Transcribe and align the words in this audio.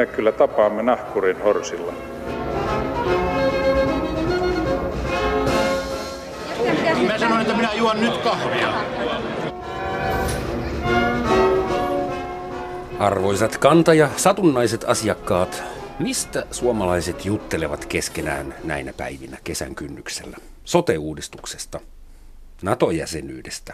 me 0.00 0.06
kyllä 0.06 0.32
tapaamme 0.32 0.82
nahkurin 0.82 1.42
horsilla. 1.42 1.92
Mä 7.06 7.18
sanoin, 7.18 7.40
että 7.40 7.54
minä 7.56 7.74
juon 7.74 8.00
nyt 8.00 8.16
kahvia. 8.16 8.74
Arvoisat 12.98 13.56
kanta- 13.56 13.94
ja 13.94 14.10
satunnaiset 14.16 14.84
asiakkaat, 14.84 15.62
mistä 15.98 16.46
suomalaiset 16.50 17.24
juttelevat 17.24 17.84
keskenään 17.84 18.54
näinä 18.64 18.92
päivinä 18.92 19.38
kesän 19.44 19.74
kynnyksellä? 19.74 20.36
Sote-uudistuksesta, 20.64 21.80
NATO-jäsenyydestä, 22.62 23.72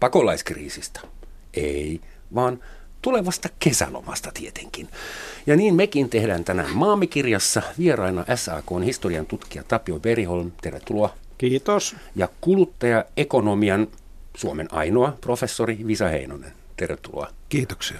pakolaiskriisistä? 0.00 1.00
Ei, 1.54 2.00
vaan 2.34 2.58
tulevasta 3.02 3.48
kesälomasta 3.58 4.30
tietenkin. 4.34 4.88
Ja 5.46 5.56
niin 5.56 5.74
mekin 5.74 6.08
tehdään 6.08 6.44
tänään 6.44 6.76
Maamikirjassa 6.76 7.62
vieraina 7.78 8.24
SAK 8.34 8.66
historian 8.84 9.26
tutkija 9.26 9.64
Tapio 9.64 10.00
Beriholm. 10.00 10.52
Tervetuloa. 10.62 11.14
Kiitos. 11.38 11.96
Ja 12.16 12.28
kuluttajaekonomian 12.40 13.88
Suomen 14.36 14.68
ainoa 14.72 15.16
professori 15.20 15.78
Visa 15.86 16.08
Heinonen. 16.08 16.52
Tervetuloa. 16.76 17.30
Kiitoksia. 17.48 17.98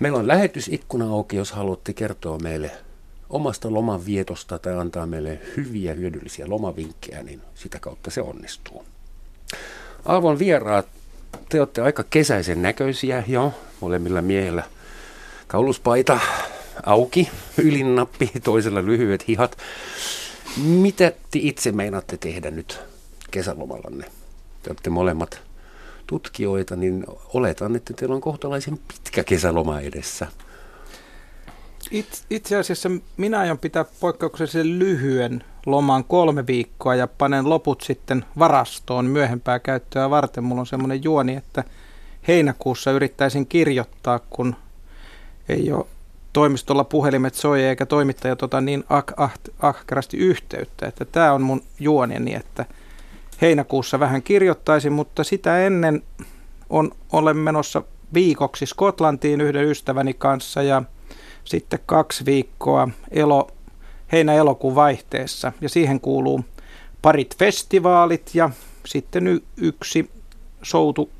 Meillä 0.00 0.18
on 0.18 0.28
lähetysikkuna 0.28 1.10
auki, 1.10 1.36
jos 1.36 1.52
haluatte 1.52 1.92
kertoa 1.92 2.38
meille 2.38 2.70
omasta 3.30 3.72
lomanvietosta 3.72 4.58
tai 4.58 4.74
antaa 4.74 5.06
meille 5.06 5.38
hyviä 5.56 5.94
hyödyllisiä 5.94 6.48
lomavinkkejä, 6.48 7.22
niin 7.22 7.40
sitä 7.54 7.78
kautta 7.78 8.10
se 8.10 8.22
onnistuu. 8.22 8.84
Aavon 10.04 10.38
vieraat, 10.38 10.86
te 11.48 11.60
olette 11.60 11.82
aika 11.82 12.04
kesäisen 12.10 12.62
näköisiä 12.62 13.24
jo, 13.26 13.54
molemmilla 13.82 14.22
miehillä 14.22 14.62
kauluspaita 15.46 16.20
auki, 16.86 17.28
ylinnappi, 17.66 18.30
toisella 18.44 18.84
lyhyet 18.84 19.28
hihat. 19.28 19.58
Mitä 20.64 21.12
te 21.30 21.38
itse 21.42 21.72
meinaatte 21.72 22.16
tehdä 22.16 22.50
nyt 22.50 22.80
kesälomallanne? 23.30 24.04
Te 24.62 24.70
olette 24.70 24.90
molemmat 24.90 25.40
tutkijoita, 26.06 26.76
niin 26.76 27.04
oletan, 27.34 27.76
että 27.76 27.94
teillä 27.94 28.14
on 28.14 28.20
kohtalaisen 28.20 28.78
pitkä 28.88 29.24
kesäloma 29.24 29.80
edessä. 29.80 30.26
Itse 32.30 32.56
asiassa 32.56 32.90
minä 33.16 33.40
aion 33.40 33.58
pitää 33.58 33.84
poikkeuksellisen 34.00 34.78
lyhyen 34.78 35.44
loman 35.66 36.04
kolme 36.04 36.46
viikkoa 36.46 36.94
ja 36.94 37.06
panen 37.06 37.50
loput 37.50 37.80
sitten 37.80 38.24
varastoon 38.38 39.04
myöhempää 39.04 39.58
käyttöä 39.58 40.10
varten. 40.10 40.44
Mulla 40.44 40.60
on 40.60 40.66
semmoinen 40.66 41.04
juoni, 41.04 41.36
että 41.36 41.64
heinäkuussa 42.28 42.90
yrittäisin 42.90 43.46
kirjoittaa, 43.46 44.18
kun 44.18 44.56
ei 45.48 45.72
ole 45.72 45.86
toimistolla 46.32 46.84
puhelimet 46.84 47.34
soi 47.34 47.62
eikä 47.62 47.86
toimittaja 47.86 48.36
tota 48.36 48.60
niin 48.60 48.84
ah, 48.88 49.04
ah, 49.16 49.32
ahkerasti 49.60 50.16
yhteyttä. 50.16 50.86
Että 50.86 51.04
tämä 51.04 51.32
on 51.32 51.42
mun 51.42 51.62
juoni, 51.80 52.34
että 52.34 52.64
heinäkuussa 53.42 54.00
vähän 54.00 54.22
kirjoittaisin, 54.22 54.92
mutta 54.92 55.24
sitä 55.24 55.66
ennen 55.66 56.02
on, 56.70 56.90
olen 57.12 57.36
menossa 57.36 57.82
viikoksi 58.14 58.66
Skotlantiin 58.66 59.40
yhden 59.40 59.64
ystäväni 59.64 60.14
kanssa 60.14 60.62
ja 60.62 60.82
sitten 61.44 61.78
kaksi 61.86 62.24
viikkoa 62.24 62.88
elo, 63.10 63.50
heinä-elokuun 64.12 64.74
vaihteessa. 64.74 65.52
Ja 65.60 65.68
siihen 65.68 66.00
kuuluu 66.00 66.44
parit 67.02 67.36
festivaalit 67.38 68.30
ja 68.34 68.50
sitten 68.86 69.26
y- 69.26 69.42
yksi 69.56 70.10
soutu 70.62 71.10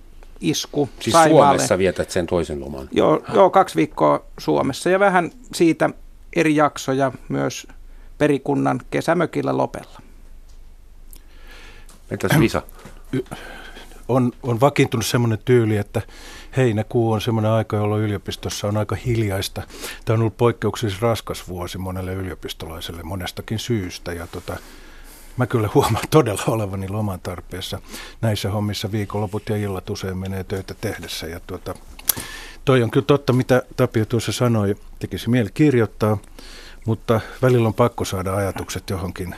isku 0.43 0.89
Siis 1.01 1.13
Saimaalle. 1.13 1.47
Suomessa 1.47 1.79
vietät 1.79 2.11
sen 2.11 2.27
toisen 2.27 2.61
loman? 2.61 2.89
Joo, 2.93 3.23
joo, 3.35 3.51
kaksi 3.51 3.77
viikkoa 3.77 4.25
Suomessa 4.39 4.91
ja 4.91 5.01
vähän 5.01 5.31
siitä 5.55 5.91
eri 6.37 6.57
jaksoja 6.57 7.13
myös 7.29 7.67
perikunnan 8.19 8.81
kesämökillä 8.91 9.57
Lopella. 9.57 10.01
Entäs 12.11 12.41
Visa? 12.41 12.63
On, 14.09 14.33
on 14.43 14.61
vakiintunut 14.61 15.07
semmoinen 15.07 15.39
tyyli, 15.45 15.77
että 15.77 16.03
heinäkuu 16.57 17.13
on 17.13 17.21
semmoinen 17.21 17.51
aika, 17.51 17.77
jolloin 17.77 18.03
yliopistossa 18.03 18.69
on 18.69 18.77
aika 18.77 18.95
hiljaista. 18.95 19.63
Tämä 20.05 20.15
on 20.15 20.21
ollut 20.21 20.37
poikkeuksellisen 20.37 21.03
raskas 21.03 21.49
vuosi 21.49 21.79
monelle 21.79 22.15
yliopistolaiselle 22.15 23.03
monestakin 23.03 23.59
syystä. 23.59 24.13
Ja 24.13 24.27
tota, 24.27 24.57
mä 25.37 25.47
kyllä 25.47 25.69
huomaan 25.75 26.05
todella 26.11 26.43
olevani 26.47 26.89
loman 26.89 27.21
tarpeessa 27.21 27.81
näissä 28.21 28.51
hommissa 28.51 28.93
viikonloput 28.93 29.49
ja 29.49 29.57
illat 29.57 29.91
usein 29.91 30.19
menee 30.19 30.45
töitä 30.45 30.75
tehdessä. 30.81 31.27
Ja 31.27 31.41
tuota, 31.47 31.75
toi 32.65 32.83
on 32.83 32.91
kyllä 32.91 33.07
totta, 33.07 33.33
mitä 33.33 33.63
Tapio 33.77 34.05
tuossa 34.05 34.33
sanoi, 34.33 34.75
tekisi 34.99 35.31
mieli 35.31 35.51
kirjoittaa, 35.55 36.19
mutta 36.87 37.21
välillä 37.43 37.69
on 37.69 37.75
pakko 37.75 38.05
saada 38.05 38.37
ajatukset 38.37 38.91
johonkin 38.91 39.35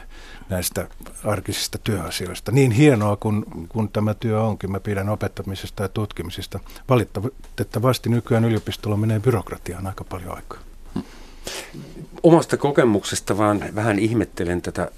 näistä 0.48 0.88
arkisista 1.24 1.78
työasioista. 1.78 2.52
Niin 2.52 2.70
hienoa 2.70 3.16
kuin 3.16 3.44
kun 3.68 3.88
tämä 3.88 4.14
työ 4.14 4.42
onkin, 4.42 4.72
mä 4.72 4.80
pidän 4.80 5.08
opettamisesta 5.08 5.82
ja 5.82 5.88
tutkimisesta. 5.88 6.60
Valitettavasti 6.88 8.08
nykyään 8.08 8.44
yliopistolla 8.44 8.96
menee 8.96 9.20
byrokratiaan 9.20 9.86
aika 9.86 10.04
paljon 10.04 10.36
aikaa. 10.36 10.58
Omasta 12.22 12.56
kokemuksesta 12.56 13.38
vaan 13.38 13.64
vähän 13.74 13.98
ihmettelen 13.98 14.62
tätä 14.62 14.90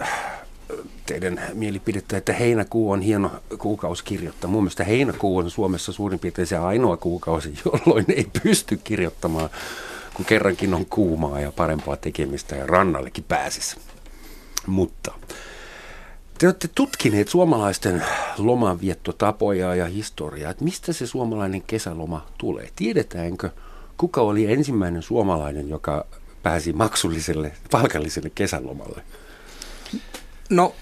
teidän 1.06 1.40
mielipidettä, 1.54 2.16
että 2.16 2.32
heinäkuu 2.32 2.90
on 2.90 3.00
hieno 3.00 3.30
kuukausi 3.58 4.04
kirjoittaa. 4.04 4.50
Mun 4.50 4.62
mielestä 4.62 4.84
heinäkuu 4.84 5.36
on 5.36 5.50
Suomessa 5.50 5.92
suurin 5.92 6.18
piirtein 6.18 6.46
se 6.46 6.56
ainoa 6.56 6.96
kuukausi, 6.96 7.54
jolloin 7.64 8.04
ei 8.08 8.26
pysty 8.42 8.80
kirjoittamaan, 8.84 9.50
kun 10.14 10.24
kerrankin 10.24 10.74
on 10.74 10.86
kuumaa 10.86 11.40
ja 11.40 11.52
parempaa 11.52 11.96
tekemistä 11.96 12.56
ja 12.56 12.66
rannallekin 12.66 13.24
pääsisi. 13.24 13.76
Mutta 14.66 15.12
te 16.38 16.46
olette 16.46 16.68
tutkineet 16.74 17.28
suomalaisten 17.28 18.02
lomanviettotapoja 18.38 19.74
ja 19.74 19.86
historiaa, 19.86 20.50
että 20.50 20.64
mistä 20.64 20.92
se 20.92 21.06
suomalainen 21.06 21.62
kesäloma 21.62 22.26
tulee. 22.38 22.68
Tiedetäänkö, 22.76 23.50
kuka 23.96 24.20
oli 24.20 24.52
ensimmäinen 24.52 25.02
suomalainen, 25.02 25.68
joka 25.68 26.06
pääsi 26.42 26.72
maksulliselle, 26.72 27.52
palkalliselle 27.70 28.30
kesälomalle? 28.34 29.02
No, 30.50 30.74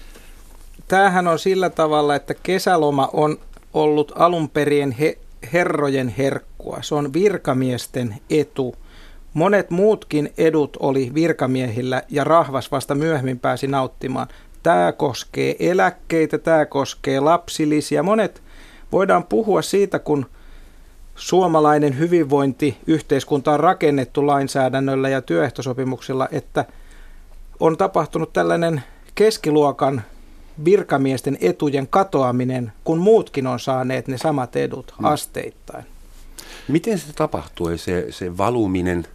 tämähän 0.87 1.27
on 1.27 1.39
sillä 1.39 1.69
tavalla, 1.69 2.15
että 2.15 2.33
kesäloma 2.33 3.09
on 3.13 3.37
ollut 3.73 4.11
alun 4.15 4.49
perin 4.49 4.91
he, 4.91 5.17
herrojen 5.53 6.09
herkkua. 6.09 6.77
Se 6.81 6.95
on 6.95 7.13
virkamiesten 7.13 8.15
etu. 8.29 8.75
Monet 9.33 9.69
muutkin 9.69 10.33
edut 10.37 10.77
oli 10.79 11.11
virkamiehillä 11.13 12.03
ja 12.09 12.23
rahvas 12.23 12.71
vasta 12.71 12.95
myöhemmin 12.95 13.39
pääsi 13.39 13.67
nauttimaan. 13.67 14.27
Tämä 14.63 14.91
koskee 14.91 15.55
eläkkeitä, 15.59 16.37
tämä 16.37 16.65
koskee 16.65 17.19
lapsilisiä. 17.19 18.03
Monet 18.03 18.43
voidaan 18.91 19.23
puhua 19.23 19.61
siitä, 19.61 19.99
kun 19.99 20.25
suomalainen 21.15 21.99
hyvinvointi 21.99 22.77
yhteiskunta 22.87 23.51
on 23.51 23.59
rakennettu 23.59 24.27
lainsäädännöllä 24.27 25.09
ja 25.09 25.21
työehtosopimuksilla, 25.21 26.27
että 26.31 26.65
on 27.59 27.77
tapahtunut 27.77 28.33
tällainen 28.33 28.83
keskiluokan 29.15 30.01
virkamiesten 30.65 31.37
etujen 31.41 31.87
katoaminen, 31.87 32.71
kun 32.83 32.97
muutkin 32.97 33.47
on 33.47 33.59
saaneet 33.59 34.07
ne 34.07 34.17
samat 34.17 34.55
edut 34.55 34.93
hmm. 34.97 35.05
asteittain. 35.05 35.85
Miten 36.67 36.99
se 36.99 37.13
tapahtui, 37.13 37.77
se, 37.77 38.07
se 38.09 38.37
valuminen 38.37 39.07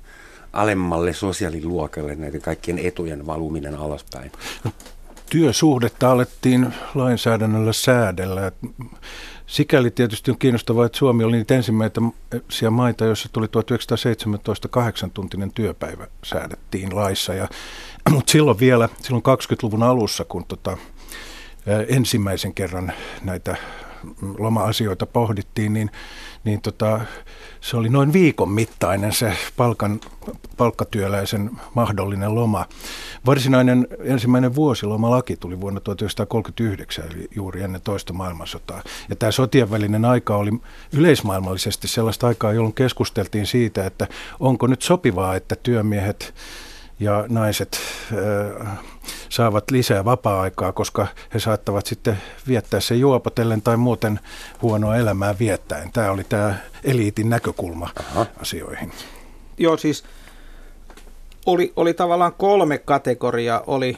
alemmalle 0.53 1.13
sosiaaliluokalle, 1.13 2.15
näiden 2.15 2.43
kaikkien 2.43 2.79
etujen 2.79 3.27
valuminen 3.27 3.75
alaspäin? 3.75 4.33
Työsuhdetta 5.31 6.11
alettiin 6.11 6.75
lainsäädännöllä 6.95 7.73
säädellä. 7.73 8.53
Sikäli 9.47 9.91
tietysti 9.91 10.31
on 10.31 10.39
kiinnostavaa, 10.39 10.87
että 10.87 10.99
Suomi 10.99 11.25
oli 11.25 11.37
niitä 11.37 11.55
ensimmäisiä 11.55 12.71
maita, 12.71 13.05
joissa 13.05 13.29
tuli 13.33 13.49
1917 13.49 14.69
kahdeksan-tuntinen 14.69 15.53
työpäivä 15.53 16.07
säädettiin 16.25 16.97
laissa. 16.97 17.35
Ja, 17.35 17.49
mutta 18.11 18.33
silloin 18.33 18.59
vielä, 18.59 18.89
silloin 19.03 19.25
20-luvun 19.25 19.83
alussa, 19.83 20.25
kun 20.25 20.45
tota, 20.45 20.77
ensimmäisen 21.89 22.55
kerran 22.55 22.93
näitä 23.23 23.57
loma-asioita 24.39 25.07
pohdittiin, 25.07 25.73
niin, 25.73 25.91
niin 26.45 26.61
tota, 26.61 27.01
se 27.61 27.77
oli 27.77 27.89
noin 27.89 28.13
viikon 28.13 28.51
mittainen 28.51 29.13
se 29.13 29.37
palkan, 29.57 30.01
palkkatyöläisen 30.57 31.51
mahdollinen 31.75 32.35
loma. 32.35 32.67
Varsinainen 33.27 33.87
ensimmäinen 34.05 34.55
vuosilomalaki 34.55 35.37
tuli 35.37 35.61
vuonna 35.61 35.81
1939, 35.81 37.05
eli 37.11 37.29
juuri 37.37 37.63
ennen 37.63 37.81
toista 37.81 38.13
maailmansotaa. 38.13 38.83
Ja 39.09 39.17
tämä 39.17 39.33
sotien 39.33 39.71
välinen 39.71 40.05
aika 40.05 40.37
oli 40.37 40.51
yleismaailmallisesti 40.93 41.89
sellaista 41.89 42.27
aikaa, 42.27 42.53
jolloin 42.53 42.75
keskusteltiin 42.75 43.47
siitä, 43.47 43.87
että 43.87 44.07
onko 44.41 44.67
nyt 44.67 44.83
sopivaa, 44.83 45.37
että 45.37 45.57
työmiehet 45.63 46.35
ja 47.01 47.25
naiset 47.29 47.81
äh, 48.61 48.79
saavat 49.29 49.71
lisää 49.71 50.05
vapaa-aikaa, 50.05 50.73
koska 50.73 51.07
he 51.35 51.39
saattavat 51.39 51.87
sitten 51.87 52.19
viettää 52.49 52.81
se 52.81 52.95
juopotellen 52.95 53.63
tai 53.63 53.77
muuten 53.77 54.21
huonoa 54.63 54.97
elämää 54.97 55.35
viettäen. 55.39 55.93
Tämä 55.93 56.11
oli 56.11 56.25
tämä 56.25 56.55
eliitin 56.85 57.31
näkökulma 57.31 57.89
Aha. 58.11 58.27
asioihin. 58.41 58.93
Joo, 59.59 59.77
siis 59.77 60.05
oli, 61.47 61.73
oli 61.77 61.95
tavallaan 61.95 62.33
kolme 62.39 62.79
kategoriaa. 62.79 63.63
Oli 63.67 63.97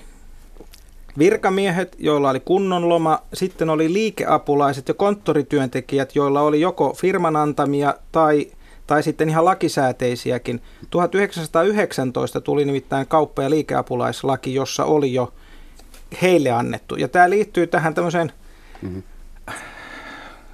virkamiehet, 1.18 1.96
joilla 1.98 2.30
oli 2.30 2.40
kunnon 2.40 2.88
loma, 2.88 3.18
sitten 3.34 3.70
oli 3.70 3.92
liikeapulaiset 3.92 4.88
ja 4.88 4.94
konttorityöntekijät, 4.94 6.16
joilla 6.16 6.40
oli 6.40 6.60
joko 6.60 6.94
firman 6.94 7.36
antamia 7.36 7.94
tai, 8.12 8.52
tai 8.92 9.02
sitten 9.02 9.28
ihan 9.28 9.44
lakisääteisiäkin. 9.44 10.60
1919 10.90 12.40
tuli 12.40 12.64
nimittäin 12.64 13.06
kauppa- 13.06 13.42
ja 13.42 13.50
liikeapulaislaki, 13.50 14.54
jossa 14.54 14.84
oli 14.84 15.14
jo 15.14 15.32
heille 16.22 16.50
annettu. 16.50 16.96
Ja 16.96 17.08
tämä 17.08 17.30
liittyy 17.30 17.66
tähän 17.66 17.94
tämmöiseen 17.94 18.32
mm-hmm. 18.82 19.02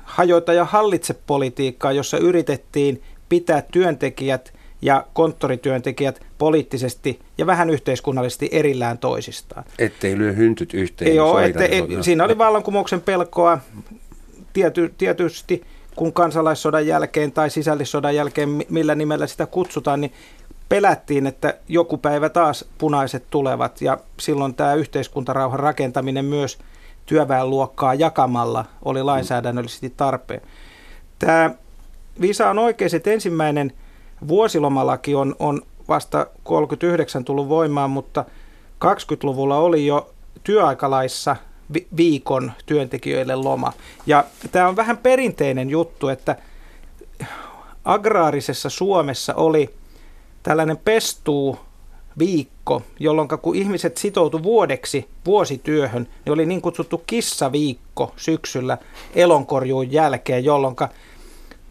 hajoita 0.05 0.52
ja 0.52 0.64
hallitse 0.64 1.14
politiikkaan, 1.14 1.96
jossa 1.96 2.19
yritettiin 2.19 3.02
pitää 3.29 3.62
työntekijät 3.73 4.52
ja 4.82 5.06
konttorityöntekijät 5.12 6.20
poliittisesti 6.38 7.19
ja 7.38 7.46
vähän 7.46 7.70
yhteiskunnallisesti 7.70 8.49
erillään 8.52 8.99
toisistaan. 8.99 9.64
Ettei 9.79 10.19
lyö 10.19 10.32
hyntyt 10.32 10.75
yhteen. 10.75 11.17
Joo, 11.17 11.38
ette, 11.38 11.69
et, 11.73 11.84
siinä 12.00 12.25
oli 12.25 12.38
vallankumouksen 12.38 13.00
pelkoa 13.00 13.58
tiety, 14.52 14.94
tietysti 14.99 15.62
kun 15.99 16.12
kansalaissodan 16.12 16.87
jälkeen 16.87 17.33
tai 17.33 17.50
sisällissodan 17.50 18.15
jälkeen, 18.15 18.65
millä 18.69 18.95
nimellä 18.95 19.27
sitä 19.27 19.47
kutsutaan, 19.47 20.00
niin 20.00 20.12
pelättiin, 20.69 21.27
että 21.27 21.55
joku 21.69 21.99
päivä 21.99 22.29
taas 22.29 22.65
punaiset 22.79 23.25
tulevat 23.31 23.81
ja 23.81 23.99
silloin 24.21 24.55
tämä 24.55 24.75
yhteiskuntarauhan 24.75 25.61
rakentaminen 25.61 26.25
myös 26.25 26.59
työväenluokkaa 27.06 27.95
jakamalla 27.95 28.65
oli 28.85 29.03
lainsäädännöllisesti 29.03 29.95
tarpeen. 29.97 30.43
Tämä 31.19 31.50
Visa 32.21 32.51
on 32.51 32.59
oikein, 32.59 32.97
että 32.97 33.11
ensimmäinen 33.11 33.73
vuosilomalaki 34.29 35.15
on, 35.15 35.37
on 35.39 35.62
vasta 35.89 36.27
39 36.44 37.25
tullut 37.25 37.49
voimaan, 37.49 37.91
mutta 37.91 38.25
20-luvulla 38.85 39.56
oli 39.56 39.87
jo 39.87 40.11
työaikalaissa 40.44 41.37
viikon 41.97 42.53
työntekijöille 42.67 43.37
loma. 43.37 43.73
Ja 44.06 44.25
tämä 44.53 44.69
on 44.69 44.76
vähän 44.76 44.99
perinteinen 44.99 45.70
juttu, 45.70 46.09
että 46.09 46.37
agraarisessa 47.85 48.70
Suomessa 48.70 49.35
oli 49.35 49.70
tällainen 50.43 50.76
pestuu 50.76 51.59
viikko, 52.19 52.82
jolloin 53.00 53.29
kun 53.43 53.56
ihmiset 53.56 53.97
sitoutu 53.97 54.43
vuodeksi 54.43 55.09
vuosityöhön, 55.26 56.09
niin 56.25 56.32
oli 56.32 56.47
niin 56.47 56.62
kutsuttu 56.62 57.03
kissaviikko 57.06 58.12
syksyllä 58.17 58.79
elonkorjuun 59.15 59.93
jälkeen, 59.93 60.44
jolloin 60.44 60.76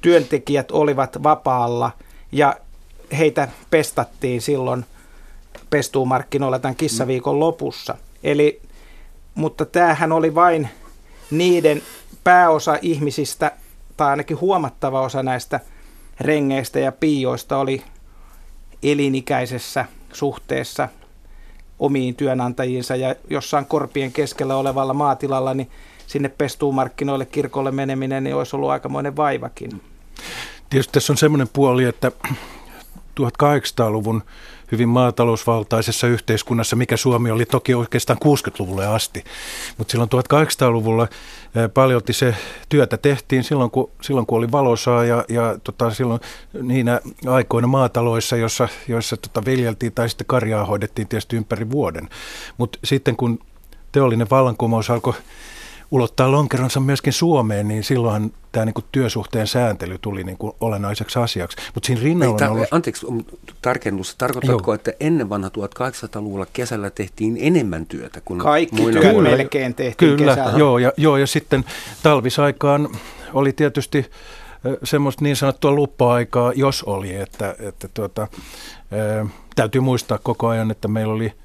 työntekijät 0.02 0.72
olivat 0.72 1.24
vapaalla 1.24 1.92
ja 2.32 2.56
heitä 3.18 3.48
pestattiin 3.70 4.42
silloin 4.42 4.86
pestuumarkkinoilla 5.70 6.60
tämän 6.60 6.76
kissaviikon 6.76 7.40
lopussa. 7.40 7.98
Eli, 8.24 8.62
mutta 9.38 9.66
tämähän 9.66 10.12
oli 10.12 10.36
vain 10.36 10.70
niiden 11.32 11.82
pääosa 12.24 12.78
ihmisistä, 12.82 13.52
tai 13.98 14.10
ainakin 14.10 14.42
huomattava 14.42 15.02
osa 15.02 15.24
näistä 15.24 15.60
rengeistä 16.22 16.80
ja 16.80 16.92
piioista 16.92 17.58
oli 17.58 17.84
elinikäisessä 18.84 19.86
suhteessa 20.14 20.90
omiin 21.80 22.16
työnantajiinsa 22.16 22.96
ja 22.96 23.16
jossain 23.30 23.66
korpien 23.66 24.12
keskellä 24.12 24.56
olevalla 24.56 24.94
maatilalla, 24.94 25.54
niin 25.54 25.72
sinne 26.08 26.30
pestuumarkkinoille 26.30 27.26
kirkolle 27.26 27.72
meneminen 27.72 28.24
niin 28.24 28.36
olisi 28.36 28.56
ollut 28.56 28.70
aikamoinen 28.70 29.16
vaivakin. 29.16 29.82
Tietysti 30.70 30.94
tässä 30.94 31.14
on 31.14 31.18
semmoinen 31.18 31.50
puoli, 31.54 31.84
että 31.84 32.12
1800-luvun 33.20 34.24
hyvin 34.72 34.90
maatalousvaltaisessa 34.90 36.08
yhteiskunnassa, 36.08 36.76
mikä 36.76 36.98
Suomi 36.98 37.32
oli 37.32 37.46
toki 37.46 37.74
oikeastaan 37.74 38.20
60-luvulle 38.26 38.88
asti. 38.88 39.24
Mutta 39.78 39.92
silloin 39.92 40.10
1800-luvulla 40.10 41.08
paljolti 41.74 42.14
se 42.14 42.36
työtä 42.70 42.98
tehtiin 42.98 43.44
silloin, 43.44 43.72
kun, 43.72 43.92
silloin, 44.02 44.26
kun 44.26 44.38
oli 44.38 44.52
valosaa 44.52 45.06
ja, 45.06 45.26
ja 45.30 45.56
tota, 45.64 45.92
silloin 45.92 46.22
niinä 46.62 47.02
aikoina 47.28 47.68
maataloissa, 47.68 48.36
joissa, 48.36 48.68
joissa 48.88 49.18
tota, 49.18 49.46
viljeltiin 49.46 49.92
tai 49.92 50.10
sitten 50.10 50.28
karjaa 50.28 50.66
hoidettiin 50.66 51.08
tietysti 51.08 51.36
ympäri 51.36 51.72
vuoden. 51.72 52.10
Mutta 52.58 52.80
sitten 52.84 53.16
kun 53.16 53.40
teollinen 53.92 54.30
vallankumous 54.30 54.90
alkoi 54.90 55.14
ulottaa 55.92 56.32
lonkeronsa 56.32 56.80
myöskin 56.80 57.14
Suomeen, 57.14 57.68
niin 57.68 57.84
silloin 57.84 58.34
tämä 58.52 58.66
niin 58.66 58.74
kuin 58.74 58.86
työsuhteen 58.92 59.48
sääntely 59.48 59.98
tuli 60.02 60.24
niin 60.24 60.38
kuin 60.38 60.54
olennaiseksi 60.62 61.20
asiaksi. 61.20 61.58
Mutta 61.74 61.88
siinä 61.88 62.02
rinnalla 62.04 62.34
on 62.34 62.40
ta- 62.40 62.50
ollut... 62.50 62.68
Anteeksi, 62.72 63.08
tarkennus. 63.62 64.16
Tarkoitatko, 64.16 64.72
Joo. 64.72 64.76
että 64.76 64.94
ennen 65.00 65.30
vanha 65.30 65.50
1800-luvulla 65.50 66.48
kesällä 66.54 66.90
tehtiin 66.90 67.38
enemmän 67.42 67.86
työtä 67.86 68.22
kuin 68.22 68.40
Kaikki 68.40 68.82
muina 68.82 69.02
työ 69.02 69.22
melkein 69.22 69.76
tehtiin 69.76 70.18
Kyllä, 70.18 70.36
kesällä. 70.36 70.60
Joo, 70.60 70.78
ja, 70.78 70.94
joo, 70.98 71.18
ja 71.18 71.28
sitten 71.28 71.66
talvisaikaan 72.04 72.90
oli 73.34 73.54
tietysti 73.54 74.06
semmoista 74.84 75.24
niin 75.24 75.36
sanottua 75.36 75.72
luppa-aikaa, 75.72 76.54
jos 76.56 76.84
oli, 76.84 77.16
että, 77.16 77.56
että 77.60 77.88
tuota, 77.94 78.28
ää, 78.92 79.26
täytyy 79.56 79.82
muistaa 79.82 80.18
koko 80.24 80.48
ajan, 80.48 80.72
että 80.72 80.88
meillä 80.88 81.14
oli– 81.14 81.34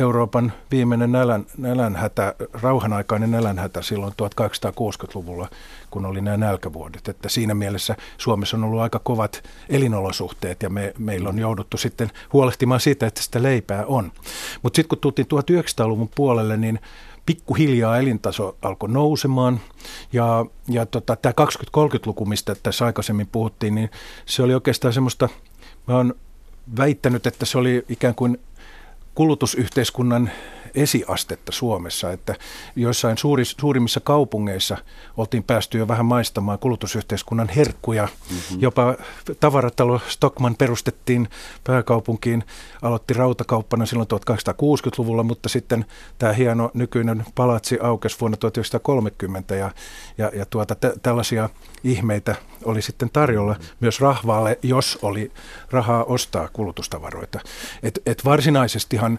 Euroopan 0.00 0.52
viimeinen 0.70 1.12
nälän, 1.12 1.46
nälänhätä, 1.58 2.34
rauhanaikainen 2.52 3.30
nälänhätä 3.30 3.82
silloin 3.82 4.12
1860-luvulla, 4.12 5.48
kun 5.90 6.06
oli 6.06 6.20
nämä 6.20 6.36
nälkävuodet. 6.36 7.08
Että 7.08 7.28
siinä 7.28 7.54
mielessä 7.54 7.96
Suomessa 8.18 8.56
on 8.56 8.64
ollut 8.64 8.80
aika 8.80 8.98
kovat 8.98 9.42
elinolosuhteet 9.68 10.62
ja 10.62 10.70
me, 10.70 10.92
meillä 10.98 11.28
on 11.28 11.38
jouduttu 11.38 11.76
sitten 11.76 12.10
huolehtimaan 12.32 12.80
siitä, 12.80 13.06
että 13.06 13.22
sitä 13.22 13.42
leipää 13.42 13.86
on. 13.86 14.12
Mutta 14.62 14.76
sitten 14.76 14.88
kun 14.88 14.98
tultiin 14.98 15.26
1900-luvun 15.26 16.10
puolelle, 16.14 16.56
niin 16.56 16.80
pikkuhiljaa 17.26 17.98
elintaso 17.98 18.56
alkoi 18.62 18.88
nousemaan. 18.88 19.60
Ja, 20.12 20.46
ja 20.68 20.86
tota, 20.86 21.16
tämä 21.16 21.32
20-30-luku, 21.40 22.26
mistä 22.26 22.54
tässä 22.62 22.84
aikaisemmin 22.86 23.28
puhuttiin, 23.32 23.74
niin 23.74 23.90
se 24.26 24.42
oli 24.42 24.54
oikeastaan 24.54 24.94
semmoista, 24.94 25.28
mä 25.88 25.96
oon 25.96 26.14
väittänyt, 26.76 27.26
että 27.26 27.46
se 27.46 27.58
oli 27.58 27.84
ikään 27.88 28.14
kuin 28.14 28.38
kulutusyhteiskunnan 29.14 30.30
esiastetta 30.74 31.52
Suomessa, 31.52 32.12
että 32.12 32.34
joissain 32.76 33.18
suuri, 33.18 33.44
suurimmissa 33.44 34.00
kaupungeissa 34.00 34.76
oltiin 35.16 35.42
päästy 35.42 35.78
jo 35.78 35.88
vähän 35.88 36.06
maistamaan 36.06 36.58
kulutusyhteiskunnan 36.58 37.48
herkkuja. 37.48 38.08
Mm-hmm. 38.30 38.60
Jopa 38.60 38.94
tavaratalo 39.40 40.00
Stockman 40.08 40.56
perustettiin 40.56 41.28
pääkaupunkiin, 41.64 42.44
aloitti 42.82 43.14
rautakauppana 43.14 43.86
silloin 43.86 44.08
1860-luvulla, 44.14 45.22
mutta 45.22 45.48
sitten 45.48 45.84
tämä 46.18 46.32
hieno 46.32 46.70
nykyinen 46.74 47.24
palatsi 47.34 47.78
aukesi 47.82 48.20
vuonna 48.20 48.36
1930 48.36 49.54
ja, 49.54 49.70
ja, 50.18 50.30
ja 50.34 50.46
tuota, 50.46 50.74
t- 50.74 51.02
tällaisia 51.02 51.48
ihmeitä 51.84 52.34
oli 52.64 52.82
sitten 52.82 53.10
tarjolla 53.12 53.52
mm-hmm. 53.52 53.76
myös 53.80 54.00
rahvaalle, 54.00 54.58
jos 54.62 54.98
oli 55.02 55.32
rahaa 55.70 56.04
ostaa 56.04 56.48
kulutustavaroita. 56.52 57.40
Et, 57.82 57.98
et 58.06 58.24
varsinaisestihan 58.24 59.18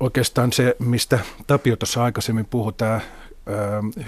oikeastaan 0.00 0.52
se, 0.52 0.76
mistä 0.78 1.18
Tapio 1.46 1.76
tuossa 1.76 2.04
aikaisemmin 2.04 2.46
puhui, 2.46 2.72
tämä 2.72 3.00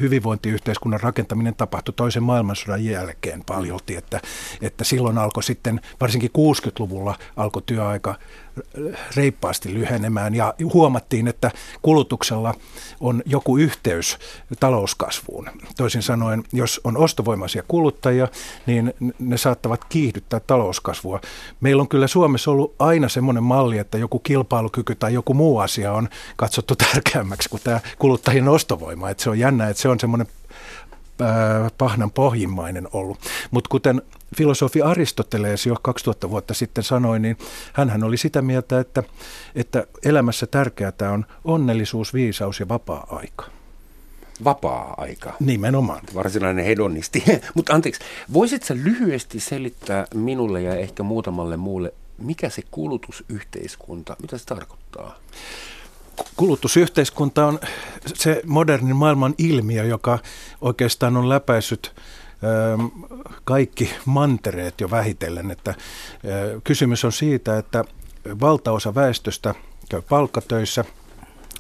hyvinvointiyhteiskunnan 0.01 1.01
rakentaminen 1.01 1.55
tapahtui 1.55 1.95
toisen 1.97 2.23
maailmansodan 2.23 2.85
jälkeen 2.85 3.45
paljolti, 3.47 3.97
että, 3.97 4.21
että 4.63 4.85
silloin 4.85 5.19
alkoi 5.19 5.43
sitten, 5.43 5.81
varsinkin 6.01 6.31
60-luvulla 6.31 7.15
alkoi 7.37 7.63
työaika 7.67 8.15
reippaasti 9.17 9.75
lyhenemään 9.75 10.35
ja 10.35 10.55
huomattiin, 10.73 11.29
että 11.29 11.51
kulutuksella 11.83 12.55
on 13.01 13.23
joku 13.27 13.59
yhteys 13.59 14.19
talouskasvuun. 14.61 15.51
Toisin 15.77 16.03
sanoen, 16.03 16.45
jos 16.53 16.81
on 16.85 16.97
ostovoimaisia 16.97 17.63
kuluttajia, 17.69 18.29
niin 18.67 18.95
ne 19.19 19.37
saattavat 19.37 19.85
kiihdyttää 19.85 20.41
talouskasvua. 20.41 21.21
Meillä 21.61 21.81
on 21.81 21.89
kyllä 21.89 22.07
Suomessa 22.07 22.51
ollut 22.51 22.75
aina 22.79 23.09
semmoinen 23.09 23.43
malli, 23.43 23.79
että 23.79 23.99
joku 23.99 24.19
kilpailukyky 24.19 24.95
tai 24.95 25.15
joku 25.15 25.35
muu 25.35 25.59
asia 25.59 25.93
on 25.93 26.09
katsottu 26.37 26.75
tärkeämmäksi 26.93 27.49
kuin 27.49 27.63
tämä 27.65 27.81
kuluttajien 27.99 28.49
ostovoima. 28.49 29.11
Että 29.11 29.23
se 29.23 29.31
on 29.31 29.39
jännä, 29.39 29.69
että 29.69 29.83
se 29.83 29.89
on 29.89 30.01
semmoinen 30.01 30.27
pahnan 31.79 32.11
pohjimmainen 32.11 32.89
ollut. 32.93 33.19
Mutta 33.51 33.69
kuten 33.69 34.03
filosofi 34.37 34.83
Aristoteles 34.83 35.67
jo 35.67 35.77
2000 35.83 36.31
vuotta 36.31 36.55
sitten 36.55 36.85
sanoi, 36.85 37.21
niin 37.21 37.39
hän 37.73 38.05
oli 38.05 38.17
sitä 38.17 38.43
mieltä, 38.43 38.81
että, 38.81 39.03
että 39.55 39.87
elämässä 40.05 40.47
tärkeää 40.47 40.93
on 41.13 41.27
onnellisuus, 41.45 42.15
viisaus 42.15 42.61
ja 42.61 42.69
vapaa-aika. 42.69 43.45
Vapaa-aika. 44.45 45.33
Nimenomaan. 45.41 46.01
Varsinainen 46.15 46.65
hedonisti. 46.65 47.25
Mutta 47.55 47.75
anteeksi, 47.75 48.01
voisitko 48.33 48.75
lyhyesti 48.75 49.41
selittää 49.41 50.07
minulle 50.15 50.63
ja 50.63 50.75
ehkä 50.75 51.03
muutamalle 51.03 51.57
muulle, 51.57 51.95
mikä 52.19 52.49
se 52.51 52.63
kulutusyhteiskunta, 52.71 54.17
mitä 54.23 54.39
se 54.39 54.45
tarkoittaa? 54.47 55.19
Kulutusyhteiskunta 56.37 57.47
on 57.47 57.59
se 58.15 58.43
modernin 58.47 58.97
maailman 58.97 59.35
ilmiö, 59.39 59.85
joka 59.85 60.19
oikeastaan 60.61 61.17
on 61.17 61.29
läpäissyt 61.29 61.95
kaikki 63.45 63.91
mantereet 64.05 64.81
jo 64.81 64.91
vähitellen. 64.91 65.51
Että 65.51 65.75
kysymys 66.65 67.05
on 67.05 67.13
siitä, 67.13 67.59
että 67.59 67.85
valtaosa 68.41 68.95
väestöstä 68.95 69.55
käy 69.89 70.03
palkkatöissä 70.03 70.85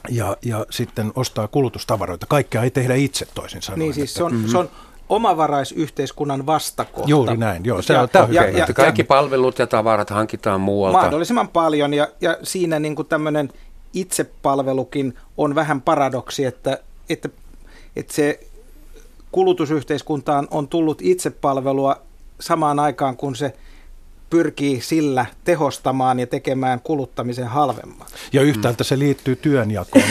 ja, 0.09 0.37
ja 0.43 0.67
sitten 0.71 1.13
ostaa 1.15 1.49
kulutustavaroita. 1.49 2.27
Kaikkea 2.27 2.63
ei 2.63 2.71
tehdä 2.71 2.95
itse 2.95 3.27
toisin 3.35 3.63
sanoen. 3.63 3.79
Niin 3.79 3.95
siis 3.95 4.15
se 4.15 4.25
on, 4.25 4.33
mm-hmm. 4.33 4.49
se 4.49 4.59
on 4.59 4.71
omavaraisyhteiskunnan 5.09 6.47
vastakohta. 6.47 7.11
Juuri 7.11 7.37
näin, 7.37 7.65
joo. 7.65 7.83
Se 7.83 7.95
ja, 7.95 8.03
on, 8.03 8.09
tämä 8.09 8.29
ja, 8.31 8.45
ja, 8.45 8.59
ja, 8.59 8.75
kaikki 8.75 9.05
palvelut 9.05 9.59
ja 9.59 9.67
tavarat 9.67 10.11
hankitaan 10.11 10.61
muualta. 10.61 10.99
Mahdollisimman 10.99 11.49
paljon 11.49 11.95
ja, 11.95 12.09
ja 12.21 12.37
siinä 12.43 12.79
niin 12.79 12.97
kuin 12.97 13.09
tämmöinen 13.09 13.53
itsepalvelukin 13.93 15.15
on 15.37 15.55
vähän 15.55 15.83
paradoksi, 15.83 16.45
että, 16.45 16.79
että, 17.09 17.29
että 17.97 18.15
se 18.15 18.41
kulutusyhteiskuntaan 19.33 20.49
on 20.51 20.69
tullut 20.69 21.03
itsepalvelua 21.03 22.03
samaan 22.41 22.79
aikaan, 22.79 23.17
kun 23.17 23.37
se 23.37 23.57
pyrkii 24.31 24.81
sillä 24.81 25.27
tehostamaan 25.45 26.21
ja 26.21 26.27
tekemään 26.27 26.81
kuluttamisen 26.81 27.47
halvemmaksi. 27.47 28.15
Ja 28.33 28.43
yhtäältä 28.43 28.85
se 28.85 28.99
liittyy 28.99 29.37
työnjakoon. 29.37 30.05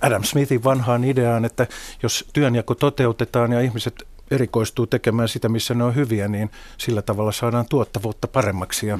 Adam 0.00 0.24
Smithin 0.24 0.64
vanhaan 0.64 1.04
ideaan, 1.04 1.44
että 1.44 1.66
jos 2.02 2.28
työnjako 2.32 2.74
toteutetaan 2.74 3.52
ja 3.52 3.60
ihmiset 3.60 3.94
erikoistuu 4.30 4.86
tekemään 4.86 5.28
sitä, 5.28 5.48
missä 5.48 5.74
ne 5.74 5.84
on 5.84 5.94
hyviä, 5.94 6.28
niin 6.28 6.50
sillä 6.78 7.02
tavalla 7.02 7.32
saadaan 7.32 7.66
tuottavuutta 7.68 8.28
paremmaksi 8.28 8.86
ja, 8.86 8.98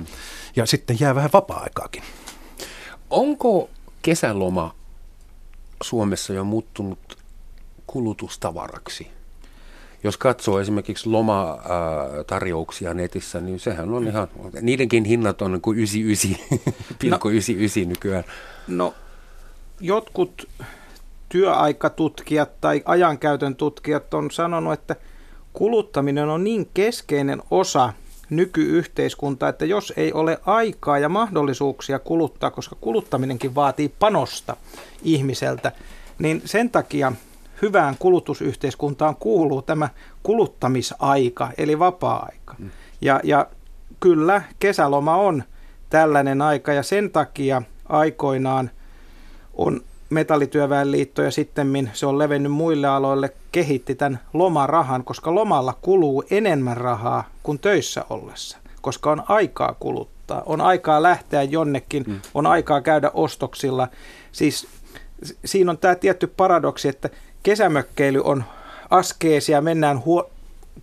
ja 0.57 0.67
sitten 0.67 0.97
jää 1.01 1.15
vähän 1.15 1.31
vapaa-aikaakin. 1.33 2.03
Onko 3.11 3.71
kesäloma 4.03 4.75
Suomessa 5.83 6.33
jo 6.33 6.45
muuttunut 6.45 7.19
kulutustavaraksi? 7.87 9.11
Jos 10.03 10.17
katsoo 10.17 10.61
esimerkiksi 10.61 11.09
lomatarjouksia 11.09 12.95
netissä, 12.95 13.41
niin 13.41 13.61
sehän 13.61 13.93
on 13.93 14.07
ihan, 14.07 14.29
niidenkin 14.61 15.05
hinnat 15.05 15.43
on 15.43 15.61
kuin 15.61 15.79
99,99 15.79 15.85
no, 17.11 17.19
nykyään. 17.89 18.25
No, 18.69 18.95
jotkut 19.81 20.49
työaikatutkijat 21.29 22.61
tai 22.61 22.83
ajankäytön 22.85 23.57
tutkijat 23.57 24.15
on 24.15 24.31
sanonut, 24.31 24.73
että 24.73 24.97
kuluttaminen 25.53 26.29
on 26.29 26.45
niin 26.45 26.69
keskeinen 26.75 27.43
osa 27.51 27.93
nykyyhteiskuntaa, 28.31 29.49
että 29.49 29.65
jos 29.65 29.93
ei 29.97 30.13
ole 30.13 30.39
aikaa 30.47 30.99
ja 30.99 31.09
mahdollisuuksia 31.09 31.99
kuluttaa, 31.99 32.51
koska 32.51 32.77
kuluttaminenkin 32.81 33.55
vaatii 33.55 33.89
panosta 33.99 34.57
ihmiseltä, 35.03 35.73
niin 36.19 36.43
sen 36.45 36.71
takia 36.71 37.13
hyvään 37.63 37.97
kulutusyhteiskuntaan 37.99 39.17
kuuluu 39.17 39.63
tämä 39.63 39.89
kuluttamisaika, 40.23 41.51
eli 41.59 41.79
vapaa-aika. 41.79 42.55
Mm. 42.59 42.71
Ja, 43.01 43.21
ja 43.25 43.47
kyllä 44.01 44.43
kesäloma 44.59 45.17
on 45.17 45.43
tällainen 45.91 46.43
aika, 46.43 46.73
ja 46.73 46.83
sen 46.83 47.11
takia 47.11 47.63
aikoinaan 47.89 48.71
on 49.55 49.81
Metallityöväenliitto 50.11 51.23
ja 51.23 51.31
sitten 51.31 51.91
se 51.93 52.07
on 52.07 52.19
levennyt 52.19 52.53
muille 52.53 52.87
aloille, 52.87 53.33
kehitti 53.53 53.95
tämän 53.95 54.21
lomarahan, 54.33 55.05
koska 55.05 55.35
lomalla 55.35 55.79
kuluu 55.83 56.25
enemmän 56.31 56.77
rahaa 56.77 57.31
kuin 57.43 57.59
töissä 57.59 58.05
ollessa, 58.11 58.59
koska 58.81 59.11
on 59.11 59.23
aikaa 59.29 59.77
kuluttaa, 59.81 60.43
on 60.47 60.61
aikaa 60.61 61.03
lähteä 61.03 61.43
jonnekin, 61.43 62.05
mm. 62.07 62.21
on 62.35 62.47
aikaa 62.47 62.81
käydä 62.81 63.11
ostoksilla. 63.15 63.89
Siis 64.33 64.67
siinä 65.45 65.71
on 65.71 65.79
tämä 65.79 65.95
tietty 65.95 66.27
paradoksi, 66.27 66.89
että 66.89 67.11
kesämökkeily 67.43 68.21
on 68.25 68.45
askeesia, 68.91 69.61
mennään 69.61 70.05
huo, 70.05 70.31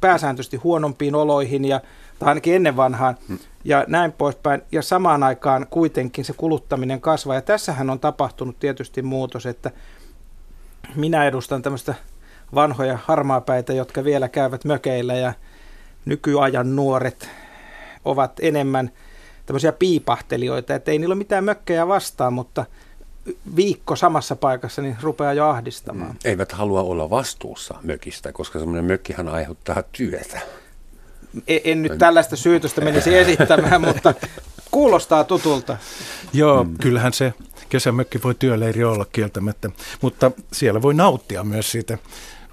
pääsääntöisesti 0.02 0.58
huonompiin 0.58 1.16
oloihin 1.16 1.66
ja 1.66 1.82
tai 2.20 2.28
ainakin 2.30 2.56
ennen 2.56 2.78
vanhaan, 2.78 3.18
hmm. 3.28 3.40
ja 3.64 3.86
näin 3.88 4.12
poispäin. 4.12 4.62
Ja 4.72 4.82
samaan 4.82 5.24
aikaan 5.24 5.68
kuitenkin 5.70 6.26
se 6.26 6.34
kuluttaminen 6.34 7.02
kasvaa. 7.02 7.36
Ja 7.36 7.42
tässähän 7.42 7.90
on 7.90 8.00
tapahtunut 8.00 8.60
tietysti 8.60 9.02
muutos, 9.02 9.46
että 9.46 9.72
minä 10.96 11.26
edustan 11.26 11.62
tämmöistä 11.62 11.96
vanhoja 12.56 13.00
harmaapäitä, 13.04 13.74
jotka 13.74 14.04
vielä 14.04 14.30
käyvät 14.30 14.66
mökeillä, 14.66 15.14
ja 15.14 15.34
nykyajan 16.06 16.76
nuoret 16.76 17.30
ovat 18.06 18.32
enemmän 18.42 18.92
tämmöisiä 19.46 19.72
piipahtelijoita, 19.72 20.76
että 20.76 20.92
ei 20.92 21.00
niillä 21.00 21.14
ole 21.14 21.18
mitään 21.18 21.44
mökkejä 21.44 21.88
vastaan, 21.88 22.34
mutta 22.34 22.66
viikko 23.56 23.96
samassa 23.96 24.36
paikassa, 24.36 24.82
niin 24.82 24.98
rupeaa 25.02 25.34
jo 25.34 25.50
ahdistamaan. 25.50 26.12
Mm. 26.12 26.18
Eivät 26.26 26.52
halua 26.52 26.82
olla 26.82 27.10
vastuussa 27.10 27.76
mökistä, 27.84 28.32
koska 28.32 28.60
semmoinen 28.60 28.86
mökkihän 28.86 29.28
aiheuttaa 29.28 29.84
työtä. 29.92 30.42
En, 31.48 31.62
en 31.64 31.82
nyt 31.82 31.98
tällaista 31.98 32.36
syytöstä 32.36 32.82
menisi 32.82 33.18
esittämään, 33.18 33.82
mutta 33.88 34.14
kuulostaa 34.72 35.24
tutulta. 35.24 35.78
Joo, 36.34 36.64
mm. 36.64 36.78
kyllähän 36.78 37.14
se 37.14 37.34
kesämökki 37.70 38.24
voi 38.24 38.36
työleiri 38.36 38.84
olla 38.84 39.06
kieltämättä, 39.06 39.70
mutta 40.02 40.32
siellä 40.54 40.82
voi 40.82 40.94
nauttia 40.94 41.44
myös 41.44 41.72
siitä 41.72 41.98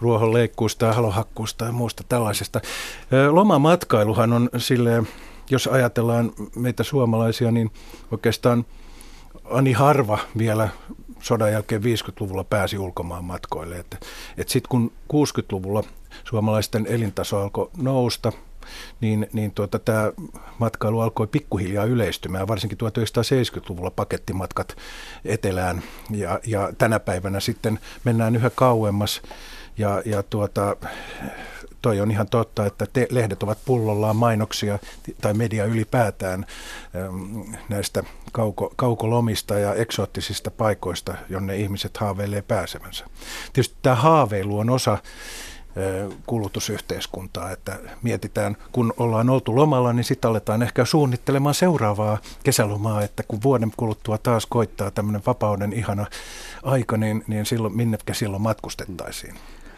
ruohonleikkuusta 0.00 0.86
ja 0.86 0.92
halohakkuusta 0.92 1.64
ja 1.64 1.72
muusta 1.72 2.04
tällaisesta. 2.08 2.60
Lomamatkailuhan 3.30 4.32
on 4.32 4.50
silleen, 4.56 5.08
jos 5.50 5.66
ajatellaan 5.66 6.32
meitä 6.56 6.82
suomalaisia, 6.82 7.50
niin 7.50 7.70
oikeastaan 8.10 8.64
ani 9.44 9.72
harva 9.72 10.18
vielä 10.38 10.68
sodan 11.20 11.52
jälkeen 11.52 11.82
50-luvulla 11.82 12.44
pääsi 12.44 12.78
ulkomaan 12.78 13.24
matkoille. 13.24 13.76
Että, 13.76 13.96
et 14.36 14.48
sitten 14.48 14.68
kun 14.68 14.92
60-luvulla 15.12 15.82
suomalaisten 16.24 16.86
elintaso 16.86 17.42
alkoi 17.42 17.70
nousta, 17.76 18.32
niin, 19.00 19.28
niin 19.32 19.50
tuota, 19.50 19.78
tämä 19.78 20.12
matkailu 20.58 21.00
alkoi 21.00 21.26
pikkuhiljaa 21.26 21.84
yleistymään, 21.84 22.48
varsinkin 22.48 22.78
1970-luvulla 22.78 23.90
pakettimatkat 23.90 24.76
etelään. 25.24 25.82
Ja, 26.10 26.40
ja 26.46 26.72
tänä 26.78 27.00
päivänä 27.00 27.40
sitten 27.40 27.78
mennään 28.04 28.36
yhä 28.36 28.50
kauemmas. 28.50 29.22
Ja, 29.78 30.02
ja 30.04 30.22
tuota, 30.22 30.76
toi 31.84 32.00
on 32.00 32.10
ihan 32.10 32.28
totta, 32.28 32.66
että 32.66 32.86
te, 32.92 33.06
lehdet 33.10 33.42
ovat 33.42 33.58
pullollaan 33.64 34.16
mainoksia 34.16 34.78
tai 35.20 35.34
media 35.34 35.64
ylipäätään 35.64 36.46
äm, 36.96 37.44
näistä 37.68 38.02
kauko, 38.32 38.72
kaukolomista 38.76 39.58
ja 39.58 39.74
eksoottisista 39.74 40.50
paikoista, 40.50 41.14
jonne 41.28 41.56
ihmiset 41.56 41.96
haaveilee 41.96 42.42
pääsevänsä. 42.42 43.04
Tietysti 43.52 43.76
tämä 43.82 43.96
haaveilu 43.96 44.58
on 44.58 44.70
osa 44.70 44.98
kulutusyhteiskuntaa, 46.26 47.50
että 47.50 47.78
mietitään, 48.02 48.56
kun 48.72 48.92
ollaan 48.96 49.30
oltu 49.30 49.56
lomalla, 49.56 49.92
niin 49.92 50.04
sitten 50.04 50.28
aletaan 50.28 50.62
ehkä 50.62 50.84
suunnittelemaan 50.84 51.54
seuraavaa 51.54 52.18
kesälomaa, 52.44 53.02
että 53.02 53.22
kun 53.28 53.42
vuoden 53.42 53.72
kuluttua 53.76 54.18
taas 54.18 54.46
koittaa 54.46 54.90
tämmöinen 54.90 55.22
vapauden 55.26 55.72
ihana 55.72 56.06
aika, 56.62 56.96
niin, 56.96 57.24
niin 57.26 57.46
silloin, 57.46 57.76
minnekä 57.76 58.14
silloin 58.14 58.42
matkustettaisiin. 58.42 59.34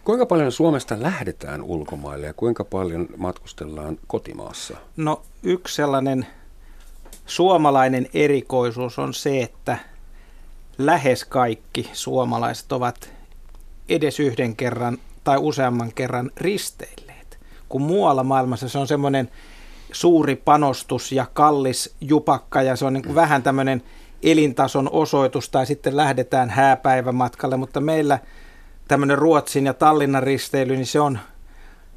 Kuinka 0.06 0.26
paljon 0.26 0.52
Suomesta 0.52 1.02
lähdetään 1.02 1.62
ulkomaille 1.62 2.26
ja 2.26 2.34
kuinka 2.34 2.64
paljon 2.64 3.08
matkustellaan 3.16 3.98
kotimaassa? 4.06 4.76
No 4.96 5.22
yksi 5.42 5.74
sellainen 5.74 6.26
suomalainen 7.26 8.06
erikoisuus 8.14 8.98
on 8.98 9.14
se, 9.14 9.42
että 9.42 9.78
lähes 10.78 11.24
kaikki 11.24 11.90
suomalaiset 11.92 12.72
ovat 12.72 13.12
edes 13.88 14.20
yhden 14.20 14.56
kerran 14.56 14.98
tai 15.24 15.36
useamman 15.38 15.92
kerran 15.92 16.30
risteilleet. 16.36 17.38
Kun 17.68 17.82
muualla 17.82 18.24
maailmassa 18.24 18.68
se 18.68 18.78
on 18.78 18.86
semmoinen 18.86 19.30
suuri 19.92 20.36
panostus 20.36 21.12
ja 21.12 21.26
kallis 21.32 21.94
jupakka 22.00 22.62
ja 22.62 22.76
se 22.76 22.84
on 22.84 22.92
niin 22.92 23.04
kuin 23.04 23.14
vähän 23.14 23.42
tämmöinen 23.42 23.82
elintason 24.22 24.90
osoitus 24.92 25.48
tai 25.48 25.66
sitten 25.66 25.96
lähdetään 25.96 26.50
hääpäivämatkalle, 26.50 27.56
mutta 27.56 27.80
meillä 27.80 28.18
tämmöinen 28.88 29.18
Ruotsin 29.18 29.66
ja 29.66 29.74
Tallinnan 29.74 30.22
risteily, 30.22 30.76
niin 30.76 30.86
se 30.86 31.00
on 31.00 31.18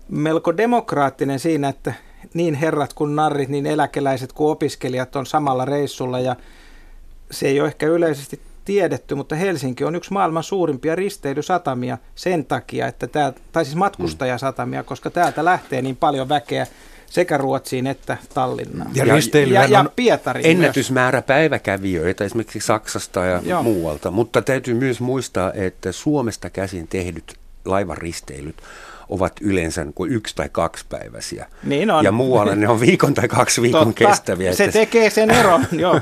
melko 0.10 0.58
demokraattinen 0.58 1.40
siinä, 1.40 1.70
että 1.70 1.94
niin 2.34 2.56
herrat 2.56 2.94
kuin 2.94 3.16
narrit, 3.16 3.50
niin 3.50 3.66
eläkeläiset 3.66 4.34
kuin 4.34 4.52
opiskelijat 4.52 5.16
on 5.16 5.26
samalla 5.26 5.66
reissulla 5.66 6.20
ja 6.20 6.36
se 7.32 7.48
ei 7.48 7.60
ole 7.60 7.68
ehkä 7.68 7.88
yleisesti 7.88 8.42
tiedetty, 8.66 9.16
mutta 9.16 9.36
Helsinki 9.36 9.84
on 9.84 9.96
yksi 9.96 10.14
maailman 10.14 10.44
suurimpia 10.44 10.96
risteilysatamia 10.96 11.98
sen 12.16 12.46
takia, 12.46 12.88
että 12.88 13.08
tämä, 13.08 13.34
tai 13.52 13.66
siis 13.66 13.76
matkustajasatamia, 13.76 14.84
koska 14.84 15.10
täältä 15.10 15.46
lähtee 15.46 15.82
niin 15.82 15.96
paljon 15.96 16.30
väkeä 16.30 16.68
sekä 17.10 17.38
Ruotsiin 17.38 17.88
että 17.88 18.18
Tallinnaan. 18.34 18.92
Ja, 18.94 19.06
ja, 19.06 19.16
ja, 19.48 19.66
ja 19.66 19.86
Pietariin 19.96 20.46
Ennätysmäärä 20.46 21.18
myös. 21.18 21.26
päiväkävijöitä 21.26 22.24
esimerkiksi 22.24 22.60
Saksasta 22.60 23.26
ja 23.26 23.42
Joo. 23.46 23.64
muualta, 23.64 24.12
mutta 24.12 24.42
täytyy 24.42 24.74
myös 24.74 25.02
muistaa, 25.02 25.54
että 25.54 25.92
Suomesta 25.92 26.50
käsin 26.50 26.88
tehdyt 26.88 27.34
laivaristeilyt 27.66 28.56
ovat 29.10 29.34
yleensä 29.42 29.86
kuin 29.96 30.12
yksi 30.12 30.36
tai 30.36 30.50
kaksi 30.52 30.86
päiväisiä. 30.90 31.48
Niin 31.64 31.92
on. 31.92 32.06
Ja 32.06 32.12
muualla 32.12 32.56
ne 32.56 32.70
on 32.70 32.80
viikon 32.80 33.14
tai 33.14 33.28
kaksi 33.28 33.62
viikon 33.62 33.86
Totta, 33.88 34.08
kestäviä. 34.08 34.56
Se 34.56 34.68
tekee 34.68 35.10
sen 35.10 35.32
eron, 35.32 35.66
joo 35.72 36.02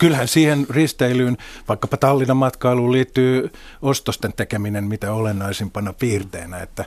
kyllähän 0.00 0.28
siihen 0.28 0.66
risteilyyn, 0.70 1.36
vaikkapa 1.68 1.96
Tallinnan 1.96 2.36
matkailuun 2.36 2.92
liittyy 2.92 3.52
ostosten 3.82 4.32
tekeminen 4.32 4.84
mitä 4.84 5.12
olennaisimpana 5.12 5.92
piirteenä, 5.92 6.58
että, 6.58 6.84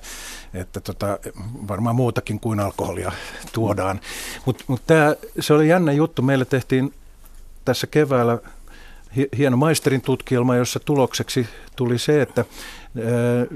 että 0.54 0.80
tota, 0.80 1.20
varmaan 1.68 1.96
muutakin 1.96 2.40
kuin 2.40 2.60
alkoholia 2.60 3.12
tuodaan. 3.54 4.00
Mutta 4.46 4.64
mut 4.68 4.82
se 5.40 5.54
oli 5.54 5.70
jännä 5.70 5.92
juttu. 5.92 6.22
Meille 6.22 6.46
tehtiin 6.46 6.94
tässä 7.66 7.88
keväällä 7.88 8.38
hieno 9.38 9.58
maisterin 9.58 10.02
tutkielma, 10.02 10.56
jossa 10.56 10.80
tulokseksi 10.80 11.48
tuli 11.76 12.00
se, 12.00 12.22
että 12.22 12.46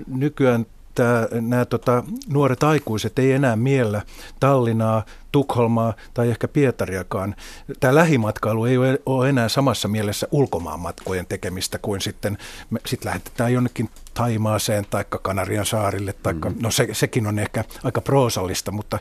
nykyään 0.08 0.66
tämä, 0.98 1.28
nämä 1.42 1.66
tota, 1.66 2.04
nuoret 2.30 2.64
aikuiset 2.64 3.20
ei 3.20 3.32
enää 3.32 3.56
miellä 3.56 4.02
Tallinnaa, 4.40 5.06
Tukholmaa 5.32 5.94
tai 6.14 6.30
ehkä 6.30 6.48
Pietariakaan. 6.48 7.36
Tämä 7.80 7.96
lähimatkailu 7.96 8.66
ei 8.66 8.78
ole 9.06 9.30
enää 9.30 9.50
samassa 9.50 9.88
mielessä 9.88 10.28
ulkomaanmatkojen 10.32 11.26
tekemistä 11.26 11.80
kuin 11.80 12.02
sitten 12.02 12.38
me 12.70 12.80
sit 12.86 13.06
lähetetään 13.06 13.54
jonnekin 13.54 13.90
Taimaaseen 14.14 14.86
tai 14.90 15.06
Kanarian 15.22 15.66
saarille. 15.66 16.14
Taikka, 16.14 16.50
mm. 16.50 16.56
No 16.62 16.72
se, 16.72 16.88
sekin 16.92 17.28
on 17.28 17.40
ehkä 17.40 17.64
aika 17.84 18.02
proosallista, 18.02 18.72
mutta 18.72 19.00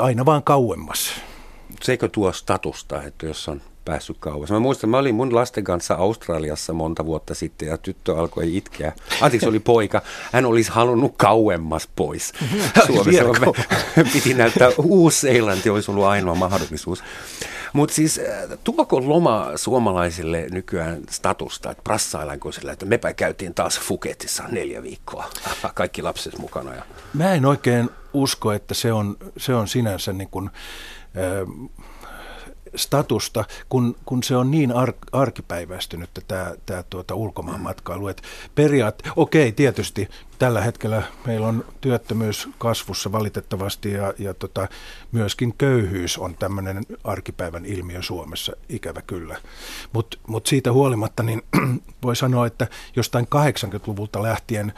aina 0.00 0.24
vaan 0.24 0.42
kauemmas. 0.42 1.10
Seikö 1.82 2.08
tuo 2.08 2.32
statusta, 2.32 3.02
että 3.02 3.26
jos 3.26 3.48
on 3.48 3.60
päässyt 3.86 4.16
kauas. 4.20 4.50
Mä 4.50 4.58
muistan, 4.58 4.90
mä 4.90 4.98
olin 4.98 5.14
mun 5.14 5.34
lasten 5.34 5.64
kanssa 5.64 5.94
Australiassa 5.94 6.72
monta 6.72 7.06
vuotta 7.06 7.34
sitten 7.34 7.68
ja 7.68 7.78
tyttö 7.78 8.18
alkoi 8.18 8.56
itkeä. 8.56 8.92
Anteeksi, 9.20 9.48
oli 9.48 9.60
poika. 9.60 10.02
Hän 10.32 10.46
olisi 10.46 10.70
halunnut 10.70 11.14
kauemmas 11.16 11.88
pois 11.96 12.32
Suomessa. 12.86 13.24
Piti 14.12 14.34
näyttää, 14.34 14.68
Uusi-Seelanti 14.78 15.70
olisi 15.70 15.90
ollut 15.90 16.04
ainoa 16.04 16.34
mahdollisuus. 16.34 17.04
Mutta 17.72 17.94
siis 17.94 18.18
äh, 18.18 18.58
tuoko 18.64 19.08
loma 19.08 19.50
suomalaisille 19.56 20.46
nykyään 20.50 21.02
statusta, 21.10 21.70
että 21.70 21.82
prassaillaanko 21.82 22.52
sillä, 22.52 22.72
että 22.72 22.86
mepä 22.86 23.12
käytiin 23.12 23.54
taas 23.54 23.80
Fuketissa 23.80 24.44
neljä 24.48 24.82
viikkoa, 24.82 25.30
kaikki 25.74 26.02
lapset 26.02 26.38
mukana. 26.38 26.74
Ja... 26.74 26.82
Mä 27.14 27.34
en 27.34 27.46
oikein 27.46 27.90
usko, 28.12 28.52
että 28.52 28.74
se 28.74 28.92
on, 28.92 29.16
se 29.36 29.54
on 29.54 29.68
sinänsä 29.68 30.12
niin 30.12 30.28
kuin, 30.30 30.50
äh, 31.16 31.72
statusta, 32.76 33.44
kun, 33.68 33.96
kun 34.04 34.22
se 34.22 34.36
on 34.36 34.50
niin 34.50 34.72
ar, 34.72 34.92
arkipäiväistynyt 35.12 36.10
tämä, 36.28 36.54
tämä 36.66 36.82
tuota 36.82 37.14
ulkomaanmatkailu. 37.14 38.08
Et 38.08 38.22
periaat, 38.54 39.02
okei, 39.16 39.52
tietysti 39.52 40.08
tällä 40.38 40.60
hetkellä 40.60 41.02
meillä 41.26 41.46
on 41.46 41.64
työttömyys 41.80 42.48
kasvussa 42.58 43.12
valitettavasti 43.12 43.92
ja, 43.92 44.14
ja 44.18 44.34
tota, 44.34 44.68
myöskin 45.12 45.54
köyhyys 45.58 46.18
on 46.18 46.34
tämmöinen 46.34 46.82
arkipäivän 47.04 47.66
ilmiö 47.66 48.02
Suomessa, 48.02 48.52
ikävä 48.68 49.02
kyllä. 49.02 49.36
Mutta 49.92 50.18
mut 50.26 50.46
siitä 50.46 50.72
huolimatta 50.72 51.22
niin 51.22 51.42
voi 52.02 52.16
sanoa, 52.16 52.46
että 52.46 52.66
jostain 52.96 53.26
80-luvulta 53.34 54.22
lähtien 54.22 54.72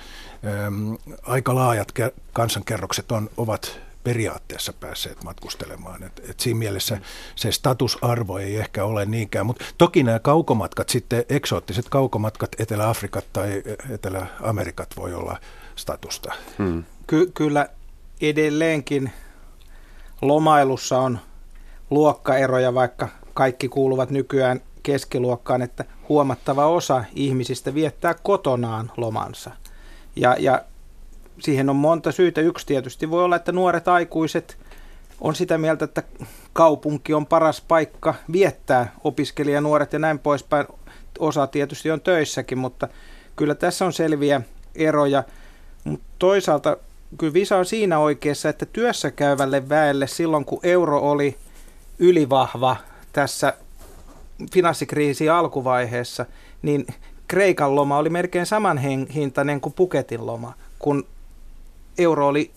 äm, 0.66 0.96
aika 1.22 1.54
laajat 1.54 1.92
kansankerrokset 2.32 3.12
on, 3.12 3.30
ovat 3.36 3.87
periaatteessa 4.04 4.72
päässeet 4.72 5.24
matkustelemaan. 5.24 6.02
Et, 6.02 6.22
et 6.30 6.40
siinä 6.40 6.58
mielessä 6.58 6.98
se 7.36 7.52
statusarvo 7.52 8.38
ei 8.38 8.56
ehkä 8.56 8.84
ole 8.84 9.06
niinkään, 9.06 9.46
mutta 9.46 9.64
toki 9.78 10.02
nämä 10.02 10.18
kaukomatkat, 10.18 10.88
sitten 10.88 11.24
eksoottiset 11.28 11.88
kaukomatkat, 11.88 12.50
Etelä-Afrikat 12.58 13.24
tai 13.32 13.62
Etelä-Amerikat 13.90 14.88
voi 14.96 15.14
olla 15.14 15.36
statusta. 15.76 16.32
Hmm. 16.58 16.84
Ky- 17.06 17.30
kyllä 17.34 17.68
edelleenkin 18.20 19.12
lomailussa 20.22 20.98
on 20.98 21.18
luokkaeroja, 21.90 22.74
vaikka 22.74 23.08
kaikki 23.34 23.68
kuuluvat 23.68 24.10
nykyään 24.10 24.60
keskiluokkaan, 24.82 25.62
että 25.62 25.84
huomattava 26.08 26.66
osa 26.66 27.04
ihmisistä 27.14 27.74
viettää 27.74 28.14
kotonaan 28.22 28.92
lomansa. 28.96 29.50
Ja, 30.16 30.36
ja 30.38 30.64
siihen 31.40 31.70
on 31.70 31.76
monta 31.76 32.12
syytä. 32.12 32.40
Yksi 32.40 32.66
tietysti 32.66 33.10
voi 33.10 33.24
olla, 33.24 33.36
että 33.36 33.52
nuoret 33.52 33.88
aikuiset 33.88 34.58
on 35.20 35.34
sitä 35.34 35.58
mieltä, 35.58 35.84
että 35.84 36.02
kaupunki 36.52 37.14
on 37.14 37.26
paras 37.26 37.60
paikka 37.60 38.14
viettää 38.32 38.94
opiskelijanuoret 39.04 39.92
ja 39.92 39.98
näin 39.98 40.18
poispäin. 40.18 40.66
Osa 41.18 41.46
tietysti 41.46 41.90
on 41.90 42.00
töissäkin, 42.00 42.58
mutta 42.58 42.88
kyllä 43.36 43.54
tässä 43.54 43.84
on 43.84 43.92
selviä 43.92 44.40
eroja. 44.74 45.24
Mutta 45.84 46.06
toisaalta 46.18 46.76
kyllä 47.18 47.32
Visa 47.32 47.56
on 47.56 47.66
siinä 47.66 47.98
oikeassa, 47.98 48.48
että 48.48 48.66
työssä 48.66 49.10
käyvälle 49.10 49.68
väelle 49.68 50.06
silloin, 50.06 50.44
kun 50.44 50.60
euro 50.62 50.98
oli 51.10 51.36
ylivahva 51.98 52.76
tässä 53.12 53.54
finanssikriisin 54.52 55.32
alkuvaiheessa, 55.32 56.26
niin 56.62 56.86
Kreikan 57.28 57.74
loma 57.74 57.98
oli 57.98 58.10
melkein 58.10 58.46
saman 58.46 58.78
hintainen 59.14 59.60
kuin 59.60 59.72
Puketin 59.72 60.26
loma, 60.26 60.54
kun 60.78 61.06
euro 61.98 62.26
oli 62.26 62.50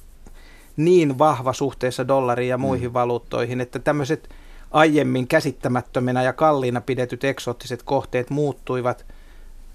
niin 0.78 1.20
vahva 1.20 1.54
suhteessa 1.54 2.08
dollariin 2.08 2.50
ja 2.50 2.58
muihin 2.58 2.90
mm. 2.90 2.94
valuuttoihin, 2.94 3.62
että 3.62 3.80
tämmöiset 3.80 4.30
aiemmin 4.72 5.28
käsittämättöminä 5.28 6.24
ja 6.24 6.34
kalliina 6.34 6.82
pidetyt 6.82 7.24
eksoottiset 7.24 7.84
kohteet 7.84 8.30
muuttuivat. 8.30 9.06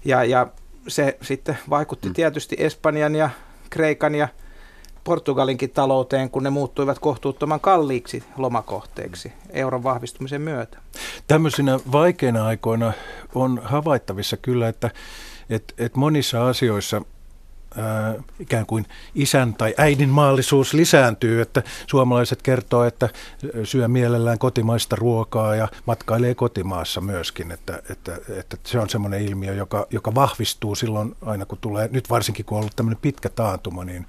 Ja, 0.05 0.23
ja 0.23 0.47
se 0.87 1.17
sitten 1.21 1.57
vaikutti 1.69 2.07
mm. 2.07 2.13
tietysti 2.13 2.55
Espanjan 2.59 3.15
ja 3.15 3.29
Kreikan 3.69 4.15
ja 4.15 4.27
Portugalinkin 5.03 5.69
talouteen, 5.69 6.29
kun 6.29 6.43
ne 6.43 6.49
muuttuivat 6.49 6.99
kohtuuttoman 6.99 7.59
kalliiksi 7.59 8.23
lomakohteeksi 8.37 9.33
euron 9.49 9.83
vahvistumisen 9.83 10.41
myötä. 10.41 10.77
Tämmöisinä 11.27 11.79
vaikeina 11.91 12.45
aikoina 12.45 12.93
on 13.35 13.61
havaittavissa 13.63 14.37
kyllä, 14.37 14.67
että, 14.67 14.91
että, 15.49 15.73
että 15.77 15.99
monissa 15.99 16.47
asioissa– 16.47 17.01
ikään 18.39 18.65
kuin 18.65 18.85
isän 19.15 19.53
tai 19.53 19.73
äidin 19.77 20.09
maallisuus 20.09 20.73
lisääntyy, 20.73 21.41
että 21.41 21.63
suomalaiset 21.87 22.41
kertoo, 22.41 22.83
että 22.83 23.09
syö 23.63 23.87
mielellään 23.87 24.39
kotimaista 24.39 24.95
ruokaa 24.95 25.55
ja 25.55 25.67
matkailee 25.85 26.35
kotimaassa 26.35 27.01
myöskin, 27.01 27.51
että, 27.51 27.81
että, 27.89 28.17
että 28.39 28.57
se 28.63 28.79
on 28.79 28.89
semmoinen 28.89 29.21
ilmiö, 29.21 29.53
joka, 29.53 29.87
joka 29.89 30.15
vahvistuu 30.15 30.75
silloin 30.75 31.15
aina 31.21 31.45
kun 31.45 31.57
tulee, 31.61 31.89
nyt 31.91 32.09
varsinkin 32.09 32.45
kun 32.45 32.57
on 32.57 32.59
ollut 32.59 32.75
tämmöinen 32.75 33.01
pitkä 33.01 33.29
taantuma, 33.29 33.85
niin, 33.85 34.07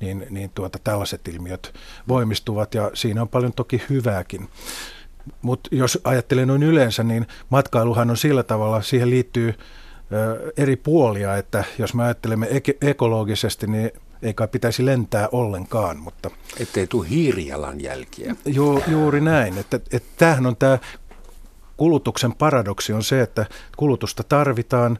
niin, 0.00 0.26
niin 0.30 0.50
tuota, 0.54 0.78
tällaiset 0.84 1.28
ilmiöt 1.28 1.74
voimistuvat 2.08 2.74
ja 2.74 2.90
siinä 2.94 3.22
on 3.22 3.28
paljon 3.28 3.52
toki 3.52 3.82
hyvääkin. 3.90 4.48
Mutta 5.42 5.70
jos 5.72 5.98
ajattelee 6.04 6.46
noin 6.46 6.62
yleensä, 6.62 7.04
niin 7.04 7.26
matkailuhan 7.50 8.10
on 8.10 8.16
sillä 8.16 8.42
tavalla, 8.42 8.82
siihen 8.82 9.10
liittyy 9.10 9.54
eri 10.56 10.76
puolia, 10.76 11.36
että 11.36 11.64
jos 11.78 11.94
me 11.94 12.04
ajattelemme 12.04 12.48
ekologisesti, 12.80 13.66
niin 13.66 13.90
ei 14.22 14.34
kai 14.34 14.48
pitäisi 14.48 14.86
lentää 14.86 15.28
ollenkaan. 15.32 15.98
Mutta, 15.98 16.30
Ettei 16.60 16.86
tule 16.86 17.08
hiirijalanjälkiä. 17.08 18.36
Ju, 18.46 18.82
juuri 18.86 19.20
näin. 19.20 19.58
Että, 19.58 19.80
että 19.92 20.08
tämähän 20.16 20.46
on 20.46 20.56
tämä 20.56 20.78
kulutuksen 21.76 22.34
paradoksi 22.34 22.92
on 22.92 23.04
se, 23.04 23.20
että 23.20 23.46
kulutusta 23.76 24.22
tarvitaan 24.22 24.98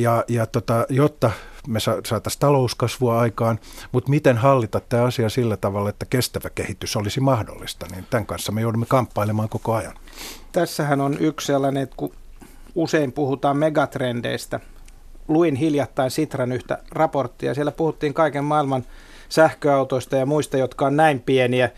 ja, 0.00 0.24
ja 0.28 0.46
tota, 0.46 0.86
jotta 0.88 1.30
me 1.68 1.80
saataisiin 1.80 2.40
talouskasvua 2.40 3.20
aikaan, 3.20 3.58
mutta 3.92 4.10
miten 4.10 4.36
hallita 4.36 4.80
tämä 4.80 5.04
asia 5.04 5.28
sillä 5.28 5.56
tavalla, 5.56 5.88
että 5.88 6.06
kestävä 6.10 6.50
kehitys 6.50 6.96
olisi 6.96 7.20
mahdollista, 7.20 7.86
niin 7.90 8.06
tämän 8.10 8.26
kanssa 8.26 8.52
me 8.52 8.60
joudumme 8.60 8.86
kamppailemaan 8.86 9.48
koko 9.48 9.74
ajan. 9.74 9.94
Tässähän 10.52 11.00
on 11.00 11.16
yksi 11.20 11.46
sellainen, 11.46 11.82
että 11.82 11.96
kun 11.96 12.12
usein 12.74 13.12
puhutaan 13.12 13.56
megatrendeistä. 13.56 14.60
Luin 15.28 15.54
hiljattain 15.54 16.10
Sitran 16.10 16.52
yhtä 16.52 16.78
raporttia. 16.90 17.54
Siellä 17.54 17.72
puhuttiin 17.72 18.14
kaiken 18.14 18.44
maailman 18.44 18.84
sähköautoista 19.28 20.16
ja 20.16 20.26
muista, 20.26 20.56
jotka 20.56 20.86
on 20.86 20.96
näin 20.96 21.20
pieniä, 21.20 21.70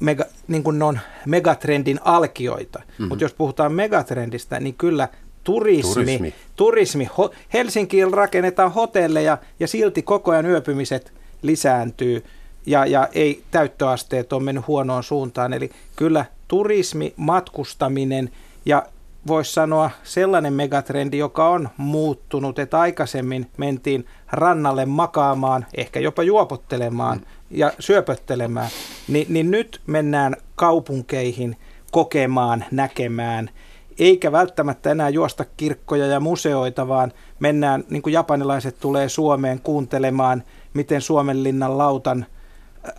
mega, 0.00 0.24
niin 0.48 0.62
kuin 0.62 0.78
ne 0.78 0.84
on 0.84 0.98
megatrendin 1.26 2.00
alkioita. 2.04 2.78
Mm-hmm. 2.78 3.08
Mutta 3.08 3.24
jos 3.24 3.34
puhutaan 3.34 3.72
megatrendistä, 3.72 4.60
niin 4.60 4.74
kyllä 4.74 5.08
turismi, 5.44 5.94
turismi. 5.94 6.34
turismi 6.56 7.08
ho, 7.18 7.30
Helsinkiin 7.52 8.12
rakennetaan 8.14 8.72
hotelleja 8.72 9.38
ja 9.60 9.68
silti 9.68 10.02
koko 10.02 10.30
ajan 10.30 10.46
yöpymiset 10.46 11.12
lisääntyy 11.42 12.24
ja, 12.66 12.86
ja 12.86 13.08
ei 13.12 13.42
täyttöasteet 13.50 14.32
ole 14.32 14.42
mennyt 14.42 14.66
huonoon 14.66 15.02
suuntaan. 15.02 15.52
Eli 15.52 15.70
kyllä 15.96 16.24
turismi, 16.48 17.14
matkustaminen 17.16 18.30
ja 18.66 18.86
voisi 19.26 19.52
sanoa 19.52 19.90
sellainen 20.02 20.52
megatrendi, 20.52 21.18
joka 21.18 21.48
on 21.48 21.68
muuttunut, 21.76 22.58
että 22.58 22.80
aikaisemmin 22.80 23.50
mentiin 23.56 24.06
rannalle 24.32 24.86
makaamaan, 24.86 25.66
ehkä 25.76 26.00
jopa 26.00 26.22
juopottelemaan 26.22 27.20
ja 27.50 27.72
syöpöttelemään, 27.78 28.70
Ni, 29.08 29.26
niin 29.28 29.50
nyt 29.50 29.80
mennään 29.86 30.36
kaupunkeihin 30.54 31.56
kokemaan, 31.90 32.64
näkemään, 32.70 33.50
eikä 33.98 34.32
välttämättä 34.32 34.90
enää 34.90 35.08
juosta 35.08 35.44
kirkkoja 35.56 36.06
ja 36.06 36.20
museoita, 36.20 36.88
vaan 36.88 37.12
mennään, 37.40 37.84
niin 37.90 38.02
kuin 38.02 38.12
japanilaiset 38.12 38.80
tulee 38.80 39.08
Suomeen 39.08 39.60
kuuntelemaan, 39.60 40.42
miten 40.74 41.00
Suomen 41.00 41.44
linnan 41.44 41.78
lautan 41.78 42.26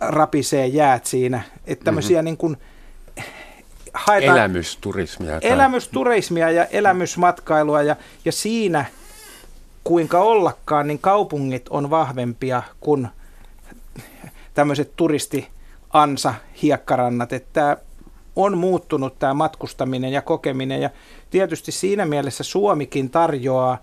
rapisee 0.00 0.66
jäät 0.66 1.06
siinä. 1.06 1.42
Että 1.66 1.84
tämmöisiä 1.84 2.18
mm-hmm. 2.18 2.24
niin 2.24 2.36
kuin 2.36 2.56
haetaan 3.94 4.38
elämysturismia. 4.38 5.40
Tai... 5.40 5.50
Elämysturismia 5.50 6.50
ja 6.50 6.64
elämysmatkailua 6.64 7.82
ja, 7.82 7.96
ja 8.24 8.32
siinä 8.32 8.84
kuinka 9.84 10.18
ollakaan, 10.18 10.86
niin 10.86 10.98
kaupungit 10.98 11.68
on 11.68 11.90
vahvempia 11.90 12.62
kuin 12.80 13.08
tämmöiset 14.54 14.96
turisti 14.96 15.48
ansa 15.92 16.34
hiekkarannat, 16.62 17.32
että 17.32 17.76
on 18.36 18.58
muuttunut 18.58 19.18
tämä 19.18 19.34
matkustaminen 19.34 20.12
ja 20.12 20.22
kokeminen 20.22 20.82
ja 20.82 20.90
tietysti 21.30 21.72
siinä 21.72 22.06
mielessä 22.06 22.44
Suomikin 22.44 23.10
tarjoaa 23.10 23.78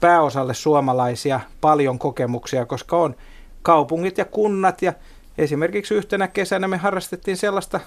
pääosalle 0.00 0.54
suomalaisia 0.54 1.40
paljon 1.60 1.98
kokemuksia, 1.98 2.66
koska 2.66 2.96
on 2.96 3.14
kaupungit 3.62 4.18
ja 4.18 4.24
kunnat 4.24 4.82
ja 4.82 4.92
esimerkiksi 5.38 5.94
yhtenä 5.94 6.28
kesänä 6.28 6.68
me 6.68 6.76
harrastettiin 6.76 7.36
sellaista, 7.36 7.80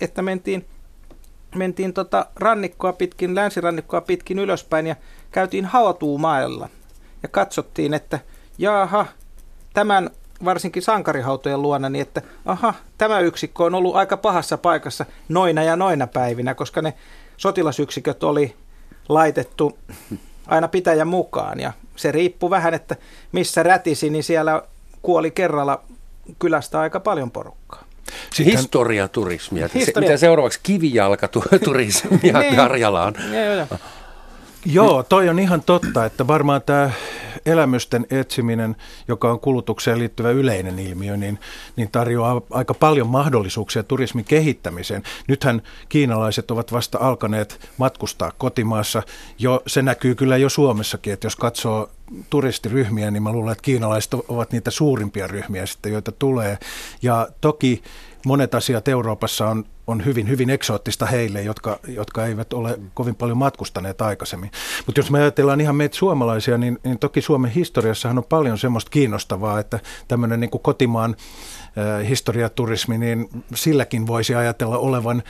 että 0.00 0.22
mentiin, 0.22 0.66
mentiin 1.54 1.92
tota 1.92 2.26
rannikkoa 2.36 2.92
pitkin, 2.92 3.34
länsirannikkoa 3.34 4.00
pitkin 4.00 4.38
ylöspäin 4.38 4.86
ja 4.86 4.96
käytiin 5.30 5.64
hautuumaella 5.64 6.68
ja 7.22 7.28
katsottiin, 7.28 7.94
että 7.94 8.18
jaha, 8.58 9.06
tämän 9.74 10.10
varsinkin 10.44 10.82
sankarihautojen 10.82 11.62
luona, 11.62 11.88
niin 11.88 12.02
että 12.02 12.22
aha, 12.44 12.74
tämä 12.98 13.20
yksikkö 13.20 13.64
on 13.64 13.74
ollut 13.74 13.96
aika 13.96 14.16
pahassa 14.16 14.58
paikassa 14.58 15.06
noina 15.28 15.62
ja 15.62 15.76
noina 15.76 16.06
päivinä, 16.06 16.54
koska 16.54 16.82
ne 16.82 16.94
sotilasyksiköt 17.36 18.22
oli 18.22 18.56
laitettu 19.08 19.78
aina 20.46 20.68
pitäjän 20.68 21.08
mukaan 21.08 21.60
ja 21.60 21.72
se 21.96 22.12
riippuu 22.12 22.50
vähän, 22.50 22.74
että 22.74 22.96
missä 23.32 23.62
rätisi, 23.62 24.10
niin 24.10 24.24
siellä 24.24 24.62
kuoli 25.02 25.30
kerralla 25.30 25.82
kylästä 26.38 26.80
aika 26.80 27.00
paljon 27.00 27.30
porukkaa. 27.30 27.85
Sitten... 28.32 28.58
Historiaturismia. 28.58 29.68
Historia. 29.74 30.08
Mitä 30.08 30.18
seuraavaksi 30.18 30.60
kivijalkaturismia 30.62 32.38
niin. 32.40 32.56
Karjalaan? 32.56 33.14
Joo, 33.32 33.54
joo. 33.54 33.66
Joo, 34.72 35.02
toi 35.02 35.28
on 35.28 35.38
ihan 35.38 35.62
totta, 35.62 36.04
että 36.04 36.26
varmaan 36.26 36.62
tämä 36.62 36.90
elämysten 37.46 38.06
etsiminen, 38.10 38.76
joka 39.08 39.30
on 39.30 39.40
kulutukseen 39.40 39.98
liittyvä 39.98 40.30
yleinen 40.30 40.78
ilmiö, 40.78 41.16
niin, 41.16 41.38
niin 41.76 41.90
tarjoaa 41.90 42.42
aika 42.50 42.74
paljon 42.74 43.06
mahdollisuuksia 43.06 43.82
turismin 43.82 44.24
kehittämiseen. 44.24 45.02
Nythän 45.28 45.62
kiinalaiset 45.88 46.50
ovat 46.50 46.72
vasta 46.72 46.98
alkaneet 47.00 47.70
matkustaa 47.76 48.32
kotimaassa. 48.38 49.02
Jo, 49.38 49.62
se 49.66 49.82
näkyy 49.82 50.14
kyllä 50.14 50.36
jo 50.36 50.48
Suomessakin, 50.48 51.12
että 51.12 51.26
jos 51.26 51.36
katsoo 51.36 51.90
turistiryhmiä, 52.30 53.10
niin 53.10 53.22
mä 53.22 53.32
luulen, 53.32 53.52
että 53.52 53.62
kiinalaiset 53.62 54.14
ovat 54.14 54.52
niitä 54.52 54.70
suurimpia 54.70 55.26
ryhmiä 55.26 55.66
sitten, 55.66 55.92
joita 55.92 56.12
tulee. 56.12 56.58
Ja 57.02 57.28
toki 57.40 57.82
monet 58.26 58.54
asiat 58.54 58.88
Euroopassa 58.88 59.48
on, 59.48 59.64
on 59.86 60.04
hyvin, 60.04 60.28
hyvin 60.28 60.50
eksoottista 60.50 61.06
heille, 61.06 61.42
jotka, 61.42 61.78
jotka 61.88 62.26
eivät 62.26 62.52
ole 62.52 62.78
kovin 62.94 63.14
paljon 63.14 63.38
matkustaneet 63.38 64.02
aikaisemmin. 64.02 64.50
Mutta 64.86 64.98
jos 64.98 65.10
me 65.10 65.18
ajatellaan 65.18 65.60
ihan 65.60 65.76
meitä 65.76 65.96
suomalaisia, 65.96 66.58
niin, 66.58 66.78
niin 66.84 66.98
toki 66.98 67.20
Suomen 67.20 67.50
historiassahan 67.50 68.18
on 68.18 68.24
paljon 68.24 68.58
semmoista 68.58 68.90
kiinnostavaa, 68.90 69.60
että 69.60 69.80
tämmöinen 70.08 70.40
niin 70.40 70.50
kotimaan 70.50 71.16
historiaturismi, 72.08 72.98
niin 72.98 73.28
silläkin 73.54 74.06
voisi 74.06 74.34
ajatella 74.34 74.78
olevan 74.78 75.22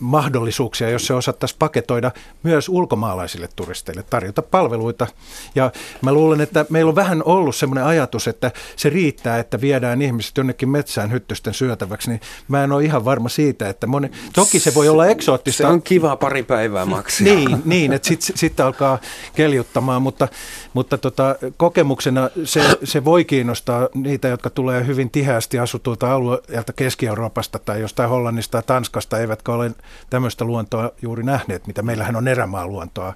mahdollisuuksia, 0.00 0.90
jos 0.90 1.06
se 1.06 1.14
osattaisiin 1.14 1.58
paketoida 1.58 2.10
myös 2.42 2.68
ulkomaalaisille 2.68 3.48
turisteille, 3.56 4.02
tarjota 4.02 4.42
palveluita. 4.42 5.06
Ja 5.54 5.72
mä 6.02 6.12
luulen, 6.12 6.40
että 6.40 6.66
meillä 6.70 6.88
on 6.88 6.94
vähän 6.94 7.22
ollut 7.24 7.56
semmoinen 7.56 7.84
ajatus, 7.84 8.28
että 8.28 8.50
se 8.76 8.90
riittää, 8.90 9.38
että 9.38 9.60
viedään 9.60 10.02
ihmiset 10.02 10.36
jonnekin 10.36 10.68
metsään 10.68 11.12
hyttysten 11.12 11.54
syötäväksi, 11.54 12.10
niin 12.10 12.20
mä 12.48 12.64
en 12.64 12.72
ole 12.72 12.84
ihan 12.84 13.04
varma 13.04 13.28
siitä, 13.28 13.68
että 13.68 13.86
moni, 13.86 14.10
toki 14.32 14.60
se 14.60 14.74
voi 14.74 14.88
olla 14.88 15.06
eksoottista. 15.06 15.62
Se 15.62 15.66
on 15.66 15.82
kiva 15.82 16.16
pari 16.16 16.42
päivää 16.42 16.86
maksia. 16.86 17.34
niin, 17.34 17.62
niin 17.64 17.92
että 17.92 18.08
sitten 18.08 18.38
sit 18.38 18.60
alkaa 18.60 18.98
keljuttamaan, 19.34 20.02
mutta, 20.02 20.28
mutta 20.72 20.98
tota, 20.98 21.36
kokemuksena 21.56 22.30
se, 22.44 22.62
se 22.84 23.04
voi 23.04 23.24
kiinnostaa 23.24 23.88
niitä, 23.94 24.28
jotka 24.28 24.50
tulee 24.50 24.86
hyvin 24.86 25.10
tiheästi 25.10 25.58
asut 25.58 25.81
tuolta 25.82 26.14
alueelta 26.14 26.72
Keski-Euroopasta 26.72 27.58
tai 27.58 27.80
jostain 27.80 28.10
Hollannista 28.10 28.52
tai 28.52 28.62
Tanskasta, 28.66 29.18
eivätkä 29.18 29.52
ole 29.52 29.70
tämmöistä 30.10 30.44
luontoa 30.44 30.90
juuri 31.02 31.22
nähneet, 31.22 31.66
mitä 31.66 31.82
meillähän 31.82 32.16
on 32.16 32.28
erämaa-luontoa 32.28 33.14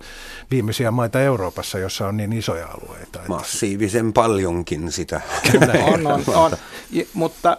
viimeisiä 0.50 0.90
maita 0.90 1.20
Euroopassa, 1.20 1.78
jossa 1.78 2.08
on 2.08 2.16
niin 2.16 2.32
isoja 2.32 2.66
alueita. 2.66 3.20
Massiivisen 3.28 4.12
paljonkin 4.12 4.92
sitä. 4.92 5.20
on, 5.92 6.06
on, 6.06 6.22
on. 6.34 6.56
Mutta 7.14 7.58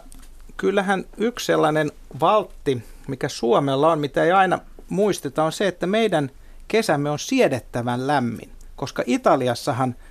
kyllähän 0.57 1.05
yksi 1.17 1.45
sellainen 1.45 1.91
valtti, 2.19 2.83
mikä 3.07 3.29
Suomella 3.29 3.91
on, 3.91 3.99
mitä 3.99 4.23
ei 4.23 4.31
aina 4.31 4.59
muisteta, 4.89 5.43
on 5.43 5.51
se, 5.51 5.67
että 5.67 5.87
meidän 5.87 6.31
kesämme 6.67 7.09
on 7.09 7.19
siedettävän 7.19 8.07
lämmin, 8.07 8.51
koska 8.75 9.03
Italiassahan– 9.05 9.95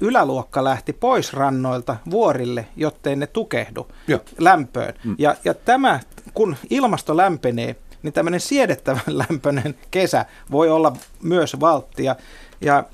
yläluokka 0.00 0.64
lähti 0.64 0.92
pois 0.92 1.32
rannoilta 1.32 1.96
vuorille, 2.10 2.66
jottei 2.76 3.16
ne 3.16 3.26
tukehdu 3.26 3.88
Joo. 4.08 4.20
lämpöön. 4.38 4.94
Mm. 5.04 5.16
Ja, 5.18 5.36
ja 5.44 5.54
tämä, 5.54 6.00
kun 6.34 6.56
ilmasto 6.70 7.16
lämpenee, 7.16 7.76
niin 8.02 8.12
tämmöinen 8.12 8.40
siedettävän 8.40 9.02
lämpöinen 9.28 9.74
kesä 9.90 10.26
voi 10.50 10.70
olla 10.70 10.96
myös 11.22 11.60
valttia. 11.60 12.16
Ja 12.60 12.84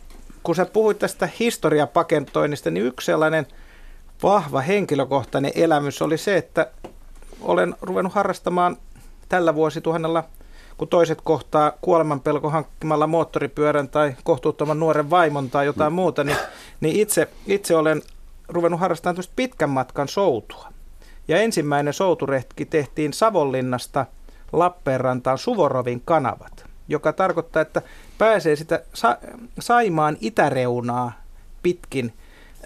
kun 0.43 0.55
sä 0.55 0.67
puhuit 0.67 0.99
tästä 0.99 1.29
historiapakentoinnista, 1.41 2.71
niin 2.71 2.87
yksi 2.87 3.05
sellainen 3.05 3.47
vahva 4.23 4.61
henkilökohtainen 4.61 5.53
elämys 5.55 6.03
oli 6.03 6.19
se, 6.19 6.37
että 6.37 6.67
olen 7.41 7.75
ruvennut 7.83 8.15
harrastamaan 8.15 8.77
tällä 9.29 9.55
vuosituhannella– 9.55 10.25
kun 10.81 10.89
toiset 10.89 11.21
kohtaa 11.21 11.73
kuolemanpelko 11.81 12.51
hankkimalla 12.51 13.07
moottoripyörän 13.07 13.89
tai 13.89 14.15
kohtuuttoman 14.25 14.81
nuoren 14.81 15.11
vaimon 15.11 15.51
tai 15.51 15.67
jotain 15.67 15.93
muuta, 15.93 16.25
niin, 16.25 16.37
niin 16.81 16.97
itse, 16.97 17.29
itse 17.47 17.77
olen 17.77 18.03
ruvennut 18.49 18.81
harrastamaan 18.81 19.25
pitkän 19.37 19.71
matkan 19.71 20.09
soutua. 20.09 20.69
Ja 21.29 21.39
ensimmäinen 21.39 21.95
souturetki 21.95 22.65
tehtiin 22.65 23.13
Savonlinnasta 23.13 24.07
Lappeenrantaan 24.53 25.39
Suvorovin 25.39 26.03
kanavat, 26.05 26.65
joka 26.89 27.13
tarkoittaa, 27.13 27.63
että 27.63 27.83
pääsee 28.19 28.57
sitä 28.57 28.83
Sa- 28.95 29.19
Saimaan 29.59 30.17
itäreunaa 30.21 31.13
pitkin 31.63 32.13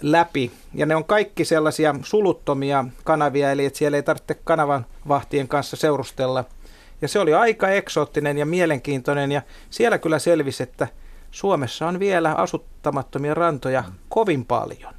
läpi. 0.01 0.51
Ja 0.73 0.85
ne 0.85 0.95
on 0.95 1.05
kaikki 1.05 1.45
sellaisia 1.45 1.95
suluttomia 2.03 2.85
kanavia, 3.03 3.51
eli 3.51 3.65
että 3.65 3.79
siellä 3.79 3.97
ei 3.97 4.03
tarvitse 4.03 4.33
kanavan 4.43 4.85
vahtien 5.07 5.47
kanssa 5.47 5.75
seurustella– 5.75 6.43
ja 7.01 7.07
se 7.07 7.19
oli 7.19 7.33
aika 7.33 7.69
eksoottinen 7.69 8.37
ja 8.37 8.45
mielenkiintoinen 8.45 9.31
ja 9.31 9.41
siellä 9.69 9.97
kyllä 9.97 10.19
selvisi, 10.19 10.63
että 10.63 10.87
Suomessa 11.31 11.87
on 11.87 11.99
vielä 11.99 12.33
asuttamattomia 12.33 13.33
rantoja 13.33 13.83
kovin 14.09 14.45
paljon. 14.45 14.93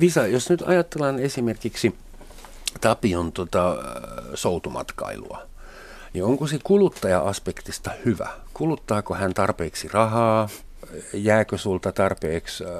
Visa, 0.00 0.26
jos 0.26 0.50
nyt 0.50 0.62
ajatellaan 0.66 1.18
esimerkiksi 1.18 1.94
Tapion 2.80 3.32
tota, 3.32 3.76
soutumatkailua, 4.34 5.42
niin 6.14 6.24
onko 6.24 6.46
se 6.46 6.58
kuluttaja-aspektista 6.64 7.90
hyvä? 8.04 8.28
Kuluttaako 8.54 9.14
hän 9.14 9.34
tarpeeksi 9.34 9.88
rahaa? 9.92 10.48
Jääkö 11.12 11.58
sulta 11.58 11.92
tarpeeksi 11.92 12.64
äh, 12.64 12.70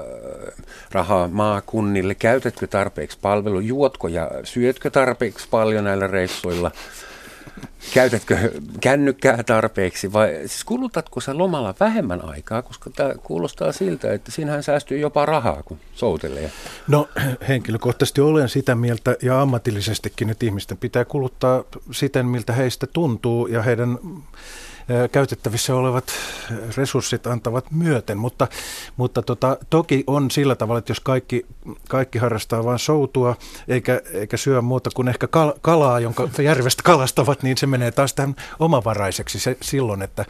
rahaa 0.92 1.28
maakunnille? 1.28 2.14
Käytätkö 2.14 2.66
tarpeeksi 2.66 3.18
palvelu? 3.22 3.60
Juotko 3.60 4.08
ja 4.08 4.30
syötkö 4.44 4.90
tarpeeksi 4.90 5.48
paljon 5.50 5.84
näillä 5.84 6.06
reissuilla? 6.06 6.70
Käytätkö 7.94 8.52
kännykkää 8.80 9.42
tarpeeksi 9.42 10.12
vai 10.12 10.34
siis 10.38 10.64
kulutatko 10.64 11.20
sä 11.20 11.38
lomalla 11.38 11.74
vähemmän 11.80 12.24
aikaa, 12.24 12.62
koska 12.62 12.90
tämä 12.90 13.14
kuulostaa 13.14 13.72
siltä, 13.72 14.12
että 14.12 14.30
siinähän 14.32 14.62
säästyy 14.62 14.98
jopa 14.98 15.26
rahaa, 15.26 15.62
kun 15.62 15.78
soutelee. 15.94 16.52
No 16.88 17.08
henkilökohtaisesti 17.48 18.20
olen 18.20 18.48
sitä 18.48 18.74
mieltä 18.74 19.16
ja 19.22 19.42
ammatillisestikin, 19.42 20.30
että 20.30 20.46
ihmisten 20.46 20.76
pitää 20.76 21.04
kuluttaa 21.04 21.64
siten, 21.90 22.26
miltä 22.26 22.52
heistä 22.52 22.86
tuntuu 22.86 23.46
ja 23.46 23.62
heidän 23.62 23.98
käytettävissä 25.12 25.74
olevat 25.74 26.04
resurssit 26.76 27.26
antavat 27.26 27.70
myöten, 27.70 28.18
mutta, 28.18 28.48
mutta 28.96 29.22
tota, 29.22 29.56
toki 29.70 30.04
on 30.06 30.30
sillä 30.30 30.54
tavalla, 30.54 30.78
että 30.78 30.90
jos 30.90 31.00
kaikki, 31.00 31.46
kaikki 31.88 32.18
harrastaa 32.18 32.64
vain 32.64 32.78
soutua 32.78 33.36
eikä, 33.68 34.00
eikä 34.12 34.36
syö 34.36 34.62
muuta 34.62 34.90
kuin 34.94 35.08
ehkä 35.08 35.26
kal, 35.26 35.52
kalaa, 35.60 36.00
jonka 36.00 36.28
järvestä 36.42 36.82
kalastavat, 36.82 37.42
niin 37.42 37.56
se 37.56 37.66
menee 37.66 37.90
taas 37.90 38.14
tähän 38.14 38.36
omavaraiseksi 38.58 39.38
se, 39.38 39.56
silloin, 39.62 40.02
että, 40.02 40.24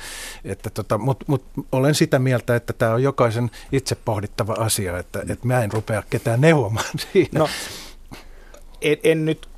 että 0.45 0.71
tota, 0.71 0.99
mutta 0.99 1.25
mut 1.29 1.45
olen 1.73 1.95
sitä 1.95 2.19
mieltä, 2.19 2.57
että 2.57 2.73
tämä 2.73 2.95
on 2.95 3.03
jokaisen 3.03 3.51
itse 3.73 3.95
pohdittava 3.95 4.53
asia, 4.53 4.99
että, 4.99 5.21
että 5.29 5.47
mä 5.47 5.61
en 5.61 5.73
rupea 5.73 6.03
ketään 6.11 6.41
neuvomaan 6.41 6.87
siinä. 7.13 7.39
No, 7.39 7.49
en, 8.81 8.97
en 9.05 9.25
nyt 9.25 9.49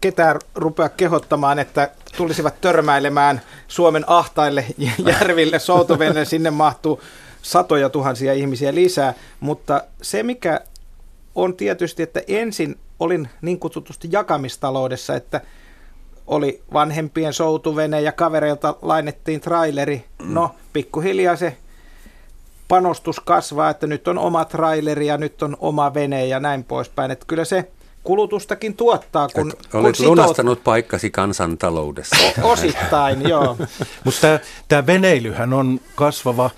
ketään 0.00 0.40
rupea 0.54 0.88
kehottamaan, 0.88 1.58
että 1.58 1.90
tulisivat 2.16 2.60
törmäilemään 2.60 3.40
Suomen 3.68 4.04
ahtaille 4.06 4.64
järville, 5.10 5.58
Soutuvenne, 5.58 6.24
sinne 6.24 6.50
mahtuu 6.50 7.00
satoja 7.42 7.88
tuhansia 7.88 8.32
ihmisiä 8.32 8.74
lisää, 8.74 9.14
mutta 9.40 9.84
se 10.02 10.22
mikä 10.22 10.60
on 11.34 11.56
tietysti, 11.56 12.02
että 12.02 12.22
ensin 12.28 12.78
olin 13.00 13.28
niin 13.42 13.60
kutsutusti 13.60 14.08
jakamistaloudessa, 14.12 15.14
että 15.14 15.40
oli 16.26 16.62
vanhempien 16.72 17.32
soutuvene 17.32 18.00
ja 18.00 18.12
kavereilta 18.12 18.74
lainettiin 18.82 19.40
traileri. 19.40 20.04
No, 20.22 20.54
pikkuhiljaa 20.72 21.36
se 21.36 21.56
panostus 22.68 23.20
kasvaa, 23.20 23.70
että 23.70 23.86
nyt 23.86 24.08
on 24.08 24.18
oma 24.18 24.44
traileri 24.44 25.06
ja 25.06 25.16
nyt 25.16 25.42
on 25.42 25.56
oma 25.60 25.94
vene 25.94 26.26
ja 26.26 26.40
näin 26.40 26.64
poispäin. 26.64 27.10
Että 27.10 27.26
kyllä 27.28 27.44
se 27.44 27.70
kulutustakin 28.06 28.76
tuottaa, 28.76 29.28
kun, 29.28 29.50
Et 29.52 29.66
kun 29.70 29.80
olet 29.80 29.96
sitout- 29.96 30.06
lunastanut 30.06 30.64
paikkasi 30.64 31.10
kansantaloudessa. 31.10 32.16
Osittain, 32.42 33.22
joo. 33.28 33.56
Mutta 34.04 34.38
tämä 34.68 34.86
veneilyhän 34.86 35.52
on 35.52 35.80
kasvava 35.94 36.44
äh, 36.44 36.50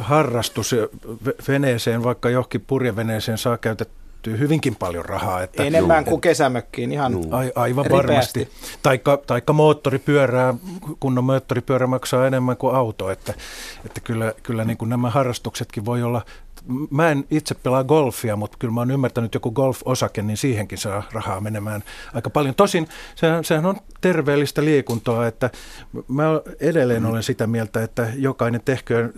harrastus. 0.00 0.74
Ve- 1.26 1.34
Veneeseen, 1.48 2.04
vaikka 2.04 2.30
johonkin 2.30 2.60
purjeveneeseen 2.66 3.38
saa 3.38 3.58
käytettyä 3.58 4.36
hyvinkin 4.38 4.76
paljon 4.76 5.04
rahaa. 5.04 5.42
Että 5.42 5.62
Enemmän 5.64 6.04
kuin 6.04 6.20
kesämökkiin, 6.20 6.92
ihan 6.92 7.14
Ai, 7.30 7.52
aivan 7.54 7.84
ripeästi. 7.84 8.06
varmasti. 8.06 8.48
Taikka, 8.82 9.16
taikka 9.26 9.52
moottoripyörää, 9.52 10.54
kunnon 11.00 11.24
moottoripyörä 11.24 11.86
maksaa 11.86 12.26
enemmän 12.26 12.56
kuin 12.56 12.74
auto, 12.76 13.10
että, 13.10 13.34
että 13.86 14.00
kyllä, 14.00 14.32
kyllä 14.42 14.64
niin 14.64 14.76
kuin 14.76 14.88
nämä 14.88 15.10
harrastuksetkin 15.10 15.84
voi 15.84 16.02
olla, 16.02 16.22
mä 16.90 17.10
en 17.10 17.24
itse 17.30 17.54
pelaa 17.54 17.84
golfia, 17.84 18.36
mutta 18.36 18.56
kyllä 18.60 18.74
mä 18.74 18.80
oon 18.80 18.90
ymmärtänyt 18.90 19.34
joku 19.34 19.50
golf-osake, 19.50 20.22
niin 20.22 20.36
siihenkin 20.36 20.78
saa 20.78 21.02
rahaa 21.12 21.40
menemään 21.40 21.84
aika 22.14 22.30
paljon. 22.30 22.54
Tosin 22.54 22.88
sehän, 23.14 23.44
sehän 23.44 23.66
on 23.66 23.76
terveellistä 24.00 24.64
liikuntaa, 24.64 25.26
että 25.26 25.50
mä 26.08 26.24
edelleen 26.60 27.06
olen 27.06 27.22
sitä 27.22 27.46
mieltä, 27.46 27.82
että 27.82 28.08
jokainen 28.16 28.60
tehköön 28.64 29.12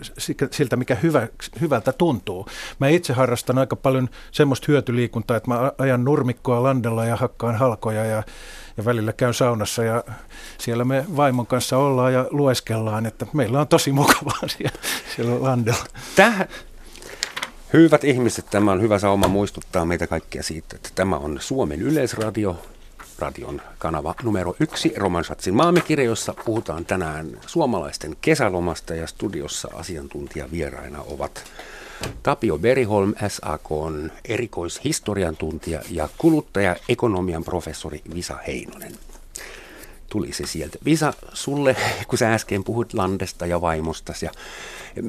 siltä, 0.51 0.75
mikä 0.75 0.95
hyvä, 0.95 1.27
hyvältä 1.61 1.91
tuntuu. 1.91 2.47
Mä 2.79 2.87
itse 2.87 3.13
harrastan 3.13 3.57
aika 3.57 3.75
paljon 3.75 4.09
semmoista 4.31 4.65
hyötyliikuntaa, 4.67 5.37
että 5.37 5.49
mä 5.49 5.71
ajan 5.77 6.03
nurmikkoa 6.03 6.63
landella 6.63 7.05
ja 7.05 7.15
hakkaan 7.15 7.55
halkoja 7.55 8.05
ja 8.05 8.23
ja 8.77 8.85
välillä 8.85 9.13
käyn 9.13 9.33
saunassa 9.33 9.83
ja 9.83 10.03
siellä 10.57 10.85
me 10.85 11.05
vaimon 11.15 11.47
kanssa 11.47 11.77
ollaan 11.77 12.13
ja 12.13 12.25
lueskellaan, 12.31 13.05
että 13.05 13.25
meillä 13.33 13.59
on 13.59 13.67
tosi 13.67 13.91
mukavaa 13.91 14.47
siellä, 14.57 14.79
siellä 15.15 15.43
landella. 15.43 15.85
Tähän, 16.15 16.47
hyvät 17.73 18.03
ihmiset, 18.03 18.45
tämä 18.49 18.71
on 18.71 18.81
hyvä 18.81 18.99
sauma 18.99 19.27
muistuttaa 19.27 19.85
meitä 19.85 20.07
kaikkia 20.07 20.43
siitä, 20.43 20.75
että 20.75 20.89
tämä 20.95 21.17
on 21.17 21.37
Suomen 21.41 21.81
Yleisradio, 21.81 22.59
radion 23.19 23.61
kanava 23.77 24.15
numero 24.23 24.55
yksi, 24.59 24.93
Romansatsin 24.97 25.53
maamekirja, 25.53 26.05
jossa 26.05 26.33
puhutaan 26.45 26.85
tänään 26.85 27.39
suomalaisten 27.47 28.15
kesälomasta 28.21 28.95
ja 28.95 29.07
studiossa 29.07 29.69
asiantuntijavieraina 29.73 31.01
ovat 31.01 31.43
Tapio 32.23 32.57
Beriholm, 32.57 33.13
SAK 33.27 33.71
on 33.71 34.11
erikoishistorian 34.25 35.37
tuntija 35.37 35.81
ja 35.89 36.09
kuluttaja-ekonomian 36.17 37.43
professori 37.43 38.01
Visa 38.13 38.37
Heinonen. 38.47 38.93
Tuli 40.09 40.33
se 40.33 40.45
sieltä. 40.45 40.77
Visa, 40.85 41.13
sulle, 41.33 41.75
kun 42.07 42.17
sä 42.17 42.33
äsken 42.33 42.63
puhuit 42.63 42.93
Landesta 42.93 43.45
ja 43.45 43.61
vaimostas 43.61 44.23
ja 44.23 44.31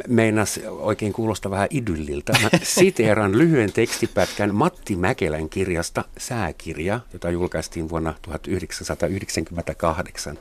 meinas 0.08 0.60
oikein 0.68 1.12
kuulosta 1.12 1.50
vähän 1.50 1.68
idylliltä. 1.70 2.32
Mä 2.42 2.50
siteeran 2.62 3.38
lyhyen 3.38 3.72
tekstipätkän 3.72 4.54
Matti 4.54 4.96
Mäkelän 4.96 5.48
kirjasta 5.48 6.04
Sääkirja, 6.18 7.00
jota 7.12 7.30
julkaistiin 7.30 7.88
vuonna 7.88 8.14
1998. 8.22 10.38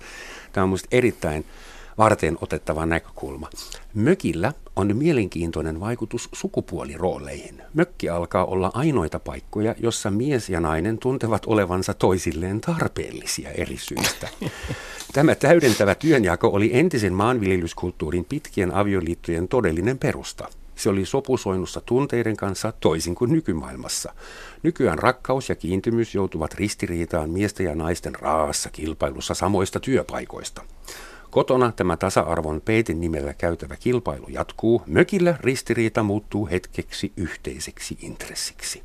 Tämä 0.54 0.64
on 0.64 0.70
minusta 0.70 0.88
erittäin 0.92 1.46
varten 1.98 2.38
otettava 2.42 2.86
näkökulma. 2.86 3.50
Mökillä 3.94 4.54
on 4.78 4.98
mielenkiintoinen 4.98 5.80
vaikutus 5.80 6.30
sukupuolirooleihin. 6.34 7.62
Mökki 7.74 8.10
alkaa 8.10 8.46
olla 8.46 8.72
ainoita 8.74 9.20
paikkoja, 9.20 9.76
jossa 9.80 10.12
mies 10.12 10.50
ja 10.50 10.60
nainen 10.60 10.98
tuntevat 10.98 11.46
olevansa 11.46 11.94
toisilleen 11.94 12.62
tarpeellisia 12.62 13.52
eri 13.52 13.78
syistä. 13.78 14.30
Tämä 15.14 15.36
täydentävä 15.36 15.96
työnjako 15.96 16.48
oli 16.48 16.70
entisen 16.74 17.14
maanviljelyskulttuurin 17.14 18.26
pitkien 18.26 18.74
avioliittojen 18.74 19.48
todellinen 19.48 19.98
perusta. 19.98 20.48
Se 20.76 20.90
oli 20.90 21.06
sopusoinnussa 21.06 21.82
tunteiden 21.82 22.38
kanssa 22.38 22.74
toisin 22.80 23.16
kuin 23.16 23.32
nykymaailmassa. 23.32 24.14
Nykyään 24.64 25.00
rakkaus 25.00 25.50
ja 25.50 25.56
kiintymys 25.56 26.16
joutuvat 26.16 26.54
ristiriitaan 26.54 27.30
miesten 27.30 27.66
ja 27.66 27.76
naisten 27.76 28.16
raassa 28.16 28.70
kilpailussa 28.70 29.34
samoista 29.34 29.80
työpaikoista. 29.80 30.62
Kotona 31.32 31.72
tämä 31.72 31.98
tasa-arvon 31.98 32.62
peitin 32.62 33.02
nimellä 33.02 33.34
käytävä 33.34 33.76
kilpailu 33.76 34.28
jatkuu. 34.30 34.82
Mökillä 34.86 35.36
ristiriita 35.40 36.04
muuttuu 36.04 36.48
hetkeksi 36.52 37.12
yhteiseksi 37.18 37.98
intressiksi. 38.02 38.84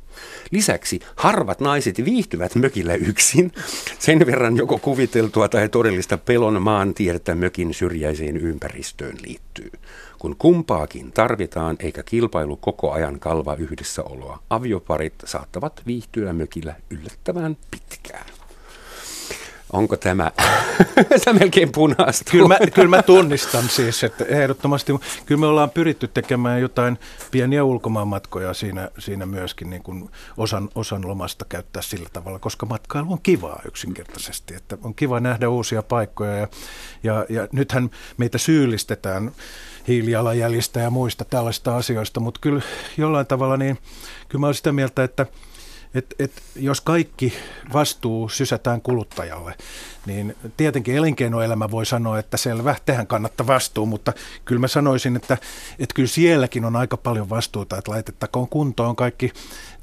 Lisäksi 0.51 0.99
harvat 1.15 1.59
naiset 1.59 2.05
viihtyvät 2.05 2.55
mökillä 2.55 2.93
yksin. 2.93 3.51
Sen 3.99 4.19
verran 4.19 4.57
joko 4.57 4.77
kuviteltua 4.77 5.49
tai 5.49 5.69
todellista 5.69 6.17
pelon 6.17 6.61
maantiedettä 6.61 7.35
mökin 7.35 7.73
syrjäiseen 7.73 8.37
ympäristöön 8.37 9.15
liittyy. 9.21 9.71
Kun 10.19 10.35
kumpaakin 10.35 11.11
tarvitaan 11.11 11.75
eikä 11.79 12.03
kilpailu 12.03 12.55
koko 12.55 12.91
ajan 12.91 13.19
kalva 13.19 13.55
yhdessäoloa, 13.55 14.39
avioparit 14.49 15.13
saattavat 15.25 15.81
viihtyä 15.87 16.33
mökillä 16.33 16.75
yllättävän 16.89 17.57
pitkään. 17.71 18.25
Onko 19.73 19.97
tämä, 19.97 20.31
tämä 21.25 21.39
melkein 21.39 21.71
punaista? 21.71 22.31
Kyllä 22.31 22.47
mä, 22.47 22.57
kyllä 22.73 22.89
mä 22.89 23.03
tunnistan 23.03 23.69
siis, 23.69 24.03
että 24.03 24.25
ehdottomasti, 24.25 24.93
kyllä 25.25 25.39
me 25.39 25.45
ollaan 25.47 25.69
pyritty 25.69 26.07
tekemään 26.07 26.61
jotain 26.61 26.99
pieniä 27.31 27.63
ulkomaanmatkoja 27.63 28.53
siinä, 28.53 28.89
siinä 28.99 29.25
myöskin 29.25 29.69
niin 29.69 29.83
kuin 29.83 30.09
osan, 30.37 30.69
osan 30.75 31.07
lomasta 31.07 31.45
käyttää 31.49 31.81
sillä 31.81 32.09
tavalla, 32.13 32.39
koska 32.39 32.65
matkailu 32.65 33.11
on 33.11 33.21
kivaa 33.23 33.61
yksinkertaisesti, 33.65 34.55
että 34.55 34.77
on 34.83 34.95
kiva 34.95 35.19
nähdä 35.19 35.49
uusia 35.49 35.83
paikkoja 35.83 36.37
ja, 36.37 36.47
ja, 37.03 37.25
ja 37.29 37.47
nythän 37.51 37.89
meitä 38.17 38.37
syyllistetään 38.37 39.31
hiilijalanjäljistä 39.87 40.79
ja 40.79 40.89
muista 40.89 41.25
tällaista 41.25 41.77
asioista, 41.77 42.19
mutta 42.19 42.39
kyllä 42.39 42.61
jollain 42.97 43.27
tavalla 43.27 43.57
niin, 43.57 43.77
kyllä 44.29 44.39
mä 44.39 44.47
olen 44.47 44.55
sitä 44.55 44.71
mieltä, 44.71 45.03
että 45.03 45.25
et, 45.95 46.15
et, 46.19 46.31
jos 46.55 46.81
kaikki 46.81 47.33
vastuu 47.73 48.29
sysätään 48.29 48.81
kuluttajalle, 48.81 49.55
niin 50.05 50.35
tietenkin 50.57 50.95
elinkeinoelämä 50.95 51.71
voi 51.71 51.85
sanoa, 51.85 52.19
että 52.19 52.37
selvä, 52.37 52.75
tehän 52.85 53.07
kannattaa 53.07 53.47
vastuu, 53.47 53.85
mutta 53.85 54.13
kyllä 54.45 54.61
mä 54.61 54.67
sanoisin, 54.67 55.15
että, 55.15 55.37
että 55.79 55.93
kyllä 55.95 56.07
sielläkin 56.07 56.65
on 56.65 56.75
aika 56.75 56.97
paljon 56.97 57.29
vastuuta, 57.29 57.77
että 57.77 57.91
laitettakoon 57.91 58.49
kuntoon 58.49 58.95
kaikki 58.95 59.31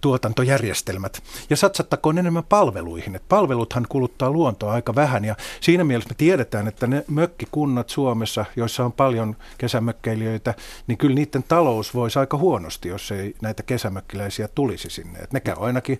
tuotantojärjestelmät 0.00 1.22
ja 1.50 1.56
satsattakoon 1.56 2.18
enemmän 2.18 2.44
palveluihin. 2.48 3.16
Et 3.16 3.28
palveluthan 3.28 3.86
kuluttaa 3.88 4.30
luontoa 4.30 4.72
aika 4.72 4.94
vähän 4.94 5.24
ja 5.24 5.36
siinä 5.60 5.84
mielessä 5.84 6.10
me 6.10 6.14
tiedetään, 6.14 6.68
että 6.68 6.86
ne 6.86 7.04
mökkikunnat 7.08 7.88
Suomessa, 7.88 8.44
joissa 8.56 8.84
on 8.84 8.92
paljon 8.92 9.36
kesämökkeilijöitä, 9.58 10.54
niin 10.86 10.98
kyllä 10.98 11.14
niiden 11.14 11.42
talous 11.42 11.94
voisi 11.94 12.18
aika 12.18 12.36
huonosti, 12.36 12.88
jos 12.88 13.12
ei 13.12 13.34
näitä 13.42 13.62
kesämökkiläisiä 13.62 14.48
tulisi 14.48 14.90
sinne. 14.90 15.18
Et 15.18 15.32
ne 15.32 15.40
käy 15.40 15.56
ainakin, 15.58 15.98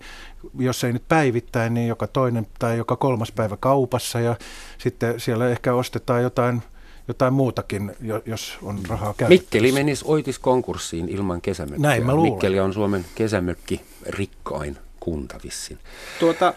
jos 0.59 0.83
ei 0.83 0.93
nyt 0.93 1.07
päivittäin, 1.07 1.73
niin 1.73 1.87
joka 1.87 2.07
toinen 2.07 2.47
tai 2.59 2.77
joka 2.77 2.95
kolmas 2.95 3.31
päivä 3.31 3.57
kaupassa 3.59 4.19
ja 4.19 4.35
sitten 4.77 5.19
siellä 5.19 5.49
ehkä 5.49 5.73
ostetaan 5.73 6.23
jotain 6.23 6.61
jotain 7.07 7.33
muutakin, 7.33 7.95
jos 8.25 8.57
on 8.63 8.79
rahaa 8.87 9.13
käytettävissä. 9.13 9.43
Mikkeli 9.43 9.71
menisi 9.71 10.05
oitis 10.07 10.39
konkurssiin 10.39 11.09
ilman 11.09 11.41
kesämökkiä. 11.41 11.81
Näin 11.81 12.05
mä 12.05 12.15
luulen. 12.15 12.31
Mikkeli 12.31 12.59
on 12.59 12.73
Suomen 12.73 13.05
kesämökki 13.15 13.81
rikkain 14.07 14.77
kunta 14.99 15.39
vissin. 15.43 15.77
Tuota, 16.19 16.53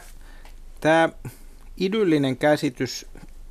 Tämä 0.85 1.09
idyllinen 1.77 2.37
käsitys 2.37 3.07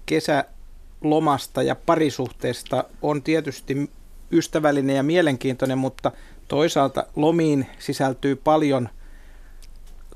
kesälomasta 0.06 1.64
ja 1.64 1.76
parisuhteesta 1.76 2.84
on 3.02 3.22
tietysti 3.22 3.90
ystävällinen 4.32 4.96
ja 4.96 5.04
mielenkiintoinen, 5.04 5.78
mutta 5.78 6.12
toisaalta 6.48 7.06
lomiin 7.16 7.68
sisältyy 7.80 8.36
paljon 8.36 8.90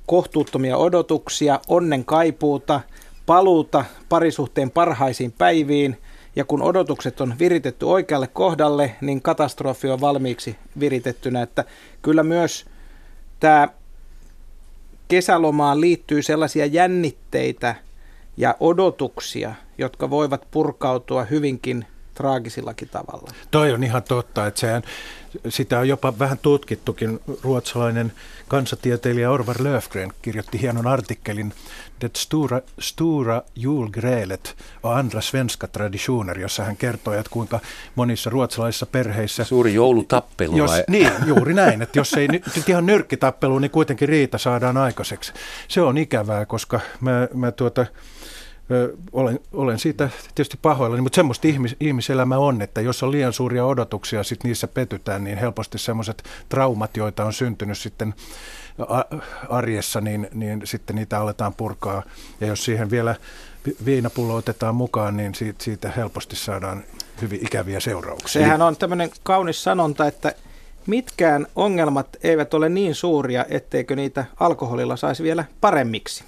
kohtuuttomia 0.05 0.77
odotuksia, 0.77 1.59
onnen 1.67 2.05
kaipuuta, 2.05 2.81
paluuta 3.25 3.85
parisuhteen 4.09 4.71
parhaisiin 4.71 5.31
päiviin– 5.31 5.97
ja 6.37 6.45
kun 6.45 6.61
odotukset 6.61 7.21
on 7.21 7.33
viritetty 7.39 7.85
oikealle 7.85 8.27
kohdalle, 8.27 8.95
niin 9.01 9.21
katastrofi 9.21 9.89
on 9.89 10.01
valmiiksi 10.01 10.55
viritettynä. 10.79 11.41
Että 11.41 11.63
kyllä 12.01 12.23
myös 12.23 12.65
tämä 13.39 13.67
kesälomaan 15.07 15.81
liittyy 15.81 16.21
sellaisia 16.21 16.65
jännitteitä 16.65 17.75
ja 18.37 18.55
odotuksia, 18.59 19.53
jotka 19.77 20.09
voivat 20.09 20.47
purkautua 20.51 21.23
hyvinkin 21.23 21.85
traagisillakin 22.17 22.89
tavalla. 22.89 23.31
Toi 23.51 23.71
on 23.71 23.83
ihan 23.83 24.03
totta, 24.03 24.47
että 24.47 24.59
sehän, 24.59 24.83
sitä 25.49 25.79
on 25.79 25.87
jopa 25.87 26.19
vähän 26.19 26.37
tutkittukin. 26.37 27.19
Ruotsalainen 27.43 28.13
kansatieteilijä 28.47 29.31
Orvar 29.31 29.55
Löfgren 29.59 30.13
kirjoitti 30.21 30.61
hienon 30.61 30.87
artikkelin 30.87 31.53
Det 32.01 32.15
stora, 32.15 32.61
stora 32.79 33.41
julgrälet 33.55 34.55
och 34.83 34.97
andra 34.97 35.21
svenska 35.21 35.67
traditioner, 35.67 36.39
jossa 36.39 36.63
hän 36.63 36.77
kertoi, 36.77 37.17
että 37.17 37.29
kuinka 37.29 37.59
monissa 37.95 38.29
ruotsalaisissa 38.29 38.85
perheissä... 38.85 39.43
Suuri 39.43 39.73
joulutappelu 39.73 40.57
jos, 40.57 40.71
vai? 40.71 40.83
Niin, 40.87 41.11
juuri 41.25 41.53
näin, 41.53 41.81
että 41.81 41.99
jos 41.99 42.13
ei 42.13 42.27
nyt 42.27 42.43
ihan 42.67 42.85
nyrkkitappelu, 42.85 43.59
niin 43.59 43.71
kuitenkin 43.71 44.09
riita 44.09 44.37
saadaan 44.37 44.77
aikaiseksi. 44.77 45.33
Se 45.67 45.81
on 45.81 45.97
ikävää, 45.97 46.45
koska 46.45 46.79
mä, 47.01 47.27
mä 47.33 47.51
tuota, 47.51 47.85
olen, 49.11 49.39
olen 49.53 49.79
siitä 49.79 50.09
tietysti 50.35 50.57
pahoillani, 50.61 51.01
mutta 51.01 51.15
semmoista 51.15 51.47
ihmis, 51.47 51.75
ihmiselämä 51.79 52.37
on, 52.37 52.61
että 52.61 52.81
jos 52.81 53.03
on 53.03 53.11
liian 53.11 53.33
suuria 53.33 53.65
odotuksia, 53.65 54.23
sitten 54.23 54.49
niissä 54.49 54.67
petytään, 54.67 55.23
niin 55.23 55.37
helposti 55.37 55.77
semmoiset 55.77 56.23
traumat, 56.49 56.97
joita 56.97 57.25
on 57.25 57.33
syntynyt 57.33 57.77
sitten 57.77 58.13
arjessa, 59.49 60.01
niin, 60.01 60.27
niin 60.33 60.61
sitten 60.63 60.95
niitä 60.95 61.19
aletaan 61.19 61.53
purkaa. 61.53 62.03
Ja 62.41 62.47
jos 62.47 62.65
siihen 62.65 62.89
vielä 62.89 63.15
viinapullo 63.85 64.35
otetaan 64.35 64.75
mukaan, 64.75 65.17
niin 65.17 65.35
siitä, 65.35 65.63
siitä 65.63 65.91
helposti 65.97 66.35
saadaan 66.35 66.83
hyvin 67.21 67.45
ikäviä 67.45 67.79
seurauksia. 67.79 68.41
Sehän 68.41 68.61
on 68.61 68.77
tämmöinen 68.77 69.11
kaunis 69.23 69.63
sanonta, 69.63 70.07
että 70.07 70.33
mitkään 70.87 71.47
ongelmat 71.55 72.17
eivät 72.23 72.53
ole 72.53 72.69
niin 72.69 72.95
suuria, 72.95 73.45
etteikö 73.49 73.95
niitä 73.95 74.25
alkoholilla 74.39 74.95
saisi 74.95 75.23
vielä 75.23 75.45
paremmiksi. 75.61 76.23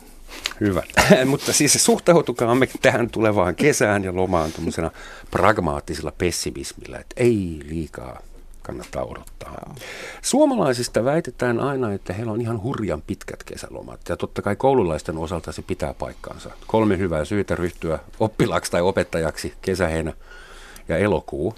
Hyvä. 0.59 0.83
Mutta 1.25 1.53
siis 1.53 1.85
suhtautukaamme 1.85 2.67
tähän 2.81 3.09
tulevaan 3.09 3.55
kesään 3.55 4.03
ja 4.03 4.15
lomaan 4.15 4.51
tuommoisena 4.51 4.91
pragmaattisella 5.31 6.13
pessimismillä, 6.17 6.97
että 6.97 7.15
ei 7.17 7.59
liikaa 7.65 8.21
kannattaa 8.69 9.03
odottaa. 9.03 9.75
Suomalaisista 10.21 11.03
väitetään 11.05 11.59
aina, 11.59 11.93
että 11.93 12.13
heillä 12.13 12.31
on 12.31 12.41
ihan 12.41 12.63
hurjan 12.63 13.01
pitkät 13.01 13.43
kesälomat. 13.43 13.99
Ja 14.09 14.17
totta 14.17 14.41
kai 14.41 14.55
koululaisten 14.55 15.17
osalta 15.17 15.51
se 15.51 15.61
pitää 15.61 15.93
paikkaansa. 15.93 16.51
Kolme 16.67 16.97
hyvää 16.97 17.25
syytä 17.25 17.55
ryhtyä 17.55 17.99
oppilaaksi 18.19 18.71
tai 18.71 18.81
opettajaksi 18.81 19.53
kesäheinä 19.61 20.13
ja 20.87 20.97
elokuu. 20.97 21.55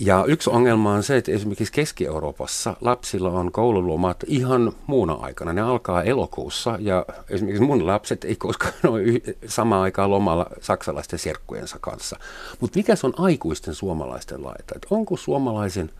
Ja 0.00 0.24
yksi 0.28 0.50
ongelma 0.50 0.92
on 0.92 1.02
se, 1.02 1.16
että 1.16 1.32
esimerkiksi 1.32 1.72
Keski-Euroopassa 1.72 2.76
lapsilla 2.80 3.30
on 3.30 3.52
koululomat 3.52 4.24
ihan 4.26 4.72
muuna 4.86 5.12
aikana. 5.12 5.52
Ne 5.52 5.60
alkaa 5.60 6.02
elokuussa 6.02 6.76
ja 6.80 7.06
esimerkiksi 7.30 7.64
mun 7.64 7.86
lapset 7.86 8.24
ei 8.24 8.36
koskaan 8.36 8.74
ole 8.88 9.02
samaan 9.46 9.82
aikaan 9.82 10.10
lomalla 10.10 10.46
saksalaisten 10.60 11.18
serkkujensa 11.18 11.78
kanssa. 11.80 12.16
Mutta 12.60 12.78
mikä 12.78 12.96
se 12.96 13.06
on 13.06 13.14
aikuisten 13.16 13.74
suomalaisten 13.74 14.44
laita? 14.44 14.74
Et 14.76 14.86
onko 14.90 15.16
suomalaisen 15.16 15.90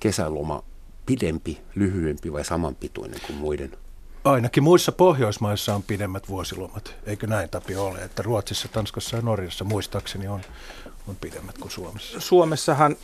kesäloma 0.00 0.62
pidempi, 1.06 1.60
lyhyempi 1.74 2.32
vai 2.32 2.44
samanpituinen 2.44 3.20
kuin 3.26 3.38
muiden? 3.38 3.70
Ainakin 4.24 4.62
muissa 4.62 4.92
Pohjoismaissa 4.92 5.74
on 5.74 5.82
pidemmät 5.82 6.28
vuosilomat, 6.28 6.94
eikö 7.06 7.26
näin 7.26 7.50
Tapi 7.50 7.76
ole? 7.76 7.98
Että 7.98 8.22
Ruotsissa, 8.22 8.68
Tanskassa 8.68 9.16
ja 9.16 9.22
Norjassa 9.22 9.64
muistaakseni 9.64 10.28
on, 10.28 10.40
on 11.08 11.16
pidemmät 11.20 11.58
kuin 11.58 11.70
Suomessa. 11.70 12.20
Suomessahan 12.20 12.96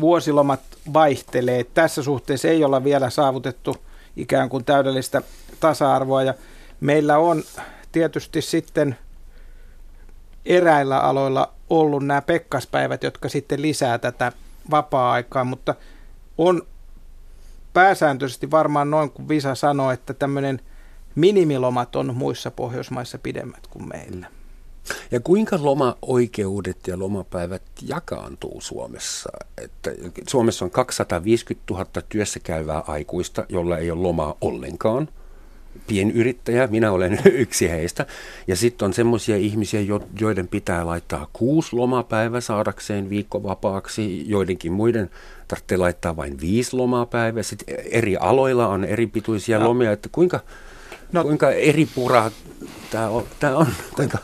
vuosilomat 0.00 0.60
vaihtelee. 0.92 1.64
Tässä 1.64 2.02
suhteessa 2.02 2.48
ei 2.48 2.64
olla 2.64 2.84
vielä 2.84 3.10
saavutettu 3.10 3.76
ikään 4.16 4.48
kuin 4.48 4.64
täydellistä 4.64 5.22
tasa-arvoa 5.60 6.22
ja 6.22 6.34
meillä 6.80 7.18
on 7.18 7.42
tietysti 7.92 8.42
sitten 8.42 8.98
eräillä 10.46 10.98
aloilla 10.98 11.52
ollut 11.70 12.06
nämä 12.06 12.22
pekkaspäivät, 12.22 13.02
jotka 13.02 13.28
sitten 13.28 13.62
lisää 13.62 13.98
tätä 13.98 14.32
vapaa-aikaa, 14.70 15.44
mutta 15.44 15.74
on 16.38 16.62
pääsääntöisesti 17.72 18.50
varmaan 18.50 18.90
noin 18.90 19.10
kuin 19.10 19.28
Visa 19.28 19.54
sanoi, 19.54 19.94
että 19.94 20.14
tämmöinen 20.14 20.60
minimilomat 21.14 21.96
on 21.96 22.14
muissa 22.16 22.50
Pohjoismaissa 22.50 23.18
pidemmät 23.18 23.66
kuin 23.66 23.88
meillä. 23.88 24.26
Ja 25.10 25.20
kuinka 25.20 25.58
lomaoikeudet 25.60 26.86
ja 26.86 26.98
lomapäivät 26.98 27.62
jakaantuu 27.82 28.60
Suomessa? 28.60 29.30
Että 29.58 29.90
Suomessa 30.28 30.64
on 30.64 30.70
250 30.70 31.74
000 31.74 31.86
työssä 32.08 32.40
käyvää 32.40 32.82
aikuista, 32.86 33.46
jolla 33.48 33.78
ei 33.78 33.90
ole 33.90 34.00
lomaa 34.00 34.34
ollenkaan. 34.40 35.08
Pienyrittäjä, 35.86 36.66
minä 36.66 36.92
olen 36.92 37.20
yksi 37.44 37.70
heistä. 37.70 38.06
Ja 38.46 38.56
sitten 38.56 38.86
on 38.86 38.92
semmoisia 38.92 39.36
ihmisiä, 39.36 39.80
joiden 40.20 40.48
pitää 40.48 40.86
laittaa 40.86 41.28
kuusi 41.32 41.76
lomapäivä 41.76 42.40
saadakseen 42.40 43.10
viikkovapaaksi. 43.10 44.30
Joidenkin 44.30 44.72
muiden 44.72 45.10
tarvitsee 45.48 45.78
laittaa 45.78 46.16
vain 46.16 46.40
viisi 46.40 46.76
lomapäivää. 46.76 47.42
Sitten 47.42 47.76
eri 47.90 48.16
aloilla 48.16 48.68
on 48.68 48.84
eri 48.84 49.06
pituisia 49.06 49.58
no. 49.58 49.68
lomia. 49.68 49.92
Että 49.92 50.08
kuinka, 50.12 50.40
no, 51.12 51.22
kuinka 51.22 51.50
eri 51.50 51.88
pura 51.94 52.30
tämä 52.90 53.08
on? 53.08 53.24
Tämä 53.40 53.56
on 53.56 53.66
kuinka? 53.96 54.18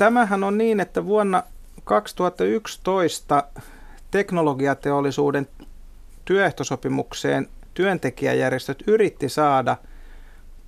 Tämähän 0.00 0.44
on 0.44 0.58
niin, 0.58 0.80
että 0.80 1.06
vuonna 1.06 1.42
2011 1.84 3.44
teknologiateollisuuden 4.10 5.48
työehtosopimukseen 6.24 7.48
työntekijäjärjestöt 7.74 8.82
yritti 8.86 9.28
saada 9.28 9.76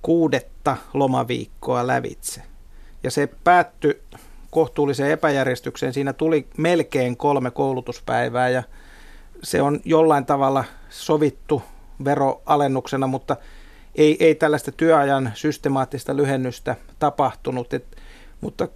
kuudetta 0.01 0.77
lomaviikkoa 0.93 1.87
lävitse. 1.87 2.41
Ja 3.03 3.11
se 3.11 3.29
päättyi 3.43 4.01
kohtuulliseen 4.49 5.11
epäjärjestykseen. 5.11 5.93
Siinä 5.93 6.13
tuli 6.13 6.47
melkein 6.57 7.17
kolme 7.17 7.51
koulutuspäivää 7.51 8.49
ja 8.49 8.63
se 9.43 9.61
on 9.61 9.79
jollain 9.85 10.25
tavalla 10.25 10.63
sovittu 10.89 11.63
veroalennuksena, 12.05 13.07
mutta 13.07 13.37
ei, 13.95 14.17
ei 14.19 14.35
tällaista 14.35 14.71
työajan 14.71 15.31
systemaattista 15.33 16.15
lyhennystä 16.15 16.75
tapahtunut. 16.99 17.73
Et, 17.73 17.97
mutta 18.41 18.67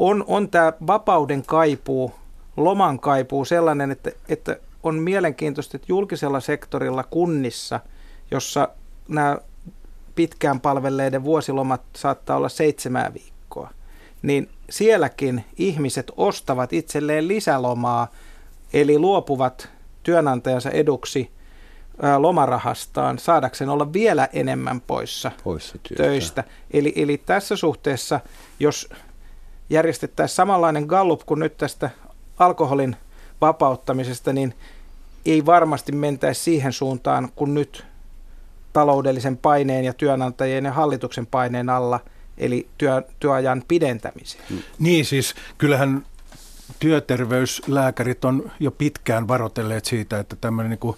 on, 0.00 0.24
on 0.26 0.48
tämä 0.48 0.72
vapauden 0.86 1.42
kaipuu, 1.42 2.12
loman 2.56 3.00
kaipuu 3.00 3.44
sellainen, 3.44 3.90
että, 3.90 4.10
että 4.28 4.56
on 4.82 4.94
mielenkiintoista, 4.94 5.76
että 5.76 5.86
julkisella 5.88 6.40
sektorilla 6.40 7.02
kunnissa, 7.02 7.80
jossa 8.30 8.68
nämä 9.08 9.38
pitkään 10.14 10.60
palvelleiden 10.60 11.24
vuosilomat 11.24 11.82
saattaa 11.96 12.36
olla 12.36 12.48
seitsemää 12.48 13.14
viikkoa, 13.14 13.70
niin 14.22 14.48
sielläkin 14.70 15.44
ihmiset 15.56 16.12
ostavat 16.16 16.72
itselleen 16.72 17.28
lisälomaa, 17.28 18.08
eli 18.72 18.98
luopuvat 18.98 19.68
työnantajansa 20.02 20.70
eduksi 20.70 21.30
lomarahastaan 22.18 23.18
saadakseen 23.18 23.70
olla 23.70 23.92
vielä 23.92 24.28
enemmän 24.32 24.80
poissa, 24.80 25.30
poissa 25.44 25.78
töistä. 25.96 26.44
Eli, 26.70 26.92
eli 26.96 27.22
tässä 27.26 27.56
suhteessa, 27.56 28.20
jos 28.60 28.88
järjestettäisiin 29.70 30.36
samanlainen 30.36 30.84
gallup 30.84 31.20
kuin 31.26 31.40
nyt 31.40 31.56
tästä 31.56 31.90
alkoholin 32.38 32.96
vapauttamisesta, 33.40 34.32
niin 34.32 34.54
ei 35.26 35.46
varmasti 35.46 35.92
mentäisi 35.92 36.40
siihen 36.40 36.72
suuntaan 36.72 37.28
kuin 37.36 37.54
nyt 37.54 37.86
taloudellisen 38.72 39.36
paineen 39.36 39.84
ja 39.84 39.94
työnantajien 39.94 40.64
ja 40.64 40.72
hallituksen 40.72 41.26
paineen 41.26 41.70
alla, 41.70 42.00
eli 42.38 42.68
työ, 42.78 43.02
työajan 43.20 43.62
pidentämiseen. 43.68 44.44
Mm. 44.50 44.58
Niin 44.78 45.04
siis, 45.04 45.34
kyllähän 45.58 46.06
työterveyslääkärit 46.78 48.24
on 48.24 48.50
jo 48.60 48.70
pitkään 48.70 49.28
varoitelleet 49.28 49.84
siitä, 49.84 50.18
että 50.18 50.36
tämmöinen 50.40 50.70
niin 50.70 50.78
kuin 50.78 50.96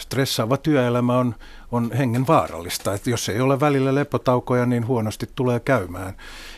stressaava 0.00 0.56
työelämä 0.56 1.18
on, 1.18 1.34
on 1.72 1.92
hengen 1.92 2.26
vaarallista. 2.26 2.94
Että 2.94 3.10
jos 3.10 3.28
ei 3.28 3.40
ole 3.40 3.60
välillä 3.60 3.94
lepotaukoja, 3.94 4.66
niin 4.66 4.86
huonosti 4.86 5.28
tulee 5.34 5.60
käymään. 5.60 6.14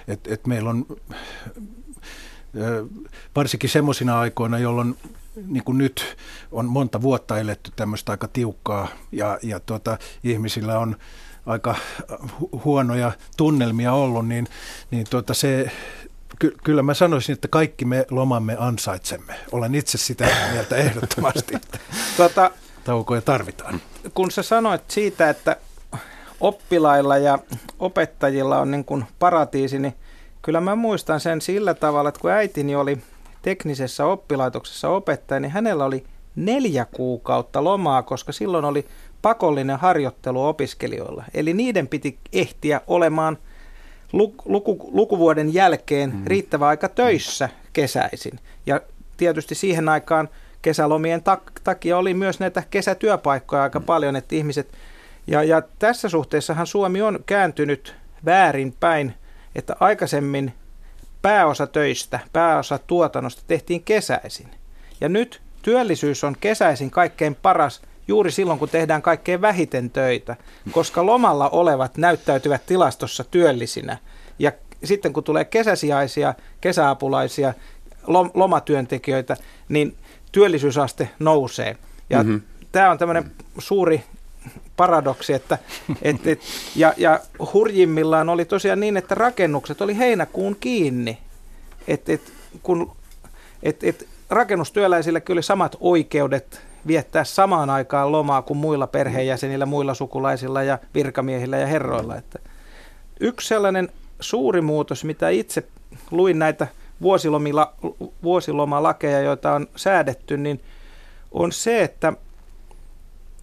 Et, 0.09 0.27
et 0.27 0.47
meillä 0.47 0.71
on 0.71 0.87
varsinkin 3.37 3.71
semmoisina 3.71 4.21
aikoina, 4.21 4.59
jolloin 4.59 4.97
niin 5.47 5.65
kuin 5.65 5.79
nyt 5.79 6.17
on 6.53 6.67
monta 6.67 7.03
vuotta 7.03 7.39
eletty 7.39 7.73
tämmöistä 7.77 8.13
aika 8.13 8.29
tiukkaa 8.29 8.89
ja, 9.13 9.39
ja 9.43 9.61
tuota, 9.61 9.99
ihmisillä 10.25 10.79
on 10.79 10.97
aika 11.47 11.75
huonoja 12.65 13.13
tunnelmia 13.37 13.93
ollut, 13.93 14.29
niin, 14.29 14.47
niin 14.91 15.07
tuota 15.11 15.35
se, 15.35 15.71
ky- 16.39 16.57
kyllä 16.65 16.83
mä 16.83 16.95
sanoisin, 16.95 17.33
että 17.33 17.49
kaikki 17.49 17.85
me 17.85 18.07
lomamme 18.11 18.57
ansaitsemme. 18.59 19.35
Olen 19.53 19.75
itse 19.75 19.99
sitä 19.99 20.29
mieltä 20.53 20.77
ehdottomasti, 20.77 21.57
että 21.57 21.79
tota, 22.17 22.51
taukoja 22.85 23.21
tarvitaan. 23.21 23.81
Kun 24.15 24.31
sä 24.31 24.43
sanoit 24.43 24.83
siitä, 24.89 25.31
että 25.31 25.57
oppilailla 26.41 27.19
ja 27.19 27.39
opettajilla 27.79 28.59
on 28.59 28.71
niin 28.71 28.85
kuin 28.85 29.05
paratiisi, 29.19 29.79
niin 29.79 29.95
kyllä 30.43 30.61
mä 30.61 30.77
muistan 30.77 31.21
sen 31.21 31.41
sillä 31.41 31.75
tavalla, 31.75 32.09
että 32.09 32.21
kun 32.21 32.31
äitini 32.31 32.77
oli 32.77 32.99
teknisessä 33.43 34.07
oppilaitoksessa 34.07 34.89
opettaja, 34.89 35.41
niin 35.41 35.53
hänellä 35.53 35.85
oli 35.85 36.05
neljä 36.37 36.85
kuukautta 36.85 37.65
lomaa, 37.65 38.03
koska 38.03 38.33
silloin 38.33 38.65
oli 38.65 38.87
pakollinen 39.23 39.79
harjoittelu 39.79 40.47
opiskelijoilla. 40.47 41.25
Eli 41.35 41.55
niiden 41.55 41.89
piti 41.89 42.19
ehtiä 42.33 42.81
olemaan– 42.87 43.39
luku, 44.15 44.91
lukuvuoden 44.93 45.55
jälkeen 45.55 46.15
mm. 46.15 46.23
riittävä 46.27 46.69
aika 46.69 46.89
töissä 46.89 47.49
kesäisin. 47.73 48.41
Ja 48.67 48.81
tietysti 49.17 49.55
siihen 49.55 49.89
aikaan 49.89 50.29
kesälomien 50.63 51.21
tak- 51.21 51.61
takia 51.65 51.99
oli 51.99 52.15
myös 52.15 52.41
näitä 52.41 52.63
kesätyöpaikkoja 52.71 53.63
aika 53.63 53.81
mm. 53.81 53.87
paljon, 53.87 54.17
että 54.17 54.35
ihmiset, 54.35 54.69
ja, 55.27 55.43
ja 55.43 55.63
tässä 55.79 56.09
suhteessahan 56.09 56.67
Suomi 56.67 57.03
on 57.03 57.19
kääntynyt 57.27 57.95
väärin 58.25 58.75
päin, 58.81 59.15
että 59.55 59.77
aikaisemmin 59.81 60.53
pääosa 61.23 61.67
töistä, 61.67 62.21
pääosa 62.33 62.79
tuotannosta 62.87 63.43
tehtiin 63.47 63.83
kesäisin. 63.83 64.49
Ja 65.01 65.09
nyt 65.09 65.43
työllisyys 65.63 66.25
on 66.25 66.37
kesäisin 66.41 66.91
kaikkein 66.91 67.35
paras– 67.35 67.81
juuri 68.09 68.31
silloin, 68.31 68.59
kun 68.59 68.69
tehdään 68.69 69.03
kaikkein 69.03 69.41
vähiten 69.41 69.91
töitä, 69.91 70.37
koska 70.71 71.07
lomalla 71.07 71.49
olevat 71.49 71.97
näyttäytyvät 71.97 72.67
tilastossa 72.67 73.25
työllisinä. 73.25 73.99
Ja 74.39 74.53
sitten 74.85 75.13
kun 75.13 75.25
tulee 75.25 75.45
kesäsijaisia, 75.45 76.35
kesäapulaisia, 76.61 77.55
lomatyöntekijöitä, 78.35 79.37
niin 79.69 79.97
työllisyysaste 80.33 81.09
nousee. 81.19 81.77
Ja 82.11 82.23
mm-hmm. 82.23 82.41
tämä 82.73 82.91
on 82.91 82.99
tämmöinen 82.99 83.31
suuri 83.59 84.05
paradoksi. 84.77 85.33
Että, 85.33 85.59
et, 86.03 86.27
et, 86.27 86.41
ja, 86.77 86.95
ja 86.97 87.21
hurjimmillaan 87.53 88.29
oli 88.29 88.45
tosiaan 88.45 88.81
niin, 88.81 88.97
että 88.97 89.15
rakennukset 89.15 89.81
oli 89.81 89.99
heinäkuun 89.99 90.57
kiinni. 90.61 91.19
Et, 91.89 92.09
et, 92.09 92.33
kun, 92.63 92.97
et, 93.63 93.85
et, 93.85 94.09
rakennustyöläisillä 94.31 95.21
kyllä 95.21 95.43
samat 95.43 95.77
oikeudet 95.81 96.61
viettää 96.87 97.25
samaan 97.25 97.71
aikaan 97.71 98.13
lomaa 98.13 98.43
kuin 98.43 98.57
muilla 98.57 98.87
perheenjäsenillä, 98.87 99.67
muilla 99.67 99.95
sukulaisilla 99.95 100.63
ja 100.63 100.79
virkamiehillä 100.95 101.57
ja 101.57 101.67
herroilla. 101.67 102.17
Että 102.17 102.39
yksi 103.21 103.49
sellainen 103.49 103.89
suuri 104.21 104.61
muutos, 104.61 105.05
mitä 105.05 105.29
itse 105.29 105.69
luin 106.11 106.39
näitä 106.39 106.67
vuosilomila, 107.03 107.75
vuosilomalakeja, 108.23 109.21
joita 109.21 109.53
on 109.53 109.67
säädetty, 109.77 110.37
niin 110.37 110.61
on 111.33 111.53
se, 111.53 111.83
että, 111.83 112.13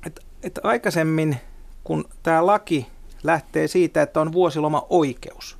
että, 0.05 0.21
että 0.43 0.61
aikaisemmin 0.63 1.37
kun 1.83 2.05
tämä 2.23 2.45
laki 2.45 2.87
lähtee 3.23 3.67
siitä, 3.67 4.01
että 4.01 4.21
on 4.21 4.31
vuosiloma 4.31 4.85
oikeus, 4.89 5.57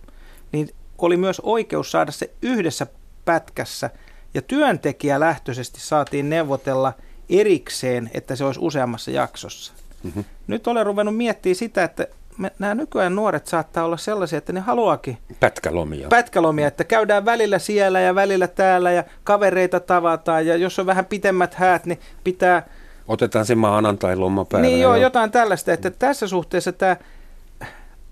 niin 0.52 0.70
oli 0.98 1.18
myös 1.18 1.40
oikeus 1.40 1.92
saada 1.92 2.12
se 2.12 2.34
yhdessä 2.42 2.88
pätkässä 3.26 3.90
ja 4.34 4.42
työntekijä 4.42 5.20
lähtöisesti 5.20 5.80
saatiin 5.80 6.30
neuvotella 6.30 6.94
erikseen, 7.32 8.10
että 8.14 8.36
se 8.36 8.46
olisi 8.46 8.60
useammassa 8.64 9.12
jaksossa. 9.12 9.74
Mm-hmm. 10.04 10.24
Nyt 10.48 10.68
olen 10.68 10.86
ruvennut 10.86 11.18
miettimään 11.18 11.56
sitä, 11.56 11.84
että 11.84 12.08
me, 12.38 12.52
nämä 12.60 12.76
nykyään 12.76 13.16
nuoret 13.16 13.48
saattaa 13.48 13.86
olla 13.86 13.98
sellaisia, 13.98 14.38
että 14.38 14.54
ne 14.54 14.60
haluakin 14.60 15.18
pätkälomia. 15.40 16.08
Pätkälomia, 16.08 16.68
että 16.68 16.84
käydään 16.84 17.26
välillä 17.26 17.60
siellä 17.60 18.00
ja 18.00 18.16
välillä 18.16 18.48
täällä 18.48 18.92
ja 18.92 19.04
kavereita 19.24 19.80
tavataan 19.80 20.48
ja 20.48 20.56
jos 20.56 20.80
on 20.80 20.86
vähän 20.86 21.06
pitemmät 21.06 21.54
häät, 21.54 21.86
niin 21.86 22.00
pitää... 22.24 22.66
Otetaan 23.08 23.46
se 23.46 23.56
maanantai-lomapäivä. 23.56 24.68
Niin 24.68 24.82
joo, 24.82 24.96
jotain 24.96 25.32
tällaista, 25.32 25.74
että 25.74 25.90
tässä 25.90 26.28
suhteessa 26.28 26.72
tämä 26.72 26.96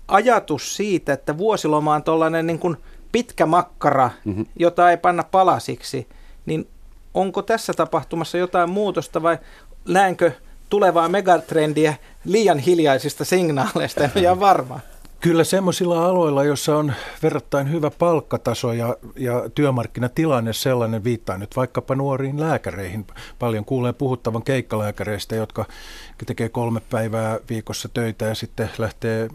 ajatus 0.08 0.76
siitä, 0.76 1.12
että 1.12 1.38
vuosiloma 1.38 1.94
on 1.94 2.02
tuollainen 2.02 2.46
niin 2.46 2.58
kuin 2.58 2.76
pitkä 3.12 3.46
makkara, 3.46 4.10
mm-hmm. 4.24 4.46
jota 4.56 4.90
ei 4.90 4.96
panna 4.96 5.22
palasiksi, 5.22 6.06
niin 6.46 6.68
onko 7.14 7.42
tässä 7.42 7.72
tapahtumassa 7.72 8.38
jotain 8.38 8.70
muutosta 8.70 9.22
vai 9.22 9.38
näenkö 9.88 10.32
tulevaa 10.70 11.08
megatrendiä 11.08 11.94
liian 12.24 12.58
hiljaisista 12.58 13.24
signaaleista, 13.24 14.04
en 14.04 14.30
ole 14.30 14.40
varma. 14.40 14.80
Kyllä 15.20 15.44
semmoisilla 15.44 16.06
aloilla, 16.06 16.44
joissa 16.44 16.76
on 16.76 16.92
verrattain 17.22 17.70
hyvä 17.72 17.90
palkkataso 17.90 18.72
ja, 18.72 18.96
ja 19.16 19.50
työmarkkinatilanne 19.54 20.52
sellainen, 20.52 21.04
viittaa 21.04 21.38
nyt 21.38 21.56
vaikkapa 21.56 21.94
nuoriin 21.94 22.40
lääkäreihin. 22.40 23.06
Paljon 23.38 23.64
kuulee 23.64 23.92
puhuttavan 23.92 24.42
keikkalääkäreistä, 24.42 25.36
jotka 25.36 25.64
tekee 26.26 26.48
kolme 26.48 26.80
päivää 26.90 27.38
viikossa 27.50 27.88
töitä 27.88 28.24
ja 28.24 28.34
sitten 28.34 28.70
lähtee 28.78 29.28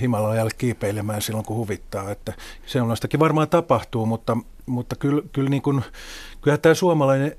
Himalajalle 0.00 0.50
kiipeilemään 0.58 1.22
silloin, 1.22 1.44
kun 1.44 1.56
huvittaa. 1.56 2.10
Että 2.10 2.32
sellaistakin 2.66 3.20
varmaan 3.20 3.48
tapahtuu, 3.48 4.06
mutta, 4.06 4.36
mutta 4.66 4.96
kyllä, 4.96 5.22
kyllä 5.32 5.50
niin 5.50 5.62
kuin, 5.62 5.82
kyllähän 6.42 6.60
tämä 6.60 6.74
suomalainen 6.74 7.36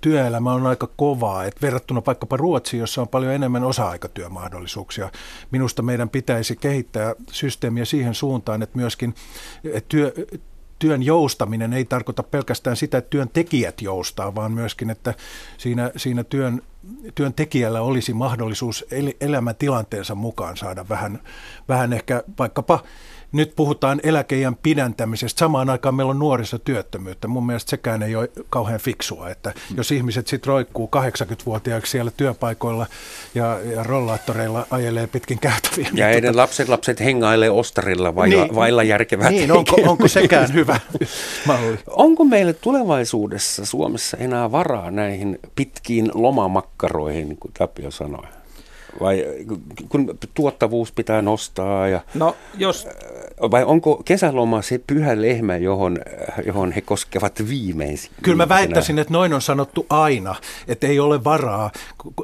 työelämä 0.00 0.52
on 0.52 0.66
aika 0.66 0.88
kovaa, 0.96 1.44
että 1.44 1.60
verrattuna 1.62 2.02
vaikkapa 2.06 2.36
Ruotsiin, 2.36 2.80
jossa 2.80 3.00
on 3.00 3.08
paljon 3.08 3.32
enemmän 3.32 3.64
osa-aikatyömahdollisuuksia. 3.64 5.10
Minusta 5.50 5.82
meidän 5.82 6.08
pitäisi 6.08 6.56
kehittää 6.56 7.14
systeemiä 7.32 7.84
siihen 7.84 8.14
suuntaan, 8.14 8.62
että 8.62 8.78
myöskin 8.78 9.14
että 9.64 9.88
työ, 9.88 10.12
työn 10.78 11.02
joustaminen 11.02 11.72
ei 11.72 11.84
tarkoita 11.84 12.22
pelkästään 12.22 12.76
sitä, 12.76 12.98
että 12.98 13.10
työntekijät 13.10 13.82
joustaa, 13.82 14.34
vaan 14.34 14.52
myöskin, 14.52 14.90
että 14.90 15.14
siinä, 15.58 15.90
siinä 15.96 16.24
työn, 16.24 16.62
työntekijällä 17.14 17.80
olisi 17.82 18.14
mahdollisuus 18.14 18.84
el, 18.90 19.12
elämäntilanteensa 19.20 20.14
mukaan 20.14 20.56
saada 20.56 20.88
vähän, 20.88 21.18
vähän 21.68 21.92
ehkä 21.92 22.22
vaikkapa 22.38 22.82
nyt 23.32 23.52
puhutaan 23.56 24.00
eläkeijän 24.02 24.56
pidäntämisestä. 24.56 25.38
Samaan 25.38 25.70
aikaan 25.70 25.94
meillä 25.94 26.10
on 26.10 26.18
nuorisotyöttömyyttä. 26.18 27.28
Mun 27.28 27.46
mielestä 27.46 27.70
sekään 27.70 28.02
ei 28.02 28.16
ole 28.16 28.30
kauhean 28.50 28.80
fiksua, 28.80 29.30
että 29.30 29.54
jos 29.76 29.92
ihmiset 29.92 30.26
sitten 30.26 30.48
roikkuu 30.48 30.90
80-vuotiaaksi 30.96 31.90
siellä 31.90 32.10
työpaikoilla 32.16 32.86
ja, 33.34 33.58
ja 33.74 33.82
rollaattoreilla 33.82 34.66
ajelee 34.70 35.06
pitkin 35.06 35.38
käytäviä. 35.38 35.84
Ja 35.84 35.90
niin 35.92 36.04
heidän 36.04 36.32
tota... 36.32 36.42
lapset 36.42 36.68
lapset 36.68 37.00
hengailee 37.00 37.50
ostarilla 37.50 38.14
vailla, 38.14 38.44
niin, 38.44 38.54
vailla 38.54 38.82
järkevää 38.82 39.30
Niin, 39.30 39.52
onko, 39.52 39.76
onko 39.86 40.08
sekään 40.08 40.54
hyvä 40.54 40.80
malli? 41.46 41.78
Onko 41.86 42.24
meille 42.24 42.52
tulevaisuudessa 42.52 43.64
Suomessa 43.64 44.16
enää 44.16 44.52
varaa 44.52 44.90
näihin 44.90 45.38
pitkiin 45.54 46.10
lomamakkaroihin, 46.14 47.28
niin 47.28 47.38
kuin 47.38 47.52
Tapio 47.58 47.90
sanoi? 47.90 48.37
Vai 49.00 49.24
kun 49.88 50.18
tuottavuus 50.34 50.92
pitää 50.92 51.22
nostaa 51.22 51.88
ja... 51.88 52.00
No 52.14 52.36
jos... 52.54 52.88
Vai 53.40 53.64
onko 53.64 54.02
kesäloma 54.04 54.62
se 54.62 54.80
pyhä 54.86 55.22
lehmä, 55.22 55.56
johon, 55.56 55.98
johon 56.46 56.72
he 56.72 56.80
koskevat 56.80 57.48
viimeisin? 57.48 58.10
Kyllä 58.22 58.36
mä 58.36 58.48
väittäisin, 58.48 58.98
että 58.98 59.12
noin 59.12 59.34
on 59.34 59.42
sanottu 59.42 59.86
aina, 59.90 60.34
että 60.68 60.86
ei 60.86 61.00
ole 61.00 61.24
varaa. 61.24 61.70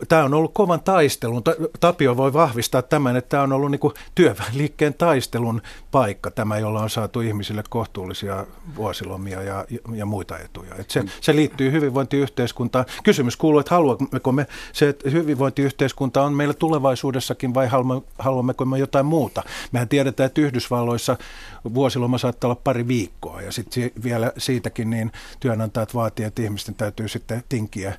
Tämä 0.08 0.24
on 0.24 0.34
ollut 0.34 0.54
kovan 0.54 0.80
taistelun. 0.80 1.42
Tapio 1.80 2.16
voi 2.16 2.32
vahvistaa 2.32 2.82
tämän, 2.82 3.16
että 3.16 3.28
tämä 3.28 3.42
on 3.42 3.52
ollut 3.52 3.70
niin 3.70 3.80
työväenliikkeen 4.14 4.94
taistelun 4.94 5.62
paikka, 5.90 6.30
tämä, 6.30 6.58
jolla 6.58 6.82
on 6.82 6.90
saatu 6.90 7.20
ihmisille 7.20 7.64
kohtuullisia 7.70 8.46
vuosilomia 8.76 9.42
ja, 9.42 9.64
ja 9.94 10.06
muita 10.06 10.38
etuja. 10.38 10.74
Että 10.78 10.92
se, 10.92 11.04
se 11.20 11.36
liittyy 11.36 11.72
hyvinvointiyhteiskuntaan. 11.72 12.84
Kysymys 13.04 13.36
kuuluu, 13.36 13.60
että 13.60 13.74
haluammeko 13.74 14.32
me 14.32 14.46
se, 14.72 14.88
että 14.88 15.10
hyvinvointiyhteiskunta 15.10 16.22
on 16.22 16.32
meillä 16.32 16.54
tulevaisuudessakin 16.54 17.54
vai 17.54 17.68
haluammeko 18.18 18.64
me 18.64 18.78
jotain 18.78 19.06
muuta? 19.06 19.42
Mehän 19.72 19.88
tiedetään, 19.88 20.26
että 20.26 20.40
Yhdysvalloissa 20.40 21.03
vuosiloma 21.74 22.18
saattaa 22.18 22.48
olla 22.48 22.61
pari 22.64 22.88
viikkoa 22.88 23.42
ja 23.42 23.52
sitten 23.52 23.90
vielä 24.05 24.32
siitäkin 24.38 24.90
niin 24.90 25.12
työnantajat 25.40 25.94
vaatii, 25.94 26.24
että 26.24 26.42
ihmisten 26.42 26.74
täytyy 26.74 27.09
sitten 27.09 27.42
tinkiä 27.48 27.94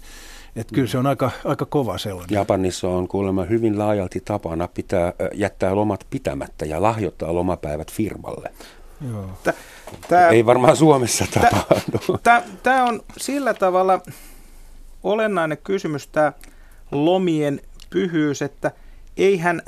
että 0.56 0.76
kyllä 0.76 0.88
se 0.88 0.98
on 0.98 1.08
aika, 1.08 1.32
aika 1.46 1.66
kova 1.66 1.98
sellainen. 1.98 2.36
Japanissa 2.36 2.90
on 2.90 3.08
kuulemma 3.08 3.44
hyvin 3.44 3.80
laajalti 3.80 4.22
tapana 4.26 4.68
pitää, 4.68 5.14
jättää 5.34 5.76
lomat 5.76 6.06
pitämättä 6.10 6.66
ja 6.66 6.82
lahjoittaa 6.82 7.34
lomapäivät 7.34 7.92
firmalle. 7.92 8.52
Joo. 9.12 9.30
Tää, 10.08 10.30
Ei 10.30 10.46
varmaan 10.46 10.76
Suomessa 10.76 11.26
tapahdu. 11.34 12.20
Tämä 12.64 12.84
on 12.84 13.02
sillä 13.18 13.54
tavalla 13.54 14.02
olennainen 15.04 15.58
kysymys, 15.58 16.08
tämä 16.08 16.34
lomien 16.92 17.62
pyhyys, 17.90 18.42
että 18.42 18.72
eihän 19.18 19.62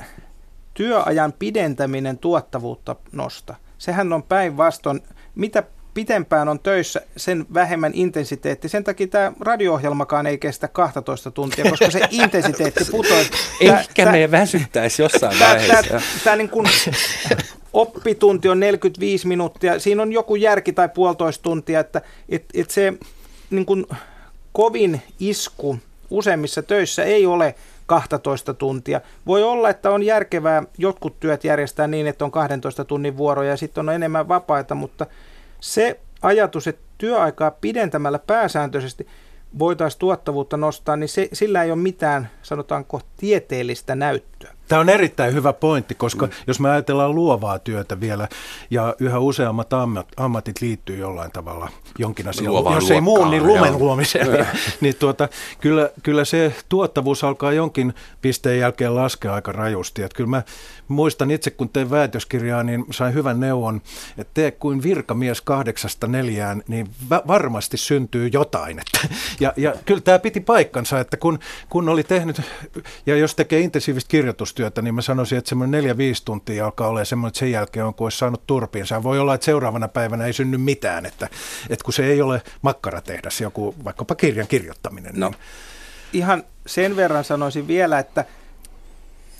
työajan 0.78 1.32
pidentäminen 1.38 2.18
tuottavuutta 2.18 2.96
nosta. 3.12 3.54
Sehän 3.78 4.12
on 4.12 4.22
päinvastoin, 4.22 5.02
mitä 5.34 5.62
pitempään 5.94 6.48
on 6.48 6.60
töissä, 6.60 7.00
sen 7.16 7.46
vähemmän 7.54 7.92
intensiteetti. 7.94 8.68
Sen 8.68 8.84
takia 8.84 9.06
tämä 9.06 9.32
radio-ohjelmakaan 9.40 10.26
ei 10.26 10.38
kestä 10.38 10.68
12 10.68 11.30
tuntia, 11.30 11.70
koska 11.70 11.90
se 11.90 12.00
intensiteetti 12.10 12.84
putoaa. 12.90 13.20
Ehkä 13.60 14.04
tää, 14.04 14.12
me 14.12 14.30
väsyttäisi 14.30 15.02
jossain 15.02 15.38
tää, 15.38 15.54
vaiheessa. 15.54 16.00
Tämä, 16.24 16.36
niin 16.36 16.48
kuin, 16.48 16.66
oppitunti 17.72 18.48
on 18.48 18.60
45 18.60 19.26
minuuttia. 19.26 19.78
Siinä 19.78 20.02
on 20.02 20.12
joku 20.12 20.36
järki 20.36 20.72
tai 20.72 20.88
puolitoista 20.88 21.42
tuntia, 21.42 21.80
että 21.80 22.02
et, 22.28 22.44
et 22.54 22.70
se 22.70 22.94
niin 23.50 23.66
kuin, 23.66 23.86
kovin 24.52 25.02
isku 25.20 25.78
useimmissa 26.10 26.62
töissä 26.62 27.04
ei 27.04 27.26
ole 27.26 27.54
12 27.88 28.54
tuntia. 28.54 29.00
Voi 29.26 29.42
olla, 29.42 29.70
että 29.70 29.90
on 29.90 30.02
järkevää 30.02 30.62
jotkut 30.78 31.20
työt 31.20 31.44
järjestää 31.44 31.86
niin, 31.86 32.06
että 32.06 32.24
on 32.24 32.30
12 32.30 32.84
tunnin 32.84 33.16
vuoroja 33.16 33.50
ja 33.50 33.56
sitten 33.56 33.88
on 33.88 33.94
enemmän 33.94 34.28
vapaita, 34.28 34.74
mutta 34.74 35.06
se 35.60 36.00
ajatus, 36.22 36.66
että 36.66 36.82
työaikaa 36.98 37.50
pidentämällä 37.50 38.18
pääsääntöisesti 38.18 39.06
voitaisiin 39.58 39.98
tuottavuutta 39.98 40.56
nostaa, 40.56 40.96
niin 40.96 41.08
se, 41.08 41.28
sillä 41.32 41.62
ei 41.62 41.70
ole 41.70 41.78
mitään, 41.78 42.30
sanotaanko, 42.42 43.00
tieteellistä 43.16 43.94
näyttöä. 43.94 44.57
Tämä 44.68 44.80
on 44.80 44.88
erittäin 44.88 45.34
hyvä 45.34 45.52
pointti, 45.52 45.94
koska 45.94 46.26
mm. 46.26 46.32
jos 46.46 46.60
me 46.60 46.70
ajatellaan 46.70 47.14
luovaa 47.14 47.58
työtä 47.58 48.00
vielä, 48.00 48.28
ja 48.70 48.94
yhä 49.00 49.18
useammat 49.18 49.72
ammat, 49.72 50.06
ammatit 50.16 50.60
liittyy 50.60 50.96
jollain 50.96 51.30
tavalla 51.30 51.68
jonkin 51.98 52.28
asiaan, 52.28 52.52
Luovaa 52.52 52.74
jos 52.74 52.90
ei 52.90 53.00
muu, 53.00 53.24
niin 53.24 53.46
lumen 53.46 53.78
luomiseen, 53.78 54.32
niin, 54.32 54.46
niin 54.80 54.96
tuota, 54.96 55.28
kyllä, 55.60 55.90
kyllä 56.02 56.24
se 56.24 56.54
tuottavuus 56.68 57.24
alkaa 57.24 57.52
jonkin 57.52 57.94
pisteen 58.22 58.58
jälkeen 58.58 58.94
laskea 58.94 59.34
aika 59.34 59.52
rajusti. 59.52 60.02
Että 60.02 60.16
kyllä 60.16 60.30
mä 60.30 60.42
muistan 60.88 61.30
itse, 61.30 61.50
kun 61.50 61.68
tein 61.68 61.90
väitöskirjaa, 61.90 62.62
niin 62.62 62.84
sain 62.90 63.14
hyvän 63.14 63.40
neuvon, 63.40 63.80
että 64.18 64.34
tee 64.34 64.50
kuin 64.50 64.82
virkamies 64.82 65.40
kahdeksasta 65.40 66.06
neljään, 66.06 66.62
niin 66.68 66.88
varmasti 67.10 67.76
syntyy 67.76 68.30
jotain. 68.32 68.78
Että, 68.88 69.14
ja, 69.40 69.52
ja 69.56 69.74
kyllä 69.84 70.00
tämä 70.00 70.18
piti 70.18 70.40
paikkansa, 70.40 71.00
että 71.00 71.16
kun, 71.16 71.38
kun 71.68 71.88
oli 71.88 72.02
tehnyt, 72.02 72.42
ja 73.06 73.16
jos 73.16 73.34
tekee 73.34 73.60
intensiivistä 73.60 74.08
kirjoitustyötä, 74.58 74.82
niin 74.82 74.94
mä 74.94 75.02
sanoisin, 75.02 75.38
että 75.38 75.48
semmoinen 75.48 75.70
neljä-viisi 75.70 76.24
tuntia 76.24 76.64
alkaa 76.64 76.88
olla 76.88 77.04
semmoinen, 77.04 77.28
että 77.28 77.38
sen 77.38 77.52
jälkeen 77.52 77.86
on, 77.86 77.94
kun 77.94 78.04
olisi 78.04 78.18
saanut 78.18 78.46
turpiinsa. 78.46 79.02
Voi 79.02 79.18
olla, 79.18 79.34
että 79.34 79.44
seuraavana 79.44 79.88
päivänä 79.88 80.26
ei 80.26 80.32
synny 80.32 80.58
mitään, 80.58 81.06
että, 81.06 81.28
että 81.70 81.84
kun 81.84 81.92
se 81.92 82.04
ei 82.04 82.22
ole 82.22 82.42
makkara 82.62 83.00
tehdä 83.00 83.30
se 83.30 83.44
joku 83.44 83.74
vaikkapa 83.84 84.14
kirjan 84.14 84.46
kirjoittaminen. 84.48 85.12
No, 85.16 85.28
niin. 85.28 85.38
ihan 86.12 86.42
sen 86.66 86.96
verran 86.96 87.24
sanoisin 87.24 87.66
vielä, 87.66 87.98
että 87.98 88.24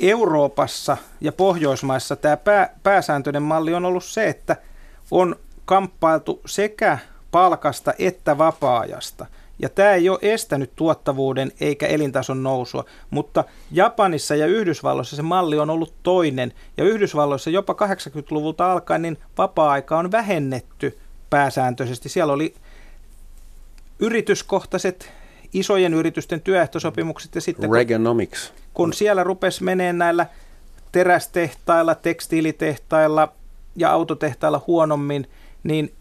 Euroopassa 0.01 0.97
ja 1.21 1.33
Pohjoismaissa 1.33 2.16
tämä 2.16 2.37
pää, 2.37 2.75
pääsääntöinen 2.83 3.43
malli 3.43 3.75
on 3.75 3.85
ollut 3.85 4.05
se, 4.05 4.29
että 4.29 4.57
on 5.11 5.37
kamppailtu 5.64 6.41
sekä 6.47 6.99
palkasta 7.31 7.93
että 7.99 8.39
vapaa-ajasta. 8.39 9.27
Ja 9.59 9.68
tämä 9.68 9.92
ei 9.92 10.09
ole 10.09 10.18
estänyt 10.22 10.72
tuottavuuden 10.76 11.52
eikä 11.61 11.86
elintason 11.86 12.42
nousua, 12.42 12.84
mutta 13.11 13.44
Japanissa 13.70 14.34
ja 14.34 14.46
Yhdysvalloissa 14.46 15.16
se 15.16 15.22
malli 15.22 15.59
on 15.59 15.70
ollut 15.70 15.94
toinen. 16.02 16.52
Ja 16.76 16.84
Yhdysvalloissa 16.84 17.50
jopa 17.50 17.72
80-luvulta 17.72 18.72
alkaen 18.72 19.02
niin 19.02 19.18
vapaa-aika 19.38 19.98
on 19.98 20.12
vähennetty 20.12 20.98
pääsääntöisesti. 21.30 22.09
Siellä 22.09 22.32
oli 22.32 22.54
yrityskohtaiset 23.98 25.12
isojen 25.52 25.94
yritysten 25.94 26.40
työehtosopimukset 26.40 27.34
ja 27.34 27.40
sitten 27.40 27.72
Reaganomics. 27.72 28.48
Kun, 28.48 28.56
kun 28.74 28.92
siellä 28.92 29.24
rupesi 29.24 29.64
meneen 29.64 29.98
näillä 29.98 30.26
terästehtailla, 30.92 31.94
tekstiilitehtailla 31.94 33.32
ja 33.76 33.90
autotehtailla 33.90 34.64
huonommin, 34.66 35.30
niin 35.62 35.94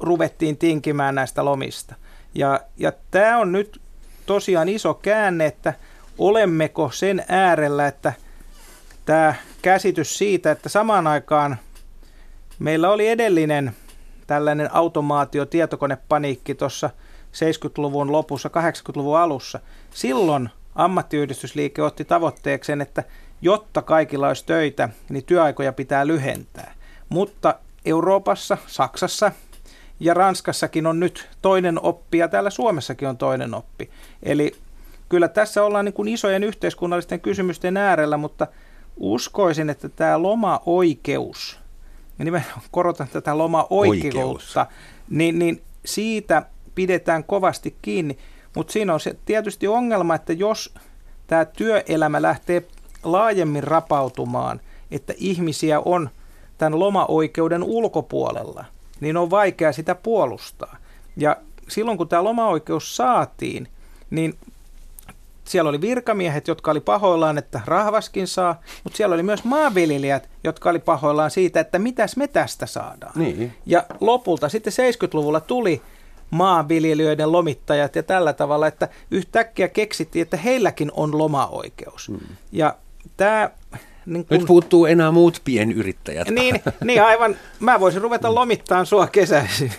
ruvettiin 0.00 0.56
tinkimään 0.56 1.14
näistä 1.14 1.44
lomista. 1.44 1.94
Ja, 2.34 2.60
ja 2.76 2.92
tämä 3.10 3.38
on 3.38 3.52
nyt 3.52 3.80
tosiaan 4.26 4.68
iso 4.68 4.94
käänne, 4.94 5.46
että 5.46 5.74
olemmeko 6.18 6.90
sen 6.90 7.24
äärellä, 7.28 7.86
että 7.86 8.12
tämä 9.04 9.34
käsitys 9.62 10.18
siitä, 10.18 10.50
että 10.50 10.68
samaan 10.68 11.06
aikaan 11.06 11.56
meillä 12.58 12.90
oli 12.90 13.08
edellinen 13.08 13.72
tällainen 14.26 14.74
automaatio, 14.74 15.46
tietokonepaniikki 15.46 16.54
tuossa 16.54 16.90
70-luvun 17.32 18.12
lopussa, 18.12 18.48
80-luvun 18.48 19.18
alussa. 19.18 19.60
Silloin 19.90 20.48
ammattiyhdistysliike 20.74 21.82
otti 21.82 22.04
tavoitteekseen, 22.04 22.80
että 22.80 23.04
jotta 23.42 23.82
kaikilla 23.82 24.28
olisi 24.28 24.46
töitä, 24.46 24.88
niin 25.08 25.24
työaikoja 25.24 25.72
pitää 25.72 26.06
lyhentää. 26.06 26.74
Mutta 27.08 27.54
Euroopassa, 27.84 28.58
Saksassa 28.66 29.32
ja 30.00 30.14
Ranskassakin 30.14 30.86
on 30.86 31.00
nyt 31.00 31.28
toinen 31.42 31.82
oppi 31.82 32.18
ja 32.18 32.28
täällä 32.28 32.50
Suomessakin 32.50 33.08
on 33.08 33.16
toinen 33.16 33.54
oppi. 33.54 33.90
Eli 34.22 34.52
kyllä 35.08 35.28
tässä 35.28 35.64
ollaan 35.64 35.84
niin 35.84 35.92
kuin 35.92 36.08
isojen 36.08 36.44
yhteiskunnallisten 36.44 37.20
kysymysten 37.20 37.76
äärellä, 37.76 38.16
mutta 38.16 38.46
uskoisin, 38.96 39.70
että 39.70 39.88
tämä 39.88 40.22
loma-oikeus, 40.22 41.60
ja 42.18 42.24
nimenomaan 42.24 42.60
korotan 42.70 43.08
tätä 43.08 43.38
loma-oikeutta, 43.38 44.66
niin, 45.10 45.38
niin 45.38 45.62
siitä 45.84 46.42
pidetään 46.74 47.24
kovasti 47.24 47.76
kiinni. 47.82 48.18
Mutta 48.56 48.72
siinä 48.72 48.94
on 48.94 49.00
se 49.00 49.16
tietysti 49.24 49.68
ongelma, 49.68 50.14
että 50.14 50.32
jos 50.32 50.74
tämä 51.26 51.44
työelämä 51.44 52.22
lähtee 52.22 52.62
laajemmin 53.02 53.64
rapautumaan, 53.64 54.60
että 54.90 55.14
ihmisiä 55.16 55.80
on 55.80 56.10
tämän 56.58 56.78
lomaoikeuden 56.78 57.62
ulkopuolella, 57.62 58.64
niin 59.00 59.16
on 59.16 59.30
vaikea 59.30 59.72
sitä 59.72 59.94
puolustaa. 59.94 60.76
Ja 61.16 61.36
silloin 61.68 61.98
kun 61.98 62.08
tämä 62.08 62.24
lomaoikeus 62.24 62.96
saatiin, 62.96 63.68
niin 64.10 64.34
siellä 65.44 65.68
oli 65.68 65.80
virkamiehet, 65.80 66.48
jotka 66.48 66.70
oli 66.70 66.80
pahoillaan, 66.80 67.38
että 67.38 67.60
rahvaskin 67.64 68.26
saa, 68.26 68.60
mutta 68.84 68.96
siellä 68.96 69.14
oli 69.14 69.22
myös 69.22 69.44
maanviljelijät, 69.44 70.28
jotka 70.44 70.70
oli 70.70 70.78
pahoillaan 70.78 71.30
siitä, 71.30 71.60
että 71.60 71.78
mitäs 71.78 72.16
me 72.16 72.28
tästä 72.28 72.66
saadaan. 72.66 73.12
Niin. 73.14 73.52
Ja 73.66 73.84
lopulta 74.00 74.48
sitten 74.48 74.72
70-luvulla 74.72 75.40
tuli 75.40 75.82
maanviljelijöiden 76.30 77.32
lomittajat 77.32 77.96
ja 77.96 78.02
tällä 78.02 78.32
tavalla, 78.32 78.66
että 78.66 78.88
yhtäkkiä 79.10 79.68
keksittiin, 79.68 80.22
että 80.22 80.36
heilläkin 80.36 80.90
on 80.94 81.18
lomaoikeus. 81.18 82.08
Hmm. 82.08 82.20
Ja 82.52 82.76
tämä 83.16 83.50
niin 84.06 84.26
kun... 84.26 84.38
Nyt 84.38 84.46
puuttuu 84.46 84.86
enää 84.86 85.10
muut 85.10 85.40
pienyrittäjät. 85.44 86.28
Niin, 86.28 86.62
niin 86.84 87.02
aivan. 87.02 87.36
Mä 87.60 87.80
voisin 87.80 88.02
ruveta 88.02 88.34
lomittaan 88.34 88.86
sua 88.86 89.06
kesäisin. 89.06 89.72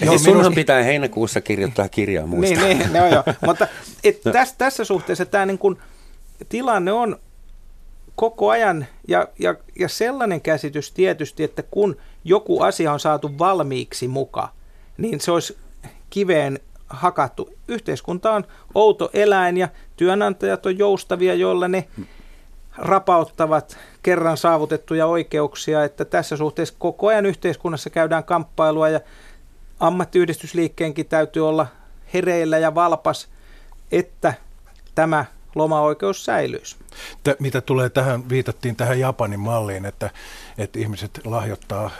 Joo, 0.00 0.10
siis 0.10 0.22
sunhan 0.24 0.40
minusta... 0.40 0.54
pitää 0.54 0.82
heinäkuussa 0.82 1.40
kirjoittaa 1.40 1.88
kirjaa 1.88 2.26
muista. 2.26 2.60
niin, 2.60 2.78
niin, 2.78 2.92
no 2.92 3.06
joo. 3.06 3.24
Mutta 3.46 3.68
et 4.04 4.24
no. 4.24 4.32
tässä, 4.32 4.54
tässä 4.58 4.84
suhteessa 4.84 5.26
tämä 5.26 5.46
niin 5.46 5.58
kun, 5.58 5.78
tilanne 6.48 6.92
on 6.92 7.18
koko 8.16 8.50
ajan, 8.50 8.86
ja, 9.08 9.28
ja, 9.38 9.54
ja 9.78 9.88
sellainen 9.88 10.40
käsitys 10.40 10.92
tietysti, 10.92 11.44
että 11.44 11.62
kun 11.62 11.96
joku 12.24 12.60
asia 12.60 12.92
on 12.92 13.00
saatu 13.00 13.38
valmiiksi 13.38 14.08
mukaan, 14.08 14.48
niin 14.96 15.20
se 15.20 15.30
olisi 15.30 15.56
kiveen 16.10 16.60
hakattu. 16.86 17.50
Yhteiskunta 17.68 18.32
on 18.32 18.44
outo 18.74 19.10
eläin 19.12 19.56
ja 19.56 19.68
työnantajat 19.96 20.66
on 20.66 20.78
joustavia, 20.78 21.34
joilla 21.34 21.68
ne 21.68 21.88
rapauttavat 22.76 23.78
kerran 24.02 24.36
saavutettuja 24.36 25.06
oikeuksia, 25.06 25.84
että 25.84 26.04
tässä 26.04 26.36
suhteessa 26.36 26.74
koko 26.78 27.06
ajan 27.06 27.26
yhteiskunnassa 27.26 27.90
käydään 27.90 28.24
kamppailua 28.24 28.88
ja 28.88 29.00
ammattiyhdistysliikkeenkin 29.80 31.06
täytyy 31.06 31.48
olla 31.48 31.66
hereillä 32.14 32.58
ja 32.58 32.74
valpas, 32.74 33.28
että 33.92 34.34
tämä 34.94 35.24
lomaoikeus 35.54 36.24
säilyisi. 36.24 36.76
Mitä 37.38 37.60
tulee 37.60 37.88
tähän, 37.88 38.28
viitattiin 38.28 38.76
tähän 38.76 39.00
Japanin 39.00 39.40
malliin, 39.40 39.84
että 39.84 40.10
että 40.58 40.78
ihmiset 40.78 41.20
lahjoittaa 41.24 41.90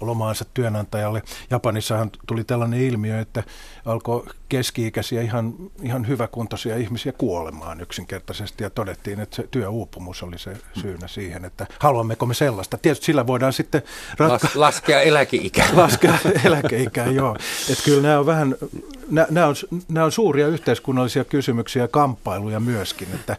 lomaansa 0.00 0.44
työnantajalle. 0.54 1.22
Japanissahan 1.50 2.10
tuli 2.26 2.44
tällainen 2.44 2.80
ilmiö, 2.80 3.20
että 3.20 3.42
alkoi 3.84 4.24
keski-ikäisiä 4.48 5.22
ihan, 5.22 5.54
ihan 5.82 6.08
hyväkuntoisia 6.08 6.76
ihmisiä 6.76 7.12
kuolemaan 7.12 7.80
yksinkertaisesti 7.80 8.64
ja 8.64 8.70
todettiin, 8.70 9.20
että 9.20 9.36
se 9.36 9.48
työuupumus 9.50 10.22
oli 10.22 10.38
se 10.38 10.56
syynä 10.80 11.08
siihen, 11.08 11.44
että 11.44 11.66
haluammeko 11.78 12.26
me 12.26 12.34
sellaista. 12.34 12.78
Tietysti 12.78 13.06
sillä 13.06 13.26
voidaan 13.26 13.52
sitten 13.52 13.82
ratka- 14.18 14.44
Las, 14.44 14.56
laskea 14.56 15.00
eläkeikää. 15.00 15.68
Laskea 15.76 16.18
eläkeikää, 16.44 17.06
joo. 17.06 17.36
Että 17.70 17.84
kyllä 17.84 18.02
nämä 18.02 18.18
on 18.18 18.26
vähän, 18.26 18.56
nämä 19.10 19.46
on, 19.46 19.54
nämä 19.88 20.04
on 20.04 20.12
suuria 20.12 20.46
yhteiskunnallisia 20.46 21.24
kysymyksiä 21.24 21.82
ja 21.82 21.88
kamppailuja 21.88 22.60
myöskin, 23.06 23.20
että 23.20 23.36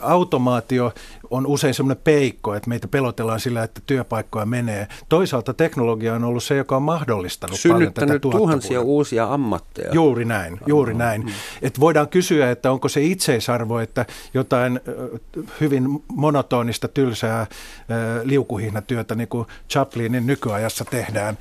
automaatio 0.00 0.92
on 1.30 1.46
usein 1.46 1.74
semmoinen 1.74 2.02
peikko, 2.04 2.54
että 2.54 2.68
meitä 2.68 2.88
pelotellaan 2.88 3.40
sillä, 3.40 3.62
että 3.62 3.80
työpaikkoja 3.86 4.46
menee. 4.46 4.88
Toisaalta 5.08 5.54
teknologia 5.54 6.14
on 6.14 6.24
ollut 6.24 6.44
se, 6.44 6.56
joka 6.56 6.76
on 6.76 6.82
mahdollistanut 6.82 7.58
paljon 7.68 7.92
tätä 7.92 8.18
tuhansia 8.18 8.80
uusia 8.80 9.32
ammatteja. 9.32 9.90
Juuri 9.92 10.24
näin, 10.24 10.60
juuri 10.66 10.94
mm. 10.94 10.98
näin. 10.98 11.32
Et 11.62 11.80
voidaan 11.80 12.08
kysyä, 12.08 12.50
että 12.50 12.70
onko 12.70 12.88
se 12.88 13.02
itseisarvo, 13.02 13.78
että 13.78 14.06
jotain 14.34 14.80
hyvin 15.60 16.02
monotonista, 16.12 16.88
tylsää 16.88 17.46
liukuhihnatyötä, 18.22 19.14
niin 19.14 19.28
kuin 19.28 19.46
Chaplinin 19.70 20.26
nykyajassa 20.26 20.84
tehdään, 20.84 21.38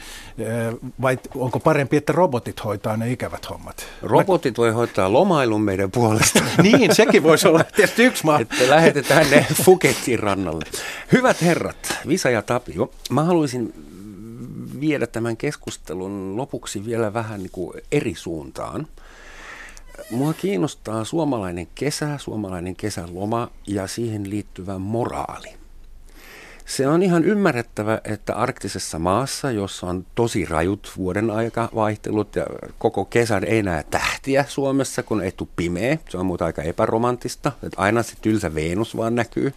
vai 1.01 1.19
onko 1.36 1.59
parempi, 1.59 1.97
että 1.97 2.13
robotit 2.13 2.63
hoitaa 2.63 2.97
ne 2.97 3.11
ikävät 3.11 3.49
hommat? 3.49 3.88
Robotit 4.01 4.57
voi 4.57 4.71
hoitaa 4.71 5.13
lomailun 5.13 5.61
meidän 5.61 5.91
puolesta. 5.91 6.43
niin, 6.63 6.95
sekin 6.95 7.23
voisi 7.23 7.47
olla 7.47 7.63
tietysti 7.75 8.03
yksi 8.03 8.25
maa. 8.25 8.39
Että 8.39 8.69
lähetetään 8.69 9.29
ne 9.29 9.45
Fuketin 9.76 10.19
rannalle. 10.19 10.65
Hyvät 11.11 11.41
herrat, 11.41 11.97
Visa 12.07 12.30
ja 12.30 12.41
Tapio, 12.41 12.91
mä 13.09 13.23
haluaisin 13.23 13.73
viedä 14.80 15.07
tämän 15.07 15.38
keskustelun 15.38 16.38
lopuksi 16.38 16.86
vielä 16.86 17.13
vähän 17.13 17.39
niin 17.39 17.51
kuin 17.51 17.82
eri 17.91 18.15
suuntaan. 18.15 18.88
Mua 20.11 20.34
kiinnostaa 20.34 21.03
suomalainen 21.03 21.67
kesä, 21.76 22.17
suomalainen 22.17 22.76
kesäloma 22.76 23.51
ja 23.67 23.88
siihen 23.88 24.30
liittyvä 24.30 24.78
moraali. 24.78 25.49
Se 26.66 26.88
on 26.88 27.03
ihan 27.03 27.24
ymmärrettävä, 27.24 28.01
että 28.03 28.36
arktisessa 28.36 28.99
maassa, 28.99 29.51
jossa 29.51 29.88
on 29.88 30.05
tosi 30.16 30.45
rajut 30.45 30.91
vuoden 30.97 31.32
aikavaihtelut 31.32 32.36
ja 32.36 32.45
koko 32.78 33.05
kesän 33.05 33.43
ei 33.43 33.63
näe 33.63 33.86
tähtiä 33.91 34.45
Suomessa, 34.47 35.03
kun 35.03 35.22
ei 35.22 35.32
tule 35.32 35.49
pimeä, 35.55 35.97
se 36.09 36.18
on 36.18 36.26
muuta 36.26 36.45
aika 36.45 36.61
epäromanttista, 36.61 37.51
että 37.63 37.82
aina 37.82 38.03
se 38.03 38.13
tylsä 38.22 38.55
Venus 38.55 38.97
vaan 38.97 39.16
näkyy, 39.16 39.53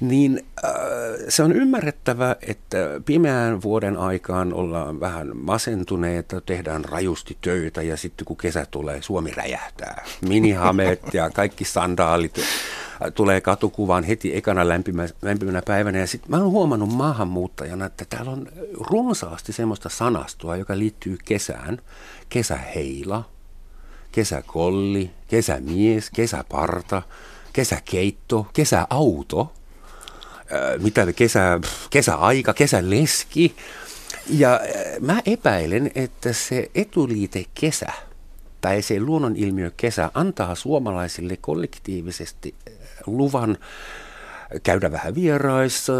niin 0.00 0.46
äh, 0.64 0.70
se 1.28 1.42
on 1.42 1.52
ymmärrettävä, 1.52 2.36
että 2.42 2.76
pimeään 3.04 3.62
vuoden 3.62 3.96
aikaan 3.96 4.54
ollaan 4.54 5.00
vähän 5.00 5.30
masentuneita, 5.36 6.40
tehdään 6.40 6.84
rajusti 6.84 7.36
töitä 7.40 7.82
ja 7.82 7.96
sitten 7.96 8.24
kun 8.24 8.36
kesä 8.36 8.66
tulee, 8.70 9.02
Suomi 9.02 9.30
räjähtää. 9.30 10.04
Minihamet 10.28 11.00
ja 11.14 11.30
kaikki 11.30 11.64
sandaalit 11.64 12.40
tulee 13.14 13.40
katukuvaan 13.40 14.04
heti 14.04 14.36
ekana 14.36 14.68
lämpimä, 14.68 15.06
lämpimänä 15.22 15.62
päivänä. 15.66 15.98
Ja 15.98 16.06
sitten 16.06 16.30
mä 16.30 16.36
oon 16.36 16.50
huomannut 16.50 16.92
maahanmuuttajana, 16.92 17.86
että 17.86 18.04
täällä 18.04 18.30
on 18.30 18.48
runsaasti 18.80 19.52
semmoista 19.52 19.88
sanastoa, 19.88 20.56
joka 20.56 20.78
liittyy 20.78 21.18
kesään. 21.24 21.78
Kesäheila, 22.28 23.24
kesäkolli, 24.12 25.10
kesämies, 25.28 26.10
kesäparta, 26.10 27.02
kesäkeitto, 27.52 28.46
kesäauto, 28.52 29.52
mitä 30.82 31.12
kesä, 31.12 31.60
kesäaika, 31.90 32.54
kesäleski. 32.54 33.56
Ja 34.30 34.60
mä 35.00 35.22
epäilen, 35.26 35.90
että 35.94 36.32
se 36.32 36.70
etuliite 36.74 37.44
kesä 37.54 37.92
tai 38.60 38.82
se 38.82 39.00
luonnonilmiö 39.00 39.70
kesä 39.76 40.10
antaa 40.14 40.54
suomalaisille 40.54 41.36
kollektiivisesti 41.36 42.54
luvan 43.06 43.58
käydä 44.62 44.92
vähän 44.92 45.14
vieraissa, 45.14 45.92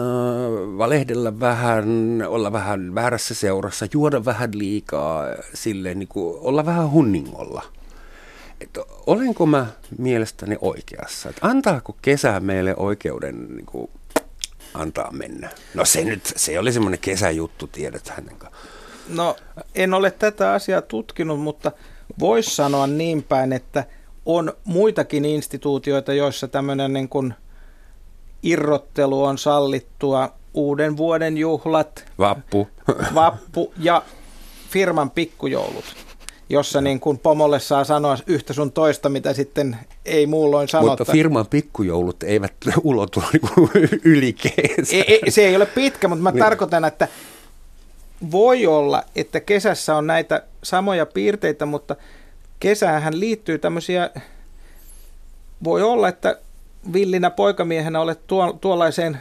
valehdella 0.78 1.40
vähän, 1.40 2.22
olla 2.28 2.52
vähän 2.52 2.94
väärässä 2.94 3.34
seurassa, 3.34 3.86
juoda 3.92 4.24
vähän 4.24 4.50
liikaa, 4.54 5.24
silleen 5.54 5.98
niin 5.98 6.08
kuin 6.08 6.38
olla 6.40 6.66
vähän 6.66 6.90
hunningolla. 6.90 7.62
Että 8.60 8.80
olenko 9.06 9.46
mä 9.46 9.66
mielestäni 9.98 10.56
oikeassa? 10.60 11.28
Että 11.28 11.46
antaako 11.46 11.96
kesä 12.02 12.40
meille 12.40 12.76
oikeuden 12.76 13.46
niin 13.48 13.66
kuin, 13.66 13.90
antaa 14.74 15.12
mennä? 15.12 15.50
No 15.74 15.84
se 15.84 16.04
nyt, 16.04 16.32
se 16.36 16.58
oli 16.58 16.72
semmoinen 16.72 17.00
kesäjuttu, 17.00 17.66
tiedät 17.66 18.08
hänen 18.08 18.36
No 19.08 19.36
en 19.74 19.94
ole 19.94 20.10
tätä 20.10 20.52
asiaa 20.52 20.82
tutkinut, 20.82 21.40
mutta 21.40 21.72
voisi 22.18 22.54
sanoa 22.54 22.86
niin 22.86 23.22
päin, 23.22 23.52
että 23.52 23.84
on 24.26 24.52
muitakin 24.64 25.24
instituutioita, 25.24 26.12
joissa 26.12 26.48
tämmöinen 26.48 26.92
niin 26.92 27.08
kuin 27.08 27.34
irrottelu 28.42 29.24
on 29.24 29.38
sallittua. 29.38 30.32
Uuden 30.54 30.96
vuoden 30.96 31.36
juhlat, 31.36 32.04
vappu, 32.18 32.68
vappu 33.14 33.72
ja 33.78 34.02
firman 34.70 35.10
pikkujoulut, 35.10 35.84
jossa 36.48 36.80
niin 36.80 37.00
kuin 37.00 37.18
pomolle 37.18 37.60
saa 37.60 37.84
sanoa 37.84 38.18
yhtä 38.26 38.52
sun 38.52 38.72
toista, 38.72 39.08
mitä 39.08 39.32
sitten 39.32 39.76
ei 40.04 40.26
muulloin 40.26 40.68
sanota. 40.68 40.90
Mutta 40.90 41.12
firman 41.12 41.46
pikkujoulut 41.46 42.22
eivät 42.22 42.52
ulotu 42.84 43.22
yli 44.04 44.34
ei, 44.92 45.20
ei, 45.22 45.30
Se 45.30 45.46
ei 45.46 45.56
ole 45.56 45.66
pitkä, 45.66 46.08
mutta 46.08 46.22
mä 46.22 46.30
niin. 46.30 46.38
tarkoitan, 46.38 46.84
että 46.84 47.08
voi 48.30 48.66
olla, 48.66 49.02
että 49.16 49.40
kesässä 49.40 49.96
on 49.96 50.06
näitä 50.06 50.42
samoja 50.62 51.06
piirteitä, 51.06 51.66
mutta 51.66 51.96
kesäähän 52.60 53.20
liittyy 53.20 53.58
tämmöisiä, 53.58 54.10
voi 55.64 55.82
olla, 55.82 56.08
että 56.08 56.38
villinä 56.92 57.30
poikamiehenä 57.30 58.00
olet 58.00 58.26
tuo, 58.26 58.52
tuollaiseen 58.52 59.18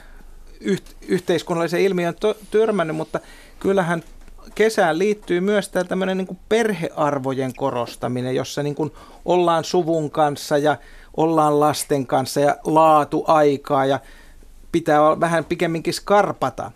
yht, 0.60 0.84
yhteiskunnalliseen 1.08 1.84
ilmiön 1.84 2.16
to, 2.20 2.38
törmännyt, 2.52 2.96
mutta 2.96 3.20
kyllähän 3.60 4.04
kesään 4.56 5.00
liittyy 5.00 5.42
myös 5.42 5.70
tämä 5.70 5.84
tämmöinen 5.84 6.18
niin 6.18 6.40
perhearvojen 6.50 7.54
korostaminen, 7.56 8.36
jossa 8.36 8.64
niin 8.64 8.76
kuin 8.76 8.92
ollaan 9.26 9.64
suvun 9.64 10.12
kanssa 10.12 10.58
ja 10.58 10.78
ollaan 11.18 11.60
lasten 11.60 12.08
kanssa 12.08 12.40
ja 12.40 12.56
laatu 12.64 13.24
aikaa 13.28 13.86
ja 13.86 14.00
pitää 14.72 15.20
vähän 15.20 15.46
pikemminkin 15.46 15.94
skarpata. 15.94 16.72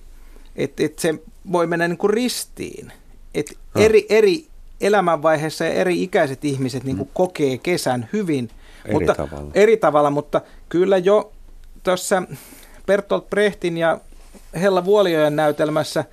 Että 0.55 0.83
et 0.83 0.99
se 0.99 1.15
voi 1.51 1.67
mennä 1.67 1.87
niin 1.87 1.97
kuin 1.97 2.13
ristiin. 2.13 2.93
Et 3.35 3.57
eri, 3.75 4.05
eri 4.09 4.48
elämänvaiheessa 4.81 5.65
ja 5.65 5.73
eri 5.73 6.03
ikäiset 6.03 6.45
ihmiset 6.45 6.83
niin 6.83 6.97
kuin 6.97 7.07
mm. 7.07 7.13
kokee 7.13 7.57
kesän 7.57 8.09
hyvin. 8.13 8.49
Eri 8.85 8.93
mutta, 8.93 9.15
tavalla. 9.15 9.51
Eri 9.53 9.77
tavalla, 9.77 10.09
mutta 10.09 10.41
kyllä 10.69 10.97
jo 10.97 11.31
tuossa 11.83 12.23
Bertolt 12.85 13.29
Brechtin 13.29 13.77
ja 13.77 13.99
Hella 14.61 14.85
Vuoliojen 14.85 15.35
näytelmässä 15.35 16.05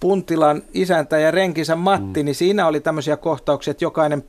Puntilan 0.00 0.62
isäntä 0.74 1.18
ja 1.18 1.30
renkinsä 1.30 1.76
Matti, 1.76 2.22
mm. 2.22 2.24
niin 2.24 2.34
siinä 2.34 2.66
oli 2.66 2.80
tämmöisiä 2.80 3.16
kohtauksia, 3.16 3.70
että 3.70 3.84
jokainen, 3.84 4.24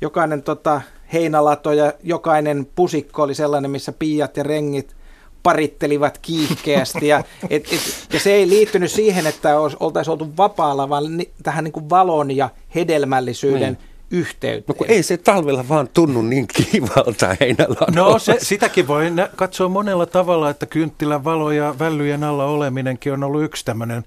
jokainen 0.00 0.42
tota, 0.42 0.80
heinalato 1.12 1.72
ja 1.72 1.92
jokainen 2.02 2.66
pusikko 2.74 3.22
oli 3.22 3.34
sellainen, 3.34 3.70
missä 3.70 3.92
piiat 3.92 4.36
ja 4.36 4.42
rengit 4.42 4.96
parittelivat 5.42 6.18
kiihkeästi. 6.18 7.08
Ja, 7.08 7.18
et, 7.50 7.66
et, 7.72 8.08
ja 8.12 8.20
se 8.20 8.32
ei 8.32 8.48
liittynyt 8.48 8.90
siihen, 8.90 9.26
että 9.26 9.60
oltaisiin 9.80 10.12
oltu 10.12 10.36
vapaalla, 10.36 10.88
vaan 10.88 11.16
ni, 11.16 11.30
tähän 11.42 11.64
niin 11.64 11.72
kuin 11.72 11.90
valon 11.90 12.36
ja 12.36 12.50
hedelmällisyyden 12.74 13.72
niin 13.72 13.88
yhteyteen. 14.10 14.64
No 14.68 14.74
kun 14.74 14.86
ei 14.90 15.02
se 15.02 15.16
talvella 15.16 15.68
vaan 15.68 15.88
tunnu 15.94 16.22
niin 16.22 16.46
kivalta 16.46 17.36
heinällä. 17.40 17.86
No 17.94 18.18
se, 18.18 18.36
sitäkin 18.42 18.88
voi 18.88 19.10
nä- 19.10 19.28
katsoa 19.36 19.68
monella 19.68 20.06
tavalla, 20.06 20.50
että 20.50 20.66
kynttilän 20.66 21.24
valo 21.24 21.50
ja 21.50 21.74
vällyjen 21.78 22.24
alla 22.24 22.44
oleminenkin 22.44 23.12
on 23.12 23.24
ollut 23.24 23.42
yksi 23.42 23.64
tämmöinen 23.64 24.04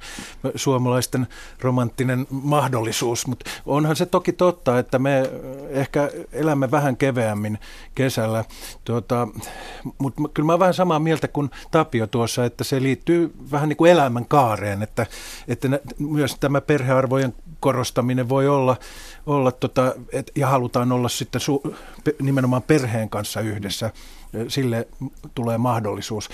suomalaisten 0.55 1.27
romanttinen 1.61 2.27
mahdollisuus, 2.29 3.27
mutta 3.27 3.49
onhan 3.65 3.95
se 3.95 4.05
toki 4.05 4.33
totta, 4.33 4.79
että 4.79 4.99
me 4.99 5.31
ehkä 5.69 6.09
elämme 6.31 6.71
vähän 6.71 6.97
keveämmin 6.97 7.59
kesällä, 7.95 8.45
tuota, 8.85 9.27
mutta 9.97 10.21
kyllä 10.33 10.45
mä 10.45 10.51
olen 10.51 10.59
vähän 10.59 10.73
samaa 10.73 10.99
mieltä 10.99 11.27
kuin 11.27 11.49
Tapio 11.71 12.07
tuossa, 12.07 12.45
että 12.45 12.63
se 12.63 12.81
liittyy 12.81 13.33
vähän 13.51 13.69
niin 13.69 13.77
kuin 13.77 13.91
elämän 13.91 14.25
kaareen, 14.25 14.83
että, 14.83 15.05
että 15.47 15.79
myös 15.99 16.35
tämä 16.39 16.61
perhearvojen 16.61 17.33
korostaminen 17.59 18.29
voi 18.29 18.47
olla, 18.47 18.77
olla 19.25 19.51
tota, 19.51 19.95
et, 20.11 20.31
ja 20.35 20.47
halutaan 20.47 20.91
olla 20.91 21.09
sitten 21.09 21.41
su, 21.41 21.75
nimenomaan 22.21 22.61
perheen 22.61 23.09
kanssa 23.09 23.41
yhdessä, 23.41 23.91
sille 24.47 24.87
tulee 25.35 25.57
mahdollisuus. 25.57 26.29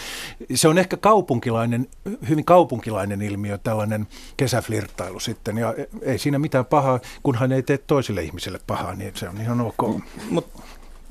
Se 0.56 0.68
on 0.68 0.78
ehkä 0.78 0.98
kaupunkilainen, 0.98 1.88
hyvin 2.30 2.46
kaupunkilainen 2.46 3.22
ilmiö, 3.22 3.58
tällainen 3.58 4.08
kesäflirttailu 4.38 5.20
sitten, 5.20 5.58
ja 5.58 5.74
ei 6.02 6.18
siinä 6.18 6.40
mitään 6.40 6.66
pahaa, 6.66 7.00
kunhan 7.24 7.52
ei 7.52 7.64
tee 7.64 7.78
toisille 7.78 8.24
ihmisille 8.24 8.60
pahaa, 8.68 8.96
niin 8.96 9.12
se 9.16 9.30
on 9.30 9.42
ihan 9.42 9.62
ok. 9.62 10.02
Mutta 10.30 10.62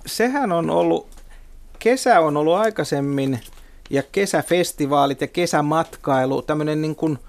sehän 0.07 0.53
on 0.53 0.70
ollut, 0.70 1.09
kesä 1.79 2.20
on 2.20 2.37
ollut 2.37 2.57
aikaisemmin, 2.57 3.41
ja 3.91 4.03
kesäfestivaalit 4.12 5.20
ja 5.20 5.27
kesämatkailu, 5.27 6.43
tämmöinen 6.43 6.83
niin 6.83 6.97
kuin– 6.97 7.18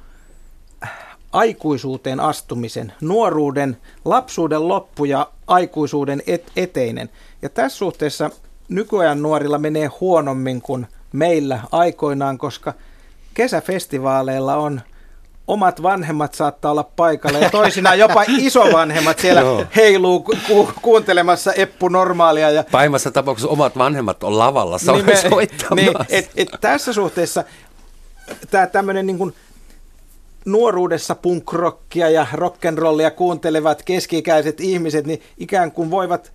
aikuisuuteen 1.33 2.19
astumisen, 2.19 2.93
nuoruuden, 3.01 3.77
lapsuuden 4.05 4.67
loppu 4.67 5.05
ja 5.05 5.27
aikuisuuden 5.47 6.21
et- 6.27 6.51
eteinen. 6.55 7.09
Ja 7.41 7.49
tässä 7.49 7.77
suhteessa 7.77 8.29
nykyajan 8.69 9.21
nuorilla 9.21 9.57
menee 9.57 9.89
huonommin 10.01 10.61
kuin 10.61 10.87
meillä 11.13 11.59
aikoinaan, 11.71 12.37
koska 12.37 12.73
kesäfestivaaleilla 13.33 14.55
on 14.55 14.81
omat 15.47 15.83
vanhemmat 15.83 16.33
saattaa 16.33 16.71
olla 16.71 16.83
paikalla 16.95 17.39
ja 17.39 17.49
toisinaan 17.49 17.99
jopa 17.99 18.23
isovanhemmat 18.37 19.19
siellä 19.19 19.41
heiluu 19.75 20.19
ku- 20.19 20.37
ku- 20.47 20.69
kuuntelemassa 20.81 21.53
Eppu 21.53 21.87
Normaalia. 21.87 22.51
Ja 22.51 22.63
Pahimmassa 22.71 23.11
tapauksessa 23.11 23.49
omat 23.49 23.77
vanhemmat 23.77 24.23
on 24.23 24.37
lavalla 24.37 24.77
niin 24.93 25.17
soittamassa. 25.29 25.75
Niin, 25.75 25.93
et, 26.09 26.31
et 26.35 26.49
tässä 26.61 26.93
suhteessa 26.93 27.43
tämä 28.51 28.67
tämmöinen 28.67 29.07
niin 29.07 29.17
kuin 29.17 29.33
nuoruudessa 30.47 31.15
punkrockia 31.15 32.09
ja 32.09 32.27
rock'n'rollia 32.33 33.11
kuuntelevat 33.15 33.83
keski-ikäiset 33.83 34.61
ihmiset, 34.61 35.05
niin 35.05 35.21
ikään 35.37 35.71
kuin 35.71 35.91
voivat 35.91 36.31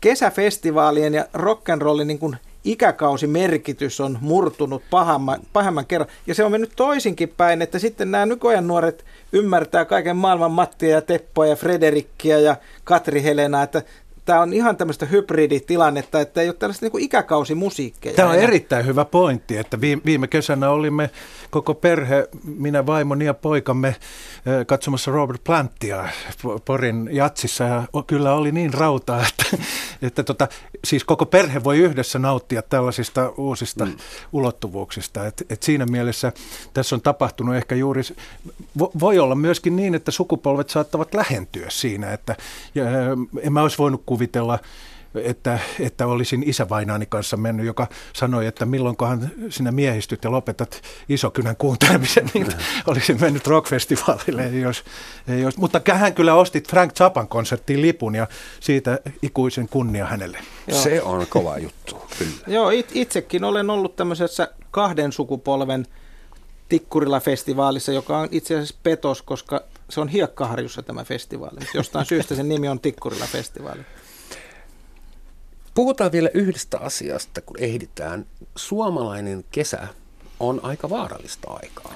kesäfestivaalien 0.00 1.14
ja 1.14 1.24
rock'n'rollin 1.36 2.04
niin 2.04 2.18
kuin 2.18 2.36
ikäkausimerkitys 2.64 4.00
on 4.00 4.18
murtunut 4.20 4.82
pahemman, 4.90 5.40
pahemman 5.52 5.86
kerran. 5.86 6.10
Ja 6.26 6.34
se 6.34 6.44
on 6.44 6.52
mennyt 6.52 6.72
toisinkin 6.76 7.28
päin, 7.36 7.62
että 7.62 7.78
sitten 7.78 8.10
nämä 8.10 8.26
nykyajan 8.26 8.66
nuoret 8.66 9.04
ymmärtää 9.32 9.84
kaiken 9.84 10.16
maailman 10.16 10.50
Mattia 10.50 10.90
ja 10.90 11.02
Teppoa 11.02 11.46
ja 11.46 11.56
Frederikkiä 11.56 12.38
ja 12.38 12.56
Katri 12.84 13.22
Helena, 13.22 13.62
että 13.62 13.82
tämä 14.24 14.40
on 14.40 14.52
ihan 14.52 14.76
tämmöistä 14.76 15.06
hybriditilannetta, 15.06 16.20
että 16.20 16.40
ei 16.40 16.48
ole 16.48 16.56
tällaista 16.58 16.86
niin 16.86 17.04
ikäkausimusiikkeja. 17.04 18.16
Tämä 18.16 18.30
on 18.30 18.38
erittäin 18.38 18.86
hyvä 18.86 19.04
pointti, 19.04 19.56
että 19.56 19.80
viime 19.80 20.28
kesänä 20.28 20.70
olimme 20.70 21.10
koko 21.50 21.74
perhe, 21.74 22.28
minä, 22.44 22.86
vaimoni 22.86 23.24
ja 23.24 23.34
poikamme 23.34 23.96
katsomassa 24.66 25.10
Robert 25.10 25.44
Planttia 25.44 26.08
Porin 26.64 27.08
jatsissa 27.12 27.64
ja 27.64 27.82
kyllä 28.06 28.34
oli 28.34 28.52
niin 28.52 28.74
rautaa, 28.74 29.24
että, 29.28 29.56
että 30.02 30.22
tota, 30.22 30.48
siis 30.84 31.04
koko 31.04 31.26
perhe 31.26 31.64
voi 31.64 31.78
yhdessä 31.78 32.18
nauttia 32.18 32.62
tällaisista 32.62 33.28
uusista 33.36 33.86
mm. 33.86 33.96
ulottuvuuksista. 34.32 35.26
Et, 35.26 35.46
et 35.50 35.62
siinä 35.62 35.86
mielessä 35.86 36.32
tässä 36.74 36.96
on 36.96 37.00
tapahtunut 37.00 37.54
ehkä 37.54 37.74
juuri, 37.74 38.02
voi 38.78 39.18
olla 39.18 39.34
myöskin 39.34 39.76
niin, 39.76 39.94
että 39.94 40.10
sukupolvet 40.10 40.70
saattavat 40.70 41.14
lähentyä 41.14 41.66
siinä, 41.70 42.12
että 42.12 42.36
ja, 42.74 42.84
en 43.42 43.52
mä 43.52 43.62
olisi 43.62 43.78
voinut 43.78 44.02
kuvitella 44.06 44.58
että, 45.14 45.58
että 45.80 46.06
olisin 46.06 46.42
isävainaani 46.46 47.06
kanssa 47.06 47.36
mennyt, 47.36 47.66
joka 47.66 47.86
sanoi, 48.12 48.46
että 48.46 48.66
milloinkohan 48.66 49.30
sinä 49.48 49.72
miehistyt 49.72 50.24
ja 50.24 50.30
lopetat 50.30 50.82
isokynän 51.08 51.56
kuuntelemisen, 51.56 52.30
niin 52.34 52.46
olisin 52.86 53.20
mennyt 53.20 53.46
rockfestivaalille. 53.46 54.46
Jos, 54.46 54.84
jos, 55.40 55.56
mutta 55.56 55.80
hän 55.92 56.14
kyllä 56.14 56.34
ostit 56.34 56.68
Frank 56.68 56.92
Zappan 56.94 57.28
konserttiin 57.28 57.82
lipun 57.82 58.14
ja 58.14 58.26
siitä 58.60 58.98
ikuisen 59.22 59.68
kunnia 59.68 60.06
hänelle. 60.06 60.38
Joo. 60.66 60.82
Se 60.82 61.02
on 61.02 61.26
kova 61.26 61.58
juttu, 61.58 62.02
kyllä. 62.18 62.32
Joo, 62.46 62.70
it, 62.70 62.90
itsekin 62.94 63.44
olen 63.44 63.70
ollut 63.70 63.96
tämmöisessä 63.96 64.48
kahden 64.70 65.12
sukupolven 65.12 65.86
Tikkurila-festivaalissa, 66.68 67.92
joka 67.92 68.18
on 68.18 68.28
itse 68.30 68.54
asiassa 68.54 68.74
petos, 68.82 69.22
koska 69.22 69.60
se 69.88 70.00
on 70.00 70.08
Hiekkaharjussa 70.08 70.82
tämä 70.82 71.04
festivaali. 71.04 71.60
Jostain 71.74 72.06
syystä 72.06 72.34
sen 72.34 72.48
nimi 72.48 72.68
on 72.68 72.80
Tikkurila-festivaali. 72.80 73.84
Puhutaan 75.74 76.12
vielä 76.12 76.30
yhdestä 76.34 76.78
asiasta, 76.78 77.40
kun 77.40 77.56
ehditään. 77.58 78.26
Suomalainen 78.56 79.44
kesä 79.50 79.88
on 80.40 80.60
aika 80.62 80.90
vaarallista 80.90 81.50
aikaa. 81.62 81.94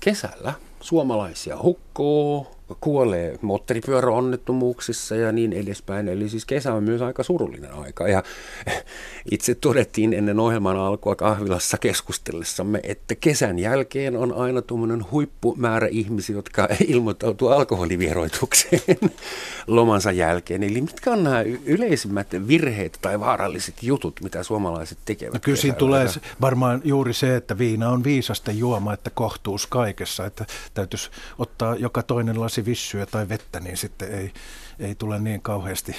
Kesällä 0.00 0.52
suomalaisia 0.80 1.62
hukkoo, 1.62 2.55
kuolee 2.80 3.38
moottoripyöräonnettomuuksissa 3.42 5.16
ja 5.16 5.32
niin 5.32 5.52
edespäin. 5.52 6.08
Eli 6.08 6.28
siis 6.28 6.44
kesä 6.44 6.74
on 6.74 6.82
myös 6.82 7.02
aika 7.02 7.22
surullinen 7.22 7.72
aika. 7.72 8.08
Ja 8.08 8.22
itse 9.30 9.54
todettiin 9.54 10.12
ennen 10.12 10.40
ohjelman 10.40 10.76
alkua 10.76 11.16
kahvilassa 11.16 11.78
keskustellessamme, 11.78 12.80
että 12.82 13.14
kesän 13.14 13.58
jälkeen 13.58 14.16
on 14.16 14.32
aina 14.32 14.62
tuommoinen 14.62 15.04
huippumäärä 15.10 15.88
ihmisiä, 15.90 16.36
jotka 16.36 16.68
ilmoittautuu 16.88 17.48
alkoholivieroitukseen 17.48 18.98
lomansa 19.66 20.12
jälkeen. 20.12 20.62
Eli 20.62 20.80
mitkä 20.80 21.12
on 21.12 21.24
nämä 21.24 21.42
yleisimmät 21.66 22.26
virheet 22.48 22.98
tai 23.02 23.20
vaaralliset 23.20 23.82
jutut, 23.82 24.20
mitä 24.22 24.42
suomalaiset 24.42 24.98
tekevät? 25.04 25.34
No 25.34 25.40
kyllä 25.42 25.58
siinä 25.58 25.76
tulee 25.76 26.06
varmaan 26.40 26.80
juuri 26.84 27.14
se, 27.14 27.36
että 27.36 27.58
viina 27.58 27.90
on 27.90 28.04
viisasta 28.04 28.52
juoma, 28.52 28.92
että 28.92 29.10
kohtuus 29.10 29.66
kaikessa. 29.66 30.26
Että 30.26 30.46
täytyisi 30.74 31.10
ottaa 31.38 31.76
joka 31.76 32.02
toinen 32.02 32.40
lasi 32.40 32.55
vissyä 32.64 33.06
tai 33.06 33.28
vettä, 33.28 33.60
niin 33.60 33.76
sitten 33.76 34.12
ei, 34.12 34.32
ei 34.78 34.94
tule 34.94 35.18
niin 35.18 35.42
kauheasti 35.42 35.96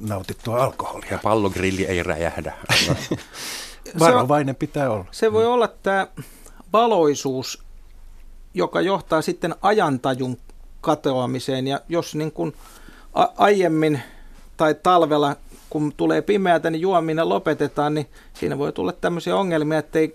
nautittua 0.00 0.64
alkoholia. 0.64 1.08
Ja 1.10 1.18
pallogrilli 1.22 1.84
ei 1.84 2.02
räjähdä. 2.02 2.54
Varovainen 3.98 4.56
pitää 4.56 4.90
olla. 4.90 5.04
Se 5.10 5.32
voi 5.32 5.46
olla 5.46 5.68
tämä 5.68 6.06
valoisuus, 6.72 7.62
joka 8.54 8.80
johtaa 8.80 9.22
sitten 9.22 9.54
ajantajun 9.62 10.38
katoamiseen. 10.80 11.66
Ja 11.66 11.80
jos 11.88 12.14
niin 12.14 12.32
kuin 12.32 12.54
aiemmin 13.36 14.00
tai 14.56 14.74
talvella, 14.82 15.36
kun 15.70 15.92
tulee 15.96 16.22
pimeätä, 16.22 16.70
niin 16.70 16.80
juominen 16.80 17.28
lopetetaan, 17.28 17.94
niin 17.94 18.06
siinä 18.34 18.58
voi 18.58 18.72
tulla 18.72 18.92
tämmöisiä 18.92 19.36
ongelmia, 19.36 19.78
että 19.78 19.98
ei 19.98 20.12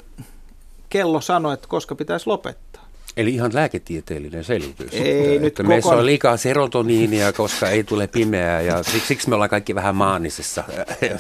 kello 0.90 1.22
sano, 1.22 1.52
että 1.52 1.68
koska 1.68 1.96
pitäisi 1.96 2.28
lopettaa. 2.28 2.71
Eli 3.18 3.34
ihan 3.34 3.52
lääketieteellinen 3.54 4.44
selitys. 4.44 4.94
Ei 4.94 5.36
että 5.36 5.42
nyt 5.42 5.56
koko... 5.58 5.70
Meissä 5.70 5.90
on 5.90 6.06
liikaa 6.06 6.38
serotoniinia, 6.38 7.34
koska 7.34 7.70
ei 7.70 7.84
tule 7.84 8.08
pimeää 8.08 8.62
ja 8.62 8.84
siksi 8.84 9.30
me 9.30 9.36
ollaan 9.36 9.50
kaikki 9.50 9.76
vähän 9.76 9.96
maanisessa 9.96 10.64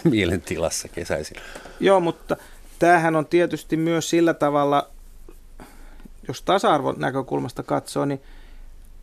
mielentilassa 0.03 0.87
kesäisin. 0.87 1.37
Joo, 1.79 1.99
mutta 1.99 2.37
tämähän 2.79 3.15
on 3.15 3.25
tietysti 3.25 3.77
myös 3.77 4.09
sillä 4.09 4.33
tavalla, 4.33 4.89
jos 6.27 6.41
tasa-arvon 6.41 6.95
näkökulmasta 6.97 7.63
katsoo, 7.63 8.05
niin 8.05 8.21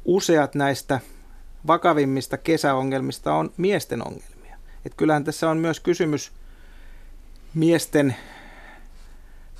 useat 0.04 0.54
näistä 0.54 1.00
vakavimmista 1.66 2.38
kesäongelmista 2.38 3.34
on 3.34 3.52
miesten 3.56 4.06
ongelmia. 4.06 4.56
Et 4.86 4.94
kyllähän 4.94 5.24
tässä 5.24 5.50
on 5.50 5.56
myös 5.56 5.80
kysymys 5.80 6.32
miesten 7.54 8.16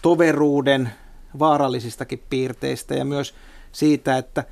toveruuden 0.03 0.91
vaarallisistakin 1.39 2.22
piirteistä 2.31 2.95
ja 2.95 3.05
myös 3.05 3.35
siitä, 3.72 4.18
että 4.18 4.45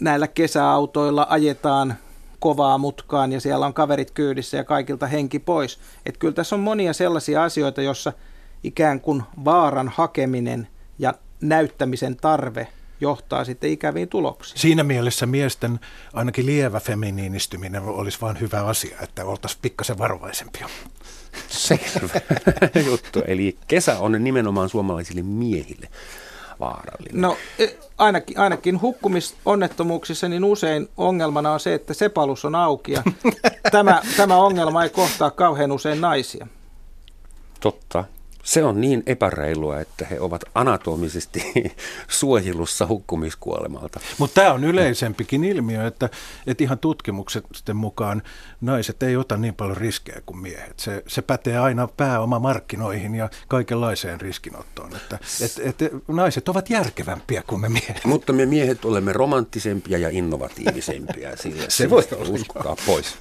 näillä 0.00 0.28
kesäautoilla 0.28 1.26
ajetaan 1.30 1.94
kovaa 2.38 2.78
mutkaan 2.78 3.32
ja 3.32 3.40
siellä 3.40 3.66
on 3.66 3.74
kaverit 3.74 4.10
kyydissä 4.10 4.56
ja 4.56 4.64
kaikilta 4.64 5.06
henki 5.06 5.38
pois. 5.38 5.78
Et 6.06 6.16
kyllä 6.16 6.34
tässä 6.34 6.56
on 6.56 6.60
monia 6.60 6.92
sellaisia 6.92 7.44
asioita, 7.44 7.82
jossa 7.82 8.12
ikään 8.64 9.00
kuin 9.00 9.22
vaaran 9.44 9.88
hakeminen 9.88 10.68
ja 10.98 11.14
näyttämisen 11.40 12.16
tarve 12.16 12.68
johtaa 13.00 13.44
sitten 13.44 13.70
ikäviin 13.70 14.08
tuloksiin. 14.08 14.58
Siinä 14.58 14.84
mielessä 14.84 15.26
miesten 15.26 15.80
ainakin 16.12 16.46
lievä 16.46 16.80
feminiinistyminen 16.80 17.82
olisi 17.82 18.18
vain 18.20 18.40
hyvä 18.40 18.60
asia, 18.60 18.98
että 19.02 19.24
oltaisiin 19.24 19.60
pikkasen 19.62 19.98
varovaisempia. 19.98 20.68
Selvä 21.48 22.20
juttu. 22.90 23.22
Eli 23.26 23.56
kesä 23.66 23.98
on 23.98 24.24
nimenomaan 24.24 24.68
suomalaisille 24.68 25.22
miehille 25.22 25.88
vaarallinen. 26.60 27.20
No 27.20 27.36
e, 27.58 27.66
ainakin, 27.98 28.38
ainakin 28.38 28.80
hukkumisonnettomuuksissa 28.80 30.28
niin 30.28 30.44
usein 30.44 30.88
ongelmana 30.96 31.52
on 31.52 31.60
se, 31.60 31.74
että 31.74 31.94
sepalus 31.94 32.44
on 32.44 32.54
auki 32.54 32.92
ja 32.92 33.02
tämä, 33.72 34.02
tämä 34.16 34.36
ongelma 34.36 34.82
ei 34.82 34.90
kohtaa 34.90 35.30
kauhean 35.30 35.72
usein 35.72 36.00
naisia. 36.00 36.46
Totta. 37.60 38.04
Se 38.42 38.64
on 38.64 38.80
niin 38.80 39.02
epäreilua, 39.06 39.80
että 39.80 40.06
he 40.10 40.20
ovat 40.20 40.44
anatomisesti 40.54 41.52
suojelussa 42.08 42.86
hukkumiskuolemalta. 42.86 44.00
Mutta 44.18 44.40
tämä 44.40 44.52
on 44.52 44.64
yleisempikin 44.64 45.44
ilmiö, 45.44 45.86
että, 45.86 46.08
että 46.46 46.64
ihan 46.64 46.78
tutkimukset 46.78 47.44
mukaan 47.74 48.22
naiset 48.60 49.02
ei 49.02 49.16
ota 49.16 49.36
niin 49.36 49.54
paljon 49.54 49.76
riskejä 49.76 50.22
kuin 50.26 50.38
miehet. 50.38 50.78
Se, 50.78 51.02
se 51.06 51.22
pätee 51.22 51.58
aina 51.58 51.88
pääomamarkkinoihin 51.96 53.14
ja 53.14 53.28
kaikenlaiseen 53.48 54.20
riskinottoon. 54.20 54.96
Että, 54.96 55.18
et, 55.40 55.82
et, 55.82 55.92
naiset 56.08 56.48
ovat 56.48 56.70
järkevämpiä 56.70 57.42
kuin 57.46 57.60
me 57.60 57.68
miehet. 57.68 58.04
Mutta 58.04 58.32
me 58.32 58.46
miehet 58.46 58.84
olemme 58.84 59.12
romanttisempia 59.12 59.98
ja 59.98 60.08
innovatiivisempia. 60.08 61.36
Sillä 61.42 61.64
se 61.68 61.90
voi 61.90 62.02
uskoa 62.28 62.76
pois. 62.86 63.14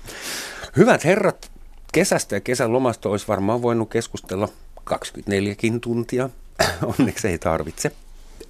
Hyvät 0.78 1.03
herrat, 1.03 1.51
kesästä 1.93 2.36
ja 2.36 2.41
kesän 2.41 2.74
lomasta 2.74 3.09
olisi 3.09 3.28
varmaan 3.28 3.61
voinut 3.61 3.89
keskustella 3.89 4.47
24kin 4.93 5.79
tuntia. 5.81 6.29
Onneksi 6.99 7.27
ei 7.27 7.37
tarvitse. 7.37 7.91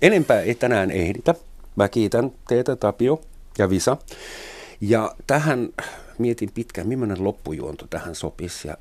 Enempää 0.02 0.42
ei 0.42 0.56
tänään 0.56 0.92
ehditä. 0.92 1.36
Mä 1.76 1.88
kiitän 1.88 2.32
teitä 2.48 2.76
Tapio 2.76 3.22
ja 3.58 3.70
Visa. 3.70 3.98
Ja 4.82 5.16
tähän 5.28 5.70
mietin 6.18 6.52
pitkään, 6.54 6.88
millainen 6.88 7.24
loppujuonto 7.24 7.88
tähän 7.90 8.16
sopisi. 8.16 8.68
Ja 8.68 8.78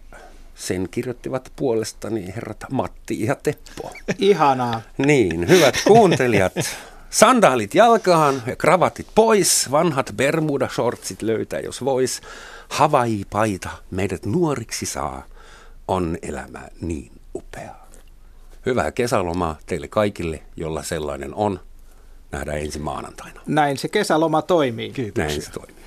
sen 0.55 0.89
kirjoittivat 0.91 1.53
puolestani 1.57 2.35
herrat 2.35 2.65
Matti 2.71 3.25
ja 3.25 3.35
Teppo. 3.35 3.91
Ihanaa. 4.19 4.81
Niin, 4.99 5.49
hyvät 5.49 5.75
kuuntelijat. 5.87 6.53
Sandaalit 7.11 7.75
jalkaan 7.75 8.43
ja 8.47 8.57
kravatit 8.57 9.07
pois, 9.15 9.71
vanhat 9.71 10.15
Bermuda-shortsit 10.17 11.23
löytää 11.23 11.61
jos 11.61 11.85
vois. 11.85 12.21
Hawaii-paita 12.69 13.71
meidät 13.91 14.27
nuoriksi 14.27 14.87
saa, 14.87 15.25
on 15.89 16.19
elämä 16.23 16.69
niin 16.81 17.18
upeaa. 17.39 17.89
Hyvää 18.67 18.93
kesälomaa 18.93 19.59
teille 19.67 19.89
kaikille, 19.89 20.43
jolla 20.57 20.83
sellainen 20.83 21.35
on. 21.35 21.61
Nähdään 22.33 22.59
ensi 22.59 22.79
maanantaina. 22.79 23.41
Näin 23.47 23.77
se 23.77 23.89
kesäloma 23.89 24.43
toimii. 24.43 24.91
Kiitoksia. 24.91 25.25
Näin 25.25 25.43
se 25.43 25.51
toimii. 25.51 25.78